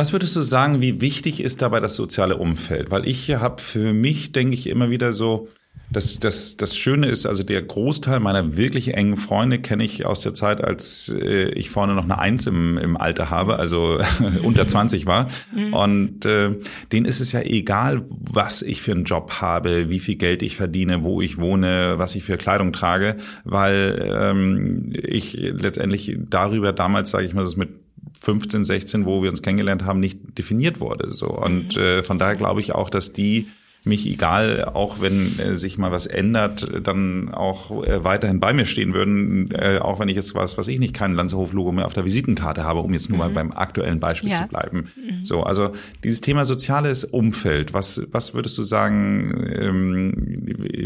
Was 0.00 0.14
würdest 0.14 0.34
du 0.34 0.40
sagen, 0.40 0.80
wie 0.80 1.02
wichtig 1.02 1.42
ist 1.42 1.60
dabei 1.60 1.78
das 1.78 1.94
soziale 1.94 2.38
Umfeld? 2.38 2.90
Weil 2.90 3.06
ich 3.06 3.34
habe 3.34 3.60
für 3.60 3.92
mich, 3.92 4.32
denke 4.32 4.54
ich, 4.54 4.66
immer 4.66 4.88
wieder 4.88 5.12
so, 5.12 5.48
das, 5.90 6.18
das, 6.18 6.56
das 6.56 6.74
Schöne 6.74 7.08
ist, 7.08 7.26
also 7.26 7.42
der 7.42 7.60
Großteil 7.60 8.18
meiner 8.18 8.56
wirklich 8.56 8.94
engen 8.94 9.18
Freunde 9.18 9.58
kenne 9.58 9.84
ich 9.84 10.06
aus 10.06 10.22
der 10.22 10.32
Zeit, 10.32 10.64
als 10.64 11.10
äh, 11.14 11.50
ich 11.50 11.68
vorne 11.68 11.94
noch 11.94 12.04
eine 12.04 12.18
Eins 12.18 12.46
im, 12.46 12.78
im 12.78 12.96
Alter 12.96 13.28
habe, 13.28 13.58
also 13.58 14.00
unter 14.42 14.66
20 14.66 15.04
war. 15.04 15.28
Mhm. 15.54 15.74
Und 15.74 16.24
äh, 16.24 16.56
denen 16.92 17.04
ist 17.04 17.20
es 17.20 17.32
ja 17.32 17.42
egal, 17.42 18.06
was 18.08 18.62
ich 18.62 18.80
für 18.80 18.92
einen 18.92 19.04
Job 19.04 19.30
habe, 19.42 19.90
wie 19.90 20.00
viel 20.00 20.16
Geld 20.16 20.40
ich 20.40 20.56
verdiene, 20.56 21.04
wo 21.04 21.20
ich 21.20 21.36
wohne, 21.36 21.96
was 21.98 22.14
ich 22.14 22.24
für 22.24 22.38
Kleidung 22.38 22.72
trage, 22.72 23.16
weil 23.44 24.16
ähm, 24.18 24.94
ich 24.94 25.34
letztendlich 25.34 26.16
darüber 26.30 26.72
damals, 26.72 27.10
sage 27.10 27.26
ich 27.26 27.34
mal, 27.34 27.42
das 27.42 27.56
mit 27.56 27.79
15, 28.20 28.64
16, 28.64 29.06
wo 29.06 29.22
wir 29.22 29.30
uns 29.30 29.42
kennengelernt 29.42 29.84
haben, 29.84 30.00
nicht 30.00 30.38
definiert 30.38 30.80
wurde. 30.80 31.10
So 31.10 31.28
und 31.28 31.76
mhm. 31.76 31.82
äh, 31.82 32.02
von 32.02 32.18
daher 32.18 32.36
glaube 32.36 32.60
ich 32.60 32.74
auch, 32.74 32.90
dass 32.90 33.12
die 33.12 33.48
mich 33.84 34.06
egal, 34.06 34.64
auch 34.64 35.00
wenn 35.00 35.38
äh, 35.38 35.56
sich 35.56 35.78
mal 35.78 35.90
was 35.90 36.06
ändert, 36.06 36.68
dann 36.86 37.32
auch 37.32 37.82
äh, 37.84 38.04
weiterhin 38.04 38.38
bei 38.38 38.52
mir 38.52 38.66
stehen 38.66 38.92
würden, 38.92 39.50
äh, 39.52 39.78
auch 39.78 39.98
wenn 39.98 40.08
ich 40.08 40.16
jetzt 40.16 40.34
was, 40.34 40.58
was 40.58 40.68
ich 40.68 40.78
nicht, 40.78 40.92
kein 40.92 41.14
Lanzerhof-Logo 41.14 41.72
mehr 41.72 41.86
auf 41.86 41.94
der 41.94 42.04
Visitenkarte 42.04 42.64
habe, 42.64 42.80
um 42.80 42.92
jetzt 42.92 43.08
nur 43.08 43.16
mhm. 43.16 43.24
mal 43.24 43.30
beim 43.30 43.52
aktuellen 43.52 43.98
Beispiel 43.98 44.30
ja. 44.30 44.42
zu 44.42 44.48
bleiben. 44.48 44.90
Mhm. 44.96 45.24
So, 45.24 45.42
also 45.42 45.72
dieses 46.04 46.20
Thema 46.20 46.44
soziales 46.44 47.04
Umfeld, 47.04 47.72
was, 47.72 48.02
was 48.10 48.34
würdest 48.34 48.58
du 48.58 48.62
sagen, 48.62 49.50
ähm, 49.58 50.12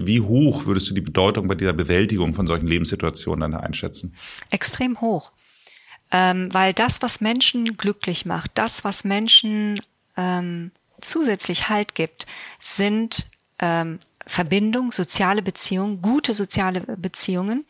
wie 0.05 0.21
hoch 0.21 0.67
würdest 0.67 0.89
du 0.91 0.95
die 0.95 1.01
Bedeutung 1.01 1.49
bei 1.49 1.57
dieser 1.57 1.73
Bewältigung 1.73 2.35
von 2.35 2.47
solchen 2.47 2.69
Lebenssituationen 2.69 3.51
dann 3.53 3.61
einschätzen? 3.61 4.15
Extrem 4.51 5.01
hoch. 5.01 5.33
Ähm, 6.11 6.53
weil 6.53 6.73
das, 6.73 7.03
was 7.03 7.21
Menschen 7.21 7.77
glücklich 7.77 8.25
macht, 8.25 8.53
das, 8.55 8.85
was 8.85 9.05
Menschen 9.05 9.81
ähm, 10.17 10.71
zusätzlich 11.01 11.69
Halt 11.69 11.95
gibt, 11.95 12.27
sind 12.61 13.27
ähm, 13.59 13.99
Verbindung, 14.27 14.93
soziale 14.93 15.43
Beziehungen, 15.43 16.01
gute 16.03 16.33
soziale 16.35 16.81
Beziehungen 16.81 17.65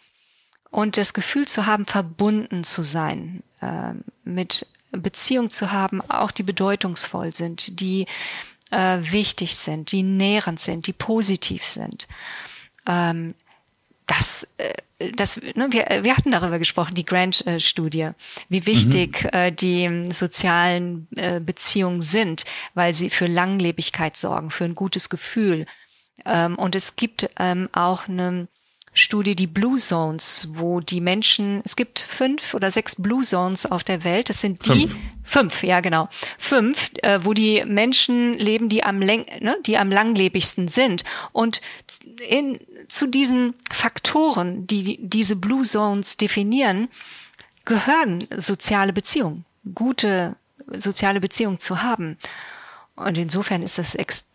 und 0.70 0.96
das 0.96 1.14
Gefühl 1.14 1.46
zu 1.46 1.66
haben, 1.66 1.86
verbunden 1.86 2.64
zu 2.64 2.82
sein, 2.82 3.42
äh, 3.60 3.92
mit 4.24 4.66
Beziehungen 4.90 5.50
zu 5.50 5.72
haben, 5.72 6.00
auch 6.02 6.30
die 6.30 6.42
bedeutungsvoll 6.42 7.34
sind, 7.34 7.80
die 7.80 8.06
äh, 8.70 8.98
wichtig 9.00 9.56
sind, 9.56 9.92
die 9.92 10.02
nährend 10.02 10.60
sind, 10.60 10.86
die 10.86 10.92
positiv 10.92 11.64
sind. 11.64 12.08
Ähm, 12.86 13.34
das, 14.06 14.46
äh, 14.58 15.12
das, 15.12 15.40
ne, 15.54 15.68
wir, 15.70 15.86
wir 16.02 16.16
hatten 16.16 16.32
darüber 16.32 16.58
gesprochen, 16.58 16.94
die 16.94 17.04
Grant-Studie, 17.04 18.10
wie 18.48 18.66
wichtig 18.66 19.24
mhm. 19.24 19.30
äh, 19.32 19.52
die 19.52 20.10
sozialen 20.10 21.08
äh, 21.16 21.40
Beziehungen 21.40 22.02
sind, 22.02 22.44
weil 22.74 22.92
sie 22.92 23.10
für 23.10 23.26
Langlebigkeit 23.26 24.16
sorgen, 24.16 24.50
für 24.50 24.64
ein 24.64 24.74
gutes 24.74 25.08
Gefühl. 25.08 25.66
Ähm, 26.24 26.56
und 26.56 26.74
es 26.74 26.96
gibt 26.96 27.28
ähm, 27.38 27.68
auch 27.72 28.08
eine 28.08 28.48
Studie, 28.94 29.34
die 29.34 29.48
Blue 29.48 29.76
Zones, 29.76 30.48
wo 30.52 30.80
die 30.80 31.00
Menschen, 31.00 31.60
es 31.64 31.74
gibt 31.74 31.98
fünf 31.98 32.54
oder 32.54 32.70
sechs 32.70 32.94
Blue 32.96 33.22
Zones 33.22 33.66
auf 33.66 33.82
der 33.82 34.04
Welt. 34.04 34.28
Das 34.28 34.40
sind 34.40 34.64
die 34.66 34.86
fünf, 34.86 34.98
fünf 35.24 35.62
ja 35.64 35.80
genau, 35.80 36.08
fünf, 36.38 36.92
äh, 37.02 37.18
wo 37.24 37.34
die 37.34 37.64
Menschen 37.66 38.38
leben, 38.38 38.68
die 38.68 38.84
am 38.84 39.02
läng, 39.02 39.26
ne, 39.40 39.56
die 39.66 39.76
am 39.78 39.90
langlebigsten 39.90 40.68
sind. 40.68 41.02
Und 41.32 41.60
in 42.28 42.60
zu 42.88 43.08
diesen 43.08 43.54
Faktoren, 43.70 44.66
die 44.66 44.98
diese 45.02 45.36
Blue 45.36 45.62
Zones 45.62 46.16
definieren, 46.16 46.88
gehören 47.64 48.24
soziale 48.36 48.92
Beziehungen, 48.92 49.44
gute 49.74 50.36
soziale 50.72 51.20
Beziehungen 51.20 51.58
zu 51.58 51.82
haben. 51.82 52.16
Und 52.96 53.18
insofern 53.18 53.62
ist 53.62 53.78
das 53.78 53.96
ex 53.96 54.28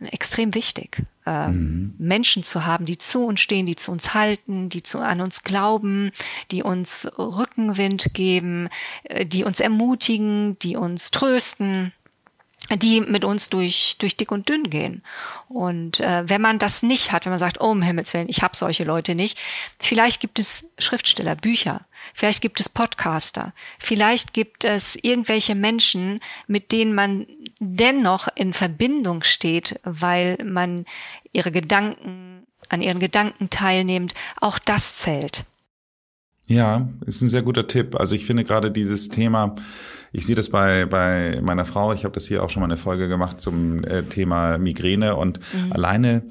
extrem 0.00 0.54
wichtig, 0.54 1.02
äh, 1.26 1.48
mhm. 1.48 1.94
Menschen 1.98 2.44
zu 2.44 2.64
haben, 2.64 2.86
die 2.86 2.96
zu 2.96 3.26
uns 3.26 3.40
stehen, 3.40 3.66
die 3.66 3.76
zu 3.76 3.92
uns 3.92 4.14
halten, 4.14 4.70
die 4.70 4.82
zu, 4.82 5.00
an 5.00 5.20
uns 5.20 5.42
glauben, 5.42 6.12
die 6.50 6.62
uns 6.62 7.10
Rückenwind 7.18 8.14
geben, 8.14 8.68
äh, 9.04 9.26
die 9.26 9.44
uns 9.44 9.60
ermutigen, 9.60 10.58
die 10.60 10.76
uns 10.76 11.10
trösten 11.10 11.92
die 12.74 13.00
mit 13.00 13.24
uns 13.24 13.48
durch, 13.48 13.96
durch 13.98 14.16
dick 14.16 14.32
und 14.32 14.48
dünn 14.48 14.70
gehen. 14.70 15.02
Und 15.48 16.00
äh, 16.00 16.28
wenn 16.28 16.40
man 16.40 16.58
das 16.58 16.82
nicht 16.82 17.12
hat, 17.12 17.24
wenn 17.24 17.30
man 17.30 17.38
sagt, 17.38 17.60
oh 17.60 17.66
um 17.66 17.82
Himmels 17.82 18.12
Willen, 18.14 18.28
ich 18.28 18.42
habe 18.42 18.56
solche 18.56 18.84
Leute 18.84 19.14
nicht, 19.14 19.38
vielleicht 19.78 20.20
gibt 20.20 20.38
es 20.38 20.66
Schriftsteller, 20.78 21.36
Bücher, 21.36 21.82
vielleicht 22.14 22.40
gibt 22.40 22.58
es 22.60 22.68
Podcaster, 22.68 23.52
vielleicht 23.78 24.32
gibt 24.32 24.64
es 24.64 24.96
irgendwelche 24.96 25.54
Menschen, 25.54 26.20
mit 26.46 26.72
denen 26.72 26.94
man 26.94 27.26
dennoch 27.58 28.28
in 28.34 28.52
Verbindung 28.52 29.22
steht, 29.22 29.80
weil 29.84 30.38
man 30.44 30.86
ihre 31.32 31.52
Gedanken, 31.52 32.46
an 32.68 32.82
ihren 32.82 32.98
Gedanken 32.98 33.50
teilnimmt. 33.50 34.14
Auch 34.40 34.58
das 34.58 34.96
zählt. 34.96 35.44
Ja, 36.48 36.88
ist 37.06 37.22
ein 37.22 37.28
sehr 37.28 37.42
guter 37.42 37.66
Tipp. 37.66 37.96
Also 37.96 38.14
ich 38.14 38.24
finde 38.24 38.44
gerade 38.44 38.70
dieses 38.70 39.08
Thema, 39.08 39.56
ich 40.12 40.26
sehe 40.26 40.36
das 40.36 40.48
bei, 40.48 40.86
bei 40.86 41.40
meiner 41.42 41.64
Frau, 41.64 41.92
ich 41.92 42.04
habe 42.04 42.14
das 42.14 42.28
hier 42.28 42.42
auch 42.42 42.50
schon 42.50 42.60
mal 42.60 42.68
eine 42.68 42.76
Folge 42.76 43.08
gemacht 43.08 43.40
zum 43.40 43.82
äh, 43.84 44.04
Thema 44.04 44.56
Migräne 44.56 45.16
und 45.16 45.40
mhm. 45.52 45.72
alleine 45.72 46.22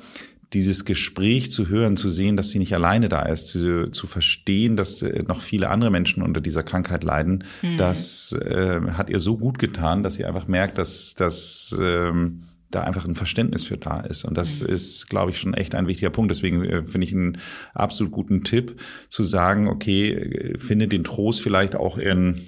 dieses 0.53 0.85
Gespräch 0.85 1.51
zu 1.51 1.67
hören, 1.67 1.97
zu 1.97 2.09
sehen, 2.09 2.37
dass 2.37 2.49
sie 2.49 2.59
nicht 2.59 2.73
alleine 2.73 3.09
da 3.09 3.23
ist, 3.23 3.49
zu, 3.49 3.91
zu 3.91 4.07
verstehen, 4.07 4.77
dass 4.77 5.01
äh, 5.01 5.23
noch 5.23 5.41
viele 5.41 5.69
andere 5.69 5.91
Menschen 5.91 6.23
unter 6.23 6.39
dieser 6.39 6.63
Krankheit 6.63 7.03
leiden, 7.03 7.43
mhm. 7.61 7.77
das 7.77 8.31
äh, 8.31 8.79
hat 8.93 9.09
ihr 9.09 9.19
so 9.19 9.37
gut 9.37 9.59
getan, 9.59 10.01
dass 10.01 10.15
sie 10.15 10.23
einfach 10.23 10.47
merkt, 10.47 10.77
dass, 10.77 11.13
dass 11.15 11.75
ähm, 11.79 12.43
da 12.71 12.81
einfach 12.81 13.05
ein 13.05 13.15
Verständnis 13.15 13.65
für 13.65 13.77
da 13.77 14.01
ist. 14.01 14.25
Und 14.25 14.37
das 14.37 14.61
mhm. 14.61 14.67
ist, 14.67 15.09
glaube 15.09 15.31
ich, 15.31 15.37
schon 15.37 15.53
echt 15.53 15.75
ein 15.75 15.87
wichtiger 15.87 16.09
Punkt. 16.09 16.31
Deswegen 16.31 16.63
äh, 16.63 16.85
finde 16.85 17.07
ich 17.07 17.13
einen 17.13 17.37
absolut 17.73 18.11
guten 18.11 18.43
Tipp 18.43 18.81
zu 19.09 19.23
sagen, 19.23 19.67
okay, 19.67 20.11
äh, 20.11 20.59
finde 20.59 20.87
den 20.87 21.03
Trost 21.03 21.41
vielleicht 21.41 21.75
auch 21.75 21.97
in 21.97 22.41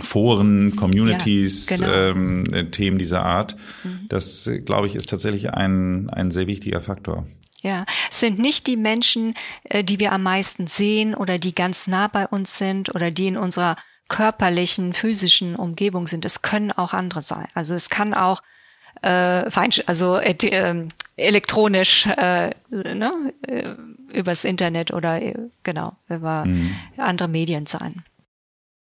Foren, 0.00 0.76
Communities, 0.76 1.68
ja, 1.70 1.76
genau. 1.76 1.92
ähm, 1.92 2.44
äh, 2.52 2.70
Themen 2.70 2.98
dieser 2.98 3.22
Art. 3.22 3.56
Mhm. 3.84 4.06
Das, 4.08 4.50
glaube 4.64 4.86
ich, 4.86 4.94
ist 4.94 5.10
tatsächlich 5.10 5.52
ein, 5.52 6.08
ein 6.10 6.30
sehr 6.30 6.46
wichtiger 6.46 6.80
Faktor. 6.80 7.26
Ja, 7.62 7.84
es 8.10 8.20
sind 8.20 8.38
nicht 8.38 8.66
die 8.66 8.78
Menschen, 8.78 9.34
die 9.82 10.00
wir 10.00 10.12
am 10.12 10.22
meisten 10.22 10.66
sehen 10.66 11.14
oder 11.14 11.38
die 11.38 11.54
ganz 11.54 11.88
nah 11.88 12.08
bei 12.08 12.26
uns 12.26 12.56
sind 12.56 12.94
oder 12.94 13.10
die 13.10 13.26
in 13.26 13.36
unserer 13.36 13.76
körperlichen, 14.08 14.94
physischen 14.94 15.56
Umgebung 15.56 16.06
sind. 16.06 16.24
Es 16.24 16.40
können 16.40 16.72
auch 16.72 16.94
andere 16.94 17.20
sein. 17.20 17.48
Also 17.54 17.74
es 17.74 17.90
kann 17.90 18.14
auch 18.14 18.42
äh, 19.02 19.50
also 19.86 20.16
äh, 20.16 20.34
äh, 20.46 20.88
elektronisch 21.16 22.06
äh, 22.06 22.50
ne, 22.70 23.32
äh, 23.46 23.68
übers 24.12 24.44
Internet 24.44 24.92
oder 24.92 25.20
äh, 25.20 25.34
genau 25.62 25.92
über 26.08 26.44
mhm. 26.44 26.74
andere 26.96 27.28
Medien 27.28 27.66
sein. 27.66 28.02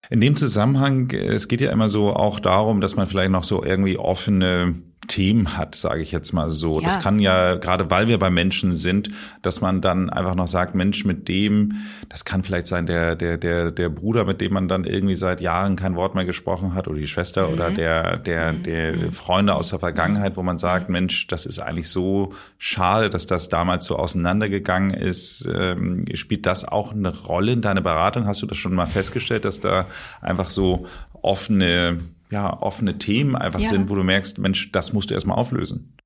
In 0.10 0.22
dem 0.22 0.38
Zusammenhang, 0.38 1.10
es 1.12 1.48
geht 1.48 1.62
ja 1.62 1.72
immer 1.72 1.90
so 1.90 2.14
auch 2.14 2.40
darum, 2.40 2.80
dass 2.80 2.96
man 2.96 3.08
vielleicht 3.08 3.32
noch 3.32 3.44
so 3.44 3.64
irgendwie 3.64 3.98
offene 3.98 4.76
Themen 5.08 5.58
hat, 5.58 5.76
sage 5.76 6.02
ich 6.02 6.12
jetzt 6.12 6.34
mal 6.34 6.52
so. 6.52 6.80
Ja. 6.80 6.88
Das 6.88 7.02
kann 7.02 7.20
ja, 7.20 7.56
gerade 7.56 7.90
weil 7.90 8.08
wir 8.08 8.20
bei 8.20 8.30
Menschen 8.30 8.74
sind, 8.74 9.10
dass 9.42 9.62
man 9.62 9.82
dann 9.82 10.10
einfach 10.10 10.36
noch 10.36 10.48
sagt, 10.48 10.76
Mensch, 10.76 11.06
mit 11.06 11.28
dem, 11.28 11.76
das 12.10 12.26
kann 12.26 12.44
vielleicht 12.44 12.68
sein, 12.68 12.86
der, 12.86 13.16
der, 13.16 13.38
der, 13.38 13.72
der 13.72 13.90
Bruder, 13.90 14.26
mit 14.26 14.42
dem 14.42 14.54
man 14.54 14.68
dann 14.68 14.84
irgendwie 14.84 15.16
seit 15.16 15.42
Jahren 15.42 15.76
kein 15.76 15.96
Wort 15.96 16.16
mehr 16.16 16.26
gesprochen 16.26 16.74
hat, 16.74 16.88
oder 16.88 16.98
die 16.98 17.08
Schwester 17.08 17.46
Mhm. 17.48 17.54
oder 17.54 17.72
der, 17.72 18.18
der, 18.18 18.54
der 18.54 19.12
Freunde 19.12 19.56
aus 19.56 19.70
der 19.70 19.80
Vergangenheit, 19.80 20.38
wo 20.38 20.44
man 20.44 20.58
sagt, 20.58 20.90
Mensch, 20.90 21.28
das 21.28 21.46
ist 21.46 21.60
eigentlich 21.60 21.90
so 21.90 22.34
schade, 22.58 23.10
dass 23.10 23.28
das 23.28 23.50
damals 23.50 23.86
so 23.86 23.98
auseinandergegangen 23.98 24.92
ist. 24.92 25.48
Ähm, 25.54 26.06
spielt 26.14 26.46
das 26.46 26.68
auch 26.68 26.92
eine 26.94 27.16
Rolle 27.16 27.54
in 27.54 27.62
deiner 27.62 27.82
Beratung? 27.82 28.28
Hast 28.28 28.42
du 28.42 28.46
das 28.48 28.58
schon 28.58 28.74
mal 28.74 28.86
festgestellt, 28.86 29.46
dass 29.46 29.60
da 29.60 29.86
einfach 30.22 30.50
so 30.50 30.86
offene 31.22 32.00
ja, 32.36 32.62
offene 32.62 32.98
Themen 32.98 33.36
einfach 33.38 33.62
Ja. 33.62 33.70
sind, 33.70 33.90
wo 33.90 33.96
du 33.96 34.04
merkst, 34.04 34.40
Mensch, 34.40 34.70
das 34.74 34.92
musst 34.92 35.10
du 35.10 35.14
erstmal 35.14 35.38
auflösen. 35.38 35.98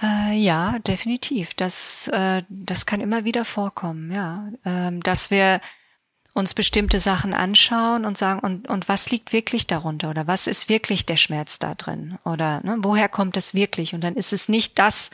Äh, 0.00 0.36
ja, 0.36 0.78
definitiv. 0.78 1.54
Das, 1.54 2.06
äh, 2.08 2.42
das 2.48 2.86
kann 2.86 3.00
immer 3.00 3.24
wieder 3.24 3.44
vorkommen, 3.44 4.12
ja. 4.12 4.48
Ähm, 4.64 5.02
dass 5.02 5.30
wir 5.32 5.60
uns 6.34 6.54
bestimmte 6.54 7.00
Sachen 7.00 7.34
anschauen 7.34 8.04
und 8.04 8.16
sagen, 8.16 8.40
und, 8.40 8.68
und 8.68 8.88
was 8.88 9.10
liegt 9.10 9.32
wirklich 9.32 9.66
darunter 9.66 10.10
oder 10.10 10.26
was 10.28 10.46
ist 10.46 10.68
wirklich 10.68 11.04
der 11.04 11.16
Schmerz 11.16 11.58
da 11.58 11.74
drin 11.74 12.18
oder 12.24 12.60
ne, 12.64 12.76
woher 12.80 13.08
kommt 13.08 13.36
es 13.36 13.54
wirklich? 13.54 13.92
Und 13.94 14.02
dann 14.02 14.14
ist 14.16 14.32
es 14.32 14.48
nicht 14.48 14.78
das, 14.78 15.10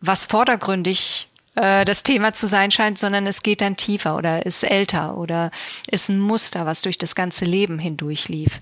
was 0.00 0.24
vordergründig 0.26 1.28
äh, 1.56 1.84
das 1.84 2.02
Thema 2.02 2.32
zu 2.32 2.46
sein 2.46 2.70
scheint, 2.70 2.98
sondern 2.98 3.26
es 3.26 3.42
geht 3.42 3.60
dann 3.60 3.76
tiefer 3.76 4.16
oder 4.16 4.46
ist 4.46 4.62
älter 4.62 5.16
oder 5.16 5.50
ist 5.90 6.08
ein 6.08 6.18
Muster, 6.18 6.66
was 6.66 6.82
durch 6.82 6.98
das 6.98 7.14
ganze 7.14 7.44
Leben 7.44 7.78
hindurch 7.78 8.28
lief. 8.28 8.60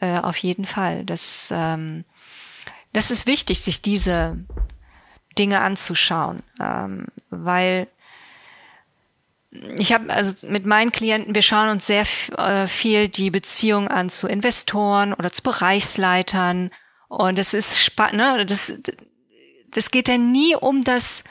Äh, 0.00 0.18
auf 0.18 0.36
jeden 0.38 0.64
Fall. 0.64 1.04
Das, 1.04 1.52
ähm, 1.54 2.04
das 2.92 3.10
ist 3.10 3.26
wichtig, 3.26 3.60
sich 3.60 3.82
diese 3.82 4.38
Dinge 5.38 5.60
anzuschauen, 5.60 6.42
ähm, 6.60 7.06
weil 7.30 7.86
ich 9.78 9.92
habe 9.92 10.10
also 10.10 10.46
mit 10.46 10.64
meinen 10.64 10.92
Klienten, 10.92 11.34
wir 11.34 11.42
schauen 11.42 11.70
uns 11.70 11.86
sehr 11.86 12.06
äh, 12.38 12.66
viel 12.68 13.08
die 13.08 13.30
Beziehung 13.30 13.88
an 13.88 14.08
zu 14.08 14.28
Investoren 14.28 15.12
oder 15.12 15.32
zu 15.32 15.42
Bereichsleitern 15.42 16.70
und 17.08 17.36
das 17.36 17.52
ist 17.52 17.80
spannend, 17.80 18.16
ne? 18.16 18.46
das, 18.46 18.74
das 19.72 19.90
geht 19.90 20.08
ja 20.08 20.18
nie 20.18 20.54
um 20.54 20.84
das 20.84 21.24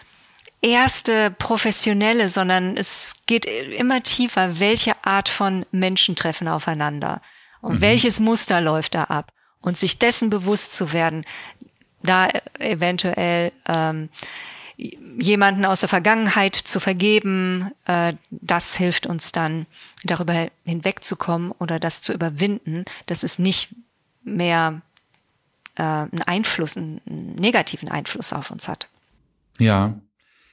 erste 0.62 1.32
professionelle, 1.32 2.30
sondern 2.30 2.76
es 2.76 3.16
geht 3.26 3.46
immer 3.46 4.04
tiefer, 4.04 4.60
welche 4.60 4.94
Art 5.06 5.30
von 5.30 5.66
Menschen 5.72 6.16
treffen 6.16 6.48
aufeinander 6.48 7.22
und 7.62 7.82
welches 7.82 8.20
Muster 8.20 8.62
läuft 8.62 8.96
da 8.96 9.06
ab 9.06 9.32
und 9.62 9.78
sich 9.78 10.00
dessen 10.00 10.30
bewusst 10.30 10.76
zu 10.76 10.94
werden, 10.94 11.26
da 12.04 12.30
eventuell 12.60 13.52
ähm, 13.68 14.10
jemanden 14.78 15.66
aus 15.66 15.82
der 15.82 15.90
Vergangenheit 15.90 16.56
zu 16.56 16.80
vergeben, 16.80 17.72
äh, 17.86 18.14
das 18.30 18.76
hilft 18.76 19.08
uns 19.08 19.34
dann 19.34 19.66
darüber 20.04 20.50
hinwegzukommen 20.64 21.52
oder 21.52 21.80
das 21.80 22.02
zu 22.02 22.14
überwinden, 22.14 22.86
dass 23.06 23.24
es 23.24 23.40
nicht 23.40 23.76
mehr 24.24 24.82
äh, 25.76 25.82
einen 25.82 26.22
Einfluss, 26.26 26.78
einen 26.78 27.02
negativen 27.06 27.90
Einfluss 27.90 28.32
auf 28.32 28.52
uns 28.52 28.70
hat. 28.70 28.88
Ja. 29.58 29.96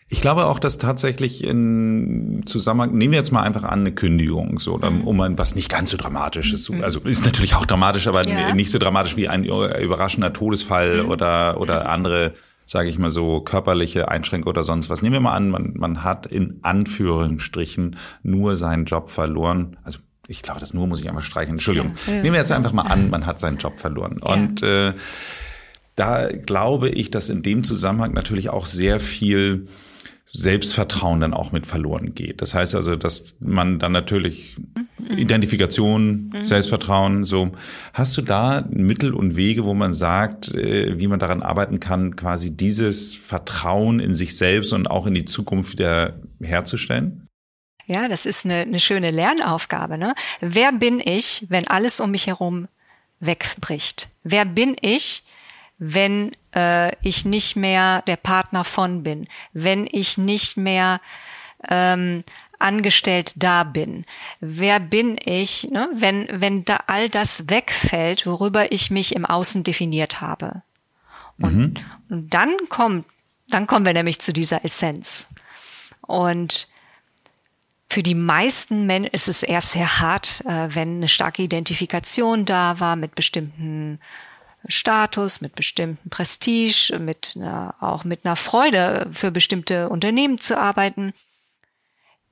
Ich 0.09 0.21
glaube 0.21 0.47
auch, 0.47 0.61
dass 0.61 0.79
tatsächlich 0.79 1.43
in 1.43 2.43
Zusammenhang, 2.47 2.93
nehmen 2.97 3.11
wir 3.13 3.19
jetzt 3.19 3.33
mal 3.33 3.43
einfach 3.43 3.65
an, 3.65 3.81
eine 3.81 3.93
Kündigung, 3.93 4.61
so, 4.61 4.79
dann, 4.79 5.01
um 5.03 5.21
ein, 5.21 5.37
was 5.37 5.57
nicht 5.57 5.69
ganz 5.69 5.91
so 5.91 5.97
dramatisch 5.97 6.53
ist. 6.53 6.71
Also 6.71 7.01
ist 7.01 7.25
natürlich 7.25 7.57
auch 7.57 7.67
dramatisch, 7.67 8.07
aber 8.07 8.27
Ja. 8.29 8.55
nicht 8.55 8.71
so 8.71 8.79
dramatisch 8.79 9.17
wie 9.17 9.29
ein 9.29 9.45
überraschender 9.45 10.33
Todesfall 10.33 11.01
oder, 11.07 11.61
oder 11.61 11.89
andere, 11.91 12.35
sage 12.67 12.89
ich 12.89 12.99
mal 12.99 13.11
so, 13.11 13.41
körperliche 13.41 14.09
Einschränkungen 14.09 14.55
oder 14.55 14.63
sonst 14.63 14.91
was. 14.91 15.03
Nehmen 15.03 15.15
wir 15.15 15.21
mal 15.21 15.35
an, 15.35 15.51
man, 15.51 15.73
man 15.77 16.05
hat 16.05 16.27
in 16.27 16.61
Anführungsstrichen 16.63 17.97
nur 18.23 18.57
seinen 18.57 18.85
Job 18.85 19.11
verloren. 19.11 19.77
Also 19.83 19.99
ich 20.29 20.43
glaube, 20.43 20.61
das 20.61 20.73
nur 20.73 20.87
muss 20.87 21.01
ich 21.01 21.09
einfach 21.09 21.25
streichen. 21.25 21.55
Entschuldigung. 21.55 21.93
Ja. 22.07 22.13
Ja. 22.15 22.23
Nehmen 22.23 22.35
wir 22.35 22.41
jetzt 22.41 22.53
einfach 22.53 22.73
mal 22.73 22.83
an, 22.83 23.11
man 23.11 23.27
hat 23.27 23.41
seinen 23.41 23.59
Job 23.59 23.81
verloren. 23.81 24.19
Und 24.19 24.63
äh, 24.63 24.93
da 25.97 26.29
glaube 26.29 26.91
ich, 26.91 27.11
dass 27.11 27.29
in 27.29 27.43
dem 27.43 27.65
Zusammenhang 27.65 28.13
natürlich 28.13 28.51
auch 28.51 28.67
sehr 28.67 29.01
viel 29.01 29.67
Selbstvertrauen 30.33 31.21
dann 31.21 31.35
auch 31.35 31.53
mit 31.53 31.67
verloren 31.67 32.15
geht. 32.15 32.43
Das 32.43 32.53
heißt 32.53 32.75
also, 32.75 32.97
dass 32.97 33.37
man 33.41 33.79
dann 33.79 33.93
natürlich 33.93 34.57
Identifikation, 35.09 36.35
Selbstvertrauen, 36.43 37.25
so. 37.25 37.53
Hast 37.93 38.17
du 38.17 38.23
da 38.23 38.65
Mittel 38.71 39.15
und 39.15 39.37
Wege, 39.37 39.65
wo 39.65 39.73
man 39.73 39.95
sagt, 39.95 40.53
äh, 40.55 40.99
wie 40.99 41.07
man 41.07 41.19
daran 41.19 41.43
arbeiten 41.43 41.81
kann, 41.81 42.17
quasi 42.17 42.57
dieses 42.57 43.15
Vertrauen 43.15 44.01
in 44.01 44.15
sich 44.15 44.37
selbst 44.37 44.73
und 44.73 44.91
auch 44.91 45.07
in 45.07 45.15
die 45.15 45.25
Zukunft 45.25 45.73
wieder 45.73 46.19
herzustellen? 46.41 47.29
Ja, 47.87 48.09
das 48.09 48.27
ist 48.27 48.45
eine, 48.45 48.63
eine 48.63 48.81
schöne 48.81 49.11
Lernaufgabe. 49.11 49.97
Ne? 49.97 50.15
Wer 50.41 50.73
bin 50.73 51.01
ich, 51.01 51.47
wenn 51.49 51.69
alles 51.69 52.01
um 52.01 52.11
mich 52.11 52.27
herum 52.27 52.67
wegbricht? 53.21 54.09
Wer 54.25 54.45
bin 54.45 54.77
ich, 54.81 55.23
wenn 55.79 56.35
äh, 56.55 56.95
ich 57.07 57.25
nicht 57.25 57.57
mehr 57.57 58.03
der 58.03 58.17
Partner 58.17 58.65
von 58.65 59.03
bin? 59.03 59.29
Wenn 59.53 59.87
ich 59.91 60.19
nicht 60.19 60.57
mehr 60.57 61.01
ähm, 61.69 62.25
angestellt 62.59 63.33
da 63.37 63.65
bin? 63.65 64.05
Wer 64.41 64.81
bin 64.81 65.19
ich, 65.23 65.71
ne? 65.71 65.89
wenn, 65.93 66.29
wenn 66.31 66.65
da 66.65 66.81
all 66.87 67.09
das 67.09 67.49
wegfällt, 67.49 68.27
worüber 68.27 68.73
ich 68.73 68.91
mich 68.91 69.15
im 69.15 69.27
Außen 69.27 69.65
definiert 69.65 70.21
habe? 70.21 70.63
Und, 71.39 71.85
und 72.09 72.31
dann 72.31 72.55
kommt, 72.69 73.05
dann 73.49 73.67
kommen 73.67 73.85
wir 73.85 73.93
nämlich 73.93 74.21
zu 74.21 74.33
dieser 74.33 74.65
Essenz. 74.65 75.29
Und 76.01 76.69
für 77.89 78.03
die 78.03 78.15
meisten 78.15 78.87
Menschen 78.87 79.13
ist 79.13 79.29
es 79.29 79.43
erst 79.43 79.73
sehr 79.73 80.01
hart, 80.01 80.43
äh, 80.47 80.75
wenn 80.75 80.97
eine 80.97 81.09
starke 81.09 81.43
Identifikation 81.43 82.45
da 82.45 82.81
war 82.81 82.97
mit 82.97 83.15
bestimmten 83.15 84.01
Status, 84.69 85.41
mit 85.41 85.55
bestimmten 85.55 86.11
Prestige, 86.11 86.99
mit 86.99 87.35
einer, 87.37 87.75
auch 87.81 88.05
mit 88.05 88.25
einer 88.25 88.37
Freude 88.37 89.09
für 89.13 89.31
bestimmte 89.31 89.89
Unternehmen 89.89 90.39
zu 90.39 90.59
arbeiten. 90.59 91.13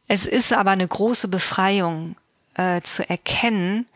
Es 0.08 0.26
ist 0.26 0.52
aber 0.52 0.72
eine 0.72 0.86
große 0.86 1.28
Befreiung 1.28 2.16
äh, 2.54 2.80
zu 2.82 3.08
erkennen, 3.08 3.86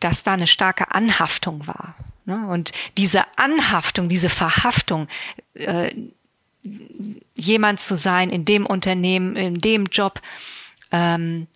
dass 0.00 0.22
da 0.22 0.34
eine 0.34 0.46
starke 0.46 0.94
Anhaftung 0.94 1.66
war. 1.66 1.96
Ne? 2.24 2.46
Und 2.48 2.72
diese 2.96 3.24
Anhaftung, 3.36 4.08
diese 4.08 4.28
Verhaftung, 4.28 5.08
äh, 5.54 5.94
jemand 7.34 7.80
zu 7.80 7.96
sein 7.96 8.30
in 8.30 8.44
dem 8.44 8.66
Unternehmen, 8.66 9.36
in 9.36 9.54
dem 9.54 9.86
Job, 9.86 10.20
ähm, 10.90 11.46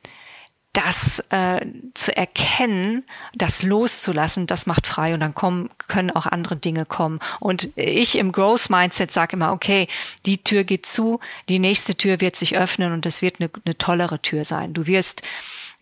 das 0.72 1.18
äh, 1.30 1.66
zu 1.94 2.16
erkennen, 2.16 3.04
das 3.34 3.64
loszulassen, 3.64 4.46
das 4.46 4.66
macht 4.66 4.86
frei 4.86 5.14
und 5.14 5.20
dann 5.20 5.34
kommen, 5.34 5.68
können 5.88 6.10
auch 6.12 6.26
andere 6.26 6.56
Dinge 6.56 6.84
kommen. 6.84 7.18
Und 7.40 7.70
ich 7.76 8.16
im 8.16 8.30
Growth 8.30 8.70
Mindset 8.70 9.10
sage 9.10 9.34
immer, 9.34 9.52
okay, 9.52 9.88
die 10.26 10.38
Tür 10.38 10.62
geht 10.62 10.86
zu, 10.86 11.18
die 11.48 11.58
nächste 11.58 11.96
Tür 11.96 12.20
wird 12.20 12.36
sich 12.36 12.56
öffnen 12.56 12.92
und 12.92 13.04
das 13.04 13.20
wird 13.20 13.40
eine, 13.40 13.50
eine 13.64 13.78
tollere 13.78 14.20
Tür 14.20 14.44
sein. 14.44 14.72
Du 14.72 14.86
wirst 14.86 15.22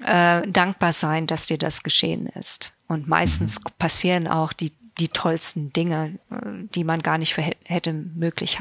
äh, 0.05 0.47
dankbar 0.49 0.95
sein, 0.95 1.27
dass 1.27 1.47
dir 1.47 1.59
das 1.59 1.83
geschehen 1.83 2.27
ist. 2.29 2.73
Und 2.87 3.09
meistens 3.09 3.61
passieren 3.79 4.27
auch 4.27 4.55
die, 4.55 4.73
die 4.99 5.09
tollsten 5.09 5.71
Dinge, 5.75 6.19
äh, 6.31 6.37
die 6.75 6.85
man 6.85 7.03
gar 7.03 7.19
nicht 7.19 7.35
für 7.35 7.43
hätte 7.43 7.93
möglich, 7.93 8.59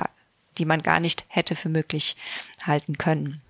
die 0.57 0.65
man 0.65 0.81
gar 0.83 0.99
nicht 0.99 1.23
hätte 1.29 1.55
für 1.55 1.69
möglich 1.69 2.17
halten 2.63 2.97
können. 2.97 3.41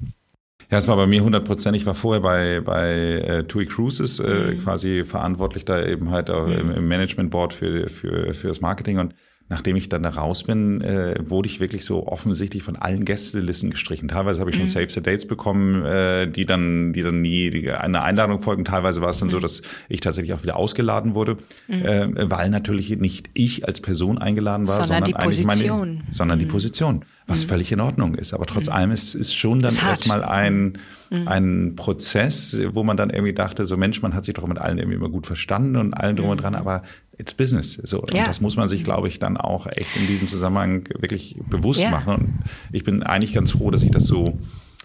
Ja, 0.69 0.77
es 0.77 0.87
war 0.87 0.97
bei 0.97 1.07
mir 1.07 1.21
100 1.21 1.45
Prozent. 1.45 1.77
Ich 1.77 1.85
war 1.85 1.95
vorher 1.95 2.21
bei, 2.21 2.59
bei 2.59 2.91
äh, 2.91 3.43
TUI 3.45 3.65
Cruises 3.65 4.19
äh, 4.19 4.53
mhm. 4.53 4.59
quasi 4.59 5.05
verantwortlich 5.05 5.63
da 5.63 5.85
eben 5.85 6.11
halt 6.11 6.29
mhm. 6.29 6.71
im 6.75 6.87
Management 6.87 7.31
Board 7.31 7.53
für, 7.53 7.87
für, 7.87 8.33
für 8.33 8.47
das 8.49 8.59
Marketing 8.59 8.99
und 8.99 9.13
nachdem 9.49 9.75
ich 9.75 9.87
dann 9.89 10.03
da 10.03 10.09
raus 10.09 10.43
bin, 10.43 10.81
äh, 10.81 11.15
wurde 11.25 11.47
ich 11.47 11.59
wirklich 11.59 11.85
so 11.85 12.05
offensichtlich 12.07 12.63
von 12.63 12.75
allen 12.75 13.05
Gästelisten 13.05 13.69
gestrichen. 13.69 14.09
Teilweise 14.09 14.41
habe 14.41 14.49
ich 14.49 14.57
schon 14.57 14.65
mhm. 14.65 14.69
Save 14.69 14.89
the 14.89 15.01
Dates 15.01 15.25
bekommen, 15.25 15.85
äh, 15.85 16.27
die 16.29 16.45
dann, 16.45 16.91
die 16.93 17.01
dann 17.01 17.21
nie 17.21 17.49
die, 17.49 17.71
eine 17.71 18.01
Einladung 18.01 18.39
folgen. 18.39 18.65
Teilweise 18.65 19.01
war 19.01 19.09
es 19.09 19.19
dann 19.19 19.27
mhm. 19.27 19.31
so, 19.31 19.39
dass 19.39 19.61
ich 19.87 20.01
tatsächlich 20.01 20.33
auch 20.33 20.43
wieder 20.43 20.57
ausgeladen 20.57 21.15
wurde, 21.15 21.37
mhm. 21.67 21.85
äh, 21.85 22.29
weil 22.29 22.49
natürlich 22.49 22.89
nicht 22.97 23.29
ich 23.33 23.65
als 23.65 23.79
Person 23.79 24.17
eingeladen 24.17 24.67
war, 24.67 24.85
sondern, 24.85 25.05
sondern 25.05 25.05
die 25.05 25.13
Position. 25.13 25.95
Meine, 25.95 26.03
sondern 26.09 26.39
die 26.39 26.45
Position, 26.45 27.05
was 27.27 27.43
völlig 27.43 27.71
in 27.73 27.81
Ordnung 27.81 28.15
ist. 28.15 28.33
Aber 28.33 28.45
trotz 28.45 28.69
allem 28.69 28.91
ist, 28.91 29.13
ist 29.13 29.35
schon 29.37 29.59
dann 29.59 29.75
erstmal 29.75 30.23
ein, 30.23 30.77
ein 31.25 31.73
Prozess, 31.75 32.57
wo 32.71 32.83
man 32.83 32.95
dann 32.95 33.09
irgendwie 33.09 33.33
dachte, 33.33 33.65
so 33.65 33.75
Mensch, 33.75 34.01
man 34.01 34.13
hat 34.13 34.23
sich 34.25 34.33
doch 34.33 34.47
mit 34.47 34.57
allen 34.59 34.77
irgendwie 34.77 34.95
immer 34.97 35.09
gut 35.09 35.27
verstanden 35.27 35.75
und 35.75 35.93
allen 35.93 36.15
drum 36.15 36.29
und 36.29 36.37
dran, 36.41 36.55
aber 36.55 36.83
it's 37.17 37.33
business. 37.33 37.73
So. 37.83 38.01
Und 38.01 38.13
Ja. 38.13 38.25
das 38.25 38.39
muss 38.39 38.55
man 38.55 38.67
sich, 38.67 38.83
glaube 38.85 39.07
ich, 39.09 39.19
dann 39.19 39.35
auch 39.37 39.67
echt 39.67 39.95
in 39.97 40.07
diesem 40.07 40.27
Zusammenhang 40.27 40.87
wirklich 40.99 41.35
bewusst 41.49 41.81
Ja. 41.81 41.89
machen. 41.91 42.15
Und 42.15 42.29
ich 42.71 42.83
bin 42.85 43.03
eigentlich 43.03 43.33
ganz 43.33 43.51
froh, 43.51 43.71
dass 43.71 43.83
ich 43.83 43.91
das 43.91 44.05
so, 44.05 44.39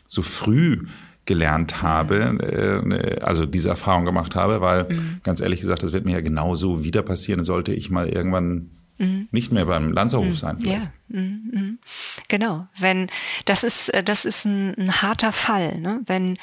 so 0.08 0.22
früh 0.22 0.86
gelernt 1.24 1.80
habe, 1.82 2.16
äh, 2.42 3.20
also 3.20 3.46
diese 3.46 3.68
Erfahrung 3.68 4.04
gemacht 4.04 4.34
habe, 4.34 4.60
weil 4.60 4.88
ganz 5.22 5.40
ehrlich 5.40 5.60
gesagt, 5.60 5.84
das 5.84 5.92
wird 5.92 6.04
mir 6.04 6.12
ja 6.14 6.20
genauso 6.20 6.82
wieder 6.82 7.02
passieren, 7.02 7.44
sollte 7.44 7.72
ich 7.72 7.90
mal 7.90 8.08
irgendwann 8.08 8.70
Mhm. 9.02 9.28
Nicht 9.32 9.50
mehr 9.50 9.66
beim 9.66 9.92
Lanzerhof 9.92 10.26
mhm. 10.26 10.32
sein. 10.32 10.60
Vielleicht. 10.60 10.80
Ja, 10.80 10.92
mhm, 11.08 11.50
mhm. 11.52 11.78
genau. 12.28 12.68
Wenn 12.78 13.10
das 13.44 13.64
ist, 13.64 13.88
äh, 13.88 14.04
das 14.04 14.24
ist 14.24 14.44
ein, 14.44 14.74
ein 14.78 15.02
harter 15.02 15.32
Fall, 15.32 15.78
ne? 15.78 16.00
wenn 16.06 16.38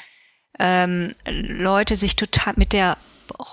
ähm, 0.58 1.14
Leute 1.26 1.96
sich 1.96 2.16
total 2.16 2.54
mit 2.56 2.74
der 2.74 2.98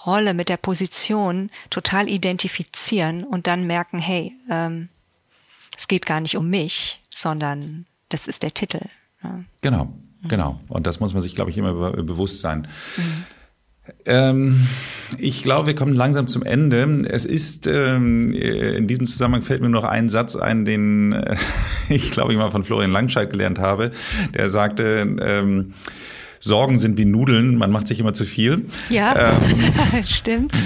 Rolle, 0.06 0.34
mit 0.34 0.50
der 0.50 0.58
Position 0.58 1.50
total 1.70 2.10
identifizieren 2.10 3.24
und 3.24 3.48
dann 3.48 3.66
merken, 3.66 4.00
hey, 4.00 4.34
ähm, 4.50 4.90
es 5.76 5.88
geht 5.88 6.06
gar 6.06 6.20
nicht 6.20 6.36
um 6.36 6.50
mich, 6.50 7.02
sondern 7.14 7.86
das 8.10 8.28
ist 8.28 8.44
der 8.44 8.54
Titel. 8.54 8.82
Ne? 9.24 9.46
Genau, 9.62 9.86
mhm. 9.86 10.28
genau. 10.28 10.60
Und 10.68 10.86
das 10.86 11.00
muss 11.00 11.14
man 11.14 11.22
sich, 11.22 11.34
glaube 11.34 11.52
ich, 11.52 11.58
immer 11.58 11.74
be 11.74 12.04
bewusst 12.04 12.42
sein. 12.42 12.68
Mhm. 12.98 13.26
Ähm, 14.06 14.68
ich 15.18 15.44
glaube, 15.44 15.68
wir 15.68 15.76
kommen 15.76 15.94
langsam 15.94 16.28
zum 16.28 16.44
Ende. 16.44 17.02
Es 17.10 17.26
ist, 17.26 17.68
ähm, 17.68 18.34
in 18.34 18.88
diesem 18.88 19.08
Zusammenhang 19.08 19.44
fällt 19.44 19.62
mir 19.62 19.70
noch 19.70 19.84
ein 19.84 20.10
Satz 20.10 20.36
ein, 20.36 20.66
den 20.66 21.14
äh, 21.14 21.36
ich 21.90 22.12
glaube 22.12 22.32
ich 22.32 22.38
mal 22.38 22.52
von 22.52 22.64
Florian 22.64 22.92
Langscheid 22.92 23.30
gelernt 23.30 23.60
habe. 23.60 23.92
Der 24.34 24.50
sagte, 24.50 25.18
ähm, 25.22 25.74
Sorgen 26.40 26.78
sind 26.78 26.98
wie 26.98 27.06
Nudeln, 27.06 27.56
man 27.56 27.72
macht 27.72 27.88
sich 27.88 28.00
immer 28.00 28.14
zu 28.14 28.26
viel. 28.26 28.66
Ja, 28.90 29.34
ähm, 29.34 30.04
stimmt. 30.04 30.64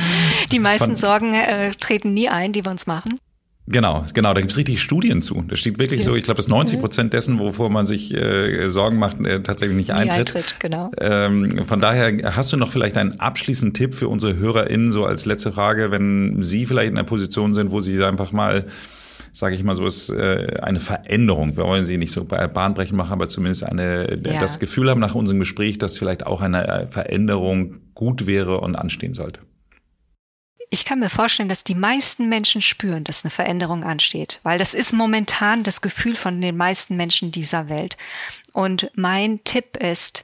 Die 0.51 0.59
meisten 0.59 0.95
Sorgen 0.95 1.33
äh, 1.33 1.71
treten 1.79 2.13
nie 2.13 2.29
ein, 2.29 2.51
die 2.51 2.65
wir 2.65 2.71
uns 2.71 2.87
machen. 2.87 3.19
Genau, 3.67 4.05
genau, 4.13 4.33
da 4.33 4.41
gibt's 4.41 4.57
richtig 4.57 4.81
Studien 4.81 5.21
zu. 5.21 5.43
Da 5.47 5.55
steht 5.55 5.79
wirklich 5.79 6.01
ja. 6.01 6.05
so, 6.05 6.15
ich 6.15 6.23
glaube, 6.23 6.37
dass 6.37 6.47
90 6.47 6.79
Prozent 6.79 7.13
dessen, 7.13 7.39
wovor 7.39 7.69
man 7.69 7.85
sich 7.85 8.13
äh, 8.13 8.69
Sorgen 8.69 8.97
macht, 8.97 9.19
äh, 9.21 9.41
tatsächlich 9.43 9.77
nicht 9.77 9.91
eintritt. 9.91 10.35
eintritt 10.35 10.59
genau. 10.59 10.91
Ähm, 10.99 11.65
von 11.65 11.79
daher 11.79 12.35
hast 12.35 12.51
du 12.51 12.57
noch 12.57 12.71
vielleicht 12.71 12.97
einen 12.97 13.19
abschließenden 13.19 13.73
Tipp 13.73 13.93
für 13.93 14.07
unsere 14.07 14.35
HörerInnen, 14.35 14.91
so 14.91 15.05
als 15.05 15.25
letzte 15.25 15.53
Frage, 15.53 15.91
wenn 15.91 16.41
sie 16.41 16.65
vielleicht 16.65 16.91
in 16.91 16.97
einer 16.97 17.05
Position 17.05 17.53
sind, 17.53 17.71
wo 17.71 17.79
sie 17.79 18.03
einfach 18.03 18.31
mal 18.31 18.65
sage 19.33 19.55
ich 19.55 19.63
mal 19.63 19.75
so, 19.75 19.85
ist 19.85 20.09
äh, 20.09 20.57
eine 20.61 20.81
Veränderung. 20.81 21.55
Wir 21.55 21.63
wollen 21.63 21.85
sie 21.85 21.97
nicht 21.97 22.11
so 22.11 22.25
bahnbrechend 22.25 22.97
machen, 22.97 23.13
aber 23.13 23.29
zumindest 23.29 23.63
eine, 23.63 24.19
ja. 24.21 24.41
das 24.41 24.59
Gefühl 24.59 24.89
haben 24.89 24.99
nach 24.99 25.15
unserem 25.15 25.39
Gespräch, 25.39 25.77
dass 25.77 25.97
vielleicht 25.97 26.25
auch 26.27 26.41
eine 26.41 26.67
äh, 26.67 26.87
Veränderung 26.87 27.75
gut 27.93 28.25
wäre 28.25 28.59
und 28.59 28.75
anstehen 28.75 29.13
sollte 29.13 29.39
ich 30.73 30.85
kann 30.85 30.99
mir 30.99 31.09
vorstellen, 31.09 31.49
dass 31.49 31.65
die 31.65 31.75
meisten 31.75 32.29
Menschen 32.29 32.61
spüren, 32.61 33.03
dass 33.03 33.25
eine 33.25 33.29
Veränderung 33.29 33.83
ansteht, 33.83 34.39
weil 34.43 34.57
das 34.57 34.73
ist 34.73 34.93
momentan 34.93 35.63
das 35.63 35.81
Gefühl 35.81 36.15
von 36.15 36.39
den 36.39 36.55
meisten 36.55 36.95
Menschen 36.95 37.31
dieser 37.31 37.67
Welt. 37.67 37.97
Und 38.53 38.89
mein 38.95 39.43
Tipp 39.43 39.75
ist, 39.75 40.23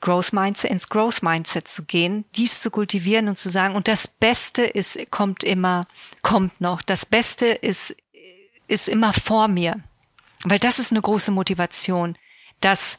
Growth 0.00 0.32
Mindset, 0.32 0.70
ins 0.70 0.88
Growth 0.88 1.22
Mindset 1.22 1.68
zu 1.68 1.84
gehen, 1.84 2.24
dies 2.36 2.60
zu 2.62 2.70
kultivieren 2.70 3.28
und 3.28 3.38
zu 3.38 3.50
sagen, 3.50 3.74
und 3.74 3.86
das 3.86 4.08
Beste 4.08 4.62
ist, 4.62 4.98
kommt 5.10 5.44
immer, 5.44 5.86
kommt 6.22 6.58
noch. 6.60 6.80
Das 6.80 7.04
Beste 7.04 7.46
ist, 7.46 7.94
ist 8.66 8.88
immer 8.88 9.12
vor 9.12 9.48
mir. 9.48 9.78
Weil 10.44 10.58
das 10.58 10.78
ist 10.78 10.90
eine 10.90 11.02
große 11.02 11.30
Motivation, 11.30 12.16
dass 12.60 12.96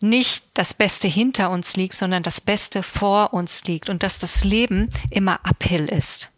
nicht 0.00 0.46
das 0.54 0.74
Beste 0.74 1.08
hinter 1.08 1.50
uns 1.50 1.76
liegt, 1.76 1.94
sondern 1.94 2.22
das 2.22 2.40
Beste 2.40 2.82
vor 2.82 3.32
uns 3.34 3.64
liegt 3.64 3.88
und 3.88 4.02
dass 4.02 4.18
das 4.18 4.44
Leben 4.44 4.88
immer 5.10 5.40
uphill 5.44 5.88
ist. 5.88 6.30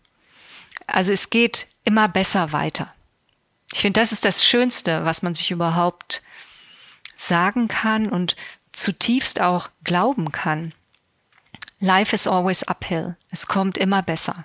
Also 0.87 1.13
es 1.13 1.31
geht 1.31 1.69
immer 1.85 2.09
besser 2.09 2.53
weiter. 2.53 2.93
Ich 3.73 3.81
finde, 3.81 4.01
das 4.01 4.13
ist 4.13 4.25
das 4.25 4.45
Schönste, 4.45 5.05
was 5.05 5.23
man 5.23 5.35
sich 5.35 5.51
überhaupt 5.51 6.23
sagen 7.17 7.69
kann 7.69 8.09
und 8.09 8.37
zutiefst 8.73 9.41
auch 9.41 9.71
glauben 9.85 10.33
kann. 10.33 10.75
Life 11.81 12.15
is 12.15 12.27
always 12.27 12.63
uphill. 12.65 13.17
Es 13.31 13.47
kommt 13.47 13.79
immer 13.79 14.03
besser. 14.03 14.45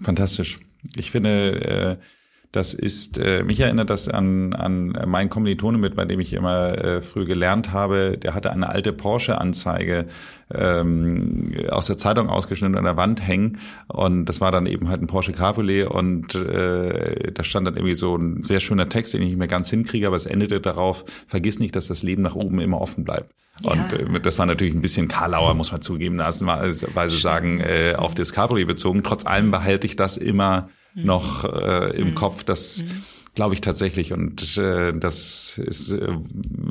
Fantastisch. 0.00 0.58
Ich 0.96 1.10
finde, 1.10 1.98
äh 2.00 2.21
das 2.52 2.74
ist, 2.74 3.16
äh, 3.16 3.44
mich 3.44 3.60
erinnert 3.60 3.88
das 3.88 4.08
an, 4.08 4.52
an 4.52 4.88
meinen 5.06 5.30
Kommilitonen 5.30 5.80
mit, 5.80 5.96
bei 5.96 6.04
dem 6.04 6.20
ich 6.20 6.34
immer 6.34 6.76
äh, 6.76 7.00
früh 7.00 7.24
gelernt 7.24 7.72
habe. 7.72 8.18
Der 8.18 8.34
hatte 8.34 8.52
eine 8.52 8.68
alte 8.68 8.92
Porsche-Anzeige 8.92 10.06
ähm, 10.52 11.44
aus 11.70 11.86
der 11.86 11.96
Zeitung 11.96 12.28
ausgeschnitten 12.28 12.76
an 12.76 12.84
der 12.84 12.98
Wand 12.98 13.26
hängen. 13.26 13.58
Und 13.88 14.26
das 14.26 14.42
war 14.42 14.52
dann 14.52 14.66
eben 14.66 14.90
halt 14.90 15.00
ein 15.00 15.06
Porsche 15.06 15.32
Cabriolet. 15.32 15.86
Und 15.86 16.34
äh, 16.34 17.32
da 17.32 17.42
stand 17.42 17.66
dann 17.66 17.76
irgendwie 17.76 17.94
so 17.94 18.16
ein 18.16 18.44
sehr 18.44 18.60
schöner 18.60 18.86
Text, 18.86 19.14
den 19.14 19.22
ich 19.22 19.28
nicht 19.28 19.38
mehr 19.38 19.48
ganz 19.48 19.70
hinkriege, 19.70 20.06
aber 20.06 20.16
es 20.16 20.26
endete 20.26 20.60
darauf, 20.60 21.06
vergiss 21.26 21.58
nicht, 21.58 21.74
dass 21.74 21.86
das 21.86 22.02
Leben 22.02 22.20
nach 22.20 22.34
oben 22.34 22.60
immer 22.60 22.82
offen 22.82 23.02
bleibt. 23.04 23.32
Ja. 23.62 23.72
Und 23.72 23.92
äh, 23.94 24.20
das 24.20 24.38
war 24.38 24.44
natürlich 24.44 24.74
ein 24.74 24.82
bisschen 24.82 25.08
Karlauer, 25.08 25.54
muss 25.54 25.72
man 25.72 25.80
zugeben, 25.80 26.18
weise 26.18 27.16
sagen, 27.16 27.60
äh, 27.60 27.94
auf 27.96 28.14
das 28.14 28.34
Cabriolet 28.34 28.66
bezogen. 28.66 29.02
Trotz 29.02 29.24
allem 29.24 29.50
behalte 29.50 29.86
ich 29.86 29.96
das 29.96 30.18
immer. 30.18 30.68
Noch 30.94 31.44
äh, 31.44 31.96
im 31.96 32.10
mhm. 32.10 32.14
Kopf. 32.14 32.44
Das 32.44 32.78
mhm. 32.78 33.04
glaube 33.34 33.54
ich 33.54 33.60
tatsächlich. 33.60 34.12
Und 34.12 34.56
äh, 34.58 34.92
das 34.92 35.58
ist 35.58 35.90
äh, 35.90 36.08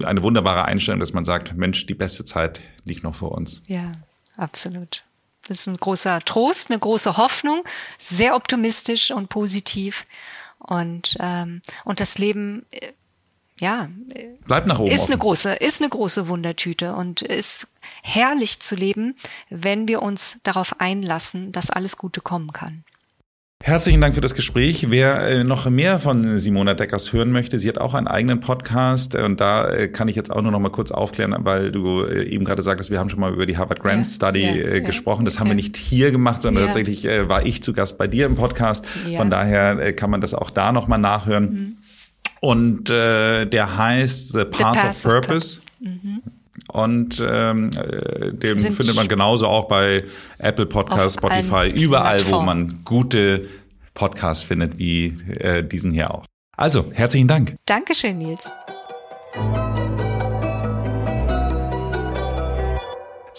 eine 0.04 0.24
wunderbare 0.24 0.66
Einstellung, 0.66 1.00
dass 1.00 1.14
man 1.14 1.26
sagt, 1.26 1.56
Mensch, 1.56 1.86
die 1.86 1.94
beste 1.94 2.26
Zeit 2.26 2.62
liegt 2.86 3.04
noch 3.04 3.16
vor 3.16 3.32
uns. 3.32 3.62
Ja, 3.68 3.92
absolut. 4.38 5.04
Das 5.48 5.62
ist 5.62 5.68
ein 5.68 5.78
großer 5.78 6.20
Trost, 6.22 6.70
eine 6.70 6.80
große 6.80 7.18
Hoffnung, 7.18 7.64
sehr 7.98 8.36
optimistisch 8.36 9.12
und 9.12 9.30
positiv. 9.30 10.06
Und, 10.60 11.18
ähm, 11.20 11.62
und 11.84 12.00
das 12.00 12.18
Leben, 12.18 12.66
äh, 12.72 12.94
ja, 13.60 13.90
bleibt 14.46 14.68
nach 14.68 14.80
oben. 14.80 14.92
Ist 14.92 15.02
offen. 15.02 15.14
eine 15.14 15.20
große, 15.20 15.54
ist 15.54 15.82
eine 15.82 15.90
große 15.90 16.28
Wundertüte 16.28 16.96
und 16.96 17.22
ist 17.22 17.68
herrlich 18.02 18.60
zu 18.60 18.76
leben, 18.76 19.16
wenn 19.50 19.88
wir 19.88 20.02
uns 20.02 20.38
darauf 20.44 20.80
einlassen, 20.80 21.52
dass 21.52 21.70
alles 21.70 21.98
Gute 21.98 22.22
kommen 22.22 22.54
kann. 22.54 22.84
Herzlichen 23.64 24.02
Dank 24.02 24.16
für 24.16 24.22
das 24.22 24.34
Gespräch. 24.34 24.90
Wer 24.90 25.22
äh, 25.28 25.44
noch 25.44 25.70
mehr 25.70 26.00
von 26.00 26.40
Simona 26.40 26.74
Deckers 26.74 27.14
hören 27.14 27.32
möchte, 27.32 27.60
sie 27.60 27.70
hat 27.70 27.78
auch 27.78 27.94
einen 27.94 28.08
eigenen 28.08 28.40
Podcast 28.40 29.14
und 29.16 29.40
da 29.40 29.70
äh, 29.70 29.88
kann 29.88 30.08
ich 30.08 30.16
jetzt 30.16 30.32
auch 30.32 30.42
nur 30.42 30.52
noch 30.52 30.60
mal 30.60 30.72
kurz 30.72 30.90
aufklären, 30.90 31.36
weil 31.40 31.72
du 31.72 32.04
äh, 32.04 32.24
eben 32.24 32.44
gerade 32.44 32.64
sagtest, 32.64 32.90
wir 32.90 33.00
haben 33.00 33.10
schon 33.10 33.20
mal 33.20 33.32
über 33.32 33.46
die 33.46 33.58
Harvard 33.58 33.80
Grant 33.82 34.08
ja, 34.08 34.12
Study 34.12 34.62
ja, 34.62 34.80
gesprochen. 34.80 35.26
Das 35.26 35.40
haben 35.40 35.48
wir 35.48 35.56
nicht 35.56 35.78
hier 35.78 36.12
gemacht, 36.12 36.42
sondern 36.42 36.66
tatsächlich 36.66 37.06
war 37.06 37.46
ich 37.46 37.62
zu 37.62 37.74
Gast 37.74 37.98
bei 37.98 38.08
dir 38.08 38.26
im 38.26 38.36
Podcast. 38.36 38.86
Von 38.88 39.30
daher 39.30 39.94
kann 39.94 40.10
man 40.10 40.22
das 40.22 40.34
auch 40.34 40.50
da 40.50 40.72
noch 40.72 40.88
mal 40.88 40.98
nachhören. 40.98 41.44
Mhm. 41.44 41.78
Und 42.42 42.90
äh, 42.90 43.46
der 43.46 43.78
heißt 43.78 44.30
The 44.30 44.46
Path, 44.46 44.76
The 44.76 44.82
Path 44.82 44.90
of, 44.90 45.04
Purpose. 45.04 45.22
Purpose. 45.22 45.62
Mhm. 45.80 46.22
Und 46.72 47.22
ähm, 47.26 47.72
äh, 47.74 48.32
den 48.32 48.58
Sind 48.58 48.74
findet 48.74 48.96
man 48.96 49.10
genauso 49.10 49.48
auch 49.48 49.68
bei 49.68 50.06
Apple 50.38 50.66
Podcasts, 50.66 51.16
Spotify, 51.16 51.70
überall, 51.70 52.22
wo 52.30 52.40
man 52.42 52.82
gute 52.86 53.50
Podcasts 53.94 54.44
findet, 54.44 54.78
wie 54.78 55.18
äh, 55.40 55.64
diesen 55.64 55.92
hier 55.92 56.14
auch. 56.14 56.26
Also, 56.56 56.92
herzlichen 56.94 57.28
Dank. 57.28 57.56
Dankeschön, 57.66 58.18
Nils. 58.18 58.50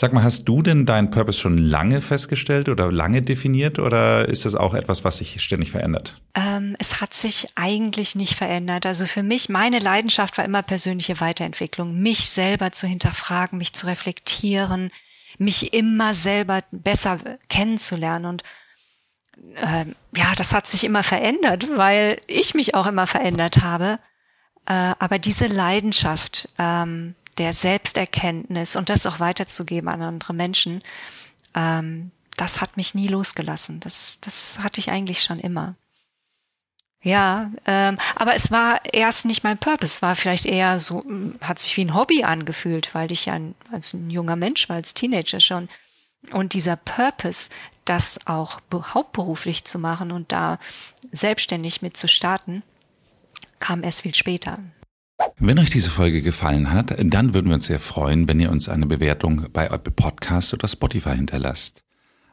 Sag 0.03 0.13
mal, 0.13 0.25
hast 0.25 0.47
du 0.47 0.63
denn 0.63 0.85
deinen 0.85 1.13
Purpose 1.13 1.39
schon 1.39 1.57
lange 1.57 2.01
festgestellt 2.01 2.69
oder 2.69 2.91
lange 2.91 3.23
definiert 3.23 3.79
oder 3.79 4.29
ist 4.29 4.45
das 4.45 4.57
auch 4.57 4.75
etwas, 4.75 5.05
was 5.05 5.19
sich 5.19 5.41
ständig 5.41 5.71
verändert? 5.71 6.21
Ähm, 6.35 6.75
es 6.81 7.01
hat 7.01 7.15
sich 7.15 7.47
eigentlich 7.55 8.17
nicht 8.17 8.35
verändert. 8.35 8.85
Also 8.85 9.07
für 9.07 9.23
mich, 9.23 9.49
meine 9.49 9.79
Leidenschaft 9.79 10.39
war 10.39 10.45
immer 10.45 10.63
persönliche 10.63 11.21
Weiterentwicklung, 11.21 11.97
mich 12.03 12.31
selber 12.31 12.73
zu 12.73 12.89
hinterfragen, 12.89 13.59
mich 13.59 13.75
zu 13.75 13.87
reflektieren, 13.87 14.91
mich 15.39 15.73
immer 15.73 16.15
selber 16.15 16.65
besser 16.73 17.21
kennenzulernen 17.49 18.25
und 18.25 18.43
ähm, 19.55 19.95
ja, 20.17 20.35
das 20.37 20.53
hat 20.53 20.67
sich 20.67 20.83
immer 20.83 21.05
verändert, 21.05 21.69
weil 21.77 22.17
ich 22.27 22.55
mich 22.55 22.75
auch 22.75 22.89
immer 22.89 23.07
verändert 23.07 23.59
habe. 23.59 24.01
Äh, 24.67 24.95
aber 24.99 25.21
diese 25.21 25.47
Leidenschaft, 25.47 26.49
ähm, 26.59 27.15
der 27.39 27.53
Selbsterkenntnis 27.53 28.77
und 28.77 28.89
das 28.89 29.07
auch 29.07 29.21
weiterzugeben 29.21 29.89
an 29.89 30.03
andere 30.03 30.35
Menschen, 30.35 30.83
ähm, 31.55 32.11
das 32.37 32.61
hat 32.61 32.77
mich 32.77 32.95
nie 32.95 33.09
losgelassen. 33.09 33.81
Das, 33.81 34.19
das 34.21 34.59
hatte 34.59 34.81
ich 34.81 34.91
eigentlich 34.91 35.23
schon 35.23 35.39
immer. 35.39 35.75
Ja, 37.03 37.51
ähm, 37.67 37.99
aber 38.15 38.35
es 38.37 38.53
war 38.53 38.81
erst 38.93 39.25
nicht 39.25 39.43
mein 39.43 39.59
Purpose, 39.59 40.03
war 40.03 40.15
vielleicht 40.15 40.47
eher 40.47 40.79
so, 40.79 41.05
hat 41.41 41.59
sich 41.59 41.77
wie 41.77 41.85
ein 41.85 41.95
Hobby 41.95 42.23
angefühlt, 42.23 42.95
weil 42.95 43.11
ich 43.11 43.27
ja 43.27 43.35
ein, 43.35 43.57
als 43.73 43.93
ein 43.93 44.09
junger 44.09 44.37
Mensch 44.37 44.69
war, 44.69 44.77
als 44.77 44.95
Teenager 44.95 45.41
schon. 45.41 45.69
Und 46.31 46.53
dieser 46.53 46.77
Purpose, 46.77 47.51
das 47.85 48.25
auch 48.27 48.61
hauptberuflich 48.73 49.65
zu 49.65 49.81
machen 49.81 50.13
und 50.13 50.31
da 50.31 50.61
selbstständig 51.11 51.83
mit 51.83 51.97
zu 51.97 52.07
starten, 52.07 52.63
kam 53.59 53.83
erst 53.83 54.03
viel 54.03 54.15
später. 54.15 54.61
Wenn 55.39 55.59
euch 55.59 55.71
diese 55.71 55.91
Folge 55.91 56.23
gefallen 56.23 56.73
hat, 56.73 56.95
dann 56.99 57.35
würden 57.35 57.49
wir 57.49 57.55
uns 57.55 57.67
sehr 57.67 57.81
freuen, 57.81 58.29
wenn 58.29 58.41
ihr 58.41 58.51
uns 58.51 58.69
eine 58.69 58.87
Bewertung 58.87 59.47
bei 59.53 59.67
Apple 59.67 59.93
Podcast 59.93 60.55
oder 60.55 60.69
Spotify 60.69 61.17
hinterlasst. 61.17 61.83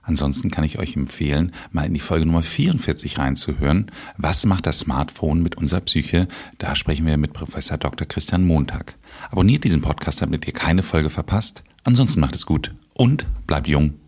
Ansonsten 0.02 0.50
kann 0.50 0.64
ich 0.64 0.80
euch 0.80 0.96
empfehlen, 0.96 1.52
mal 1.72 1.86
in 1.86 1.94
die 1.94 2.00
Folge 2.00 2.26
Nummer 2.26 2.42
44 2.42 3.18
reinzuhören. 3.18 3.92
Was 4.18 4.46
macht 4.46 4.66
das 4.66 4.80
Smartphone 4.80 5.44
mit 5.44 5.56
unserer 5.56 5.82
Psyche? 5.82 6.28
Da 6.58 6.76
sprechen 6.76 7.06
wir 7.06 7.18
mit 7.18 7.34
Professor 7.34 7.78
Dr. 7.78 8.08
Christian 8.08 8.44
Montag. 8.46 8.96
Abonniert 9.30 9.64
diesen 9.64 9.82
Podcast, 9.82 10.22
damit 10.22 10.48
ihr 10.48 10.54
keine 10.54 10.84
Folge 10.84 11.10
verpasst. 11.10 11.64
Ansonsten 11.84 12.20
macht 12.20 12.36
es 12.36 12.46
gut 12.46 12.74
und 12.94 13.26
bleibt 13.48 13.68
jung 13.68 13.94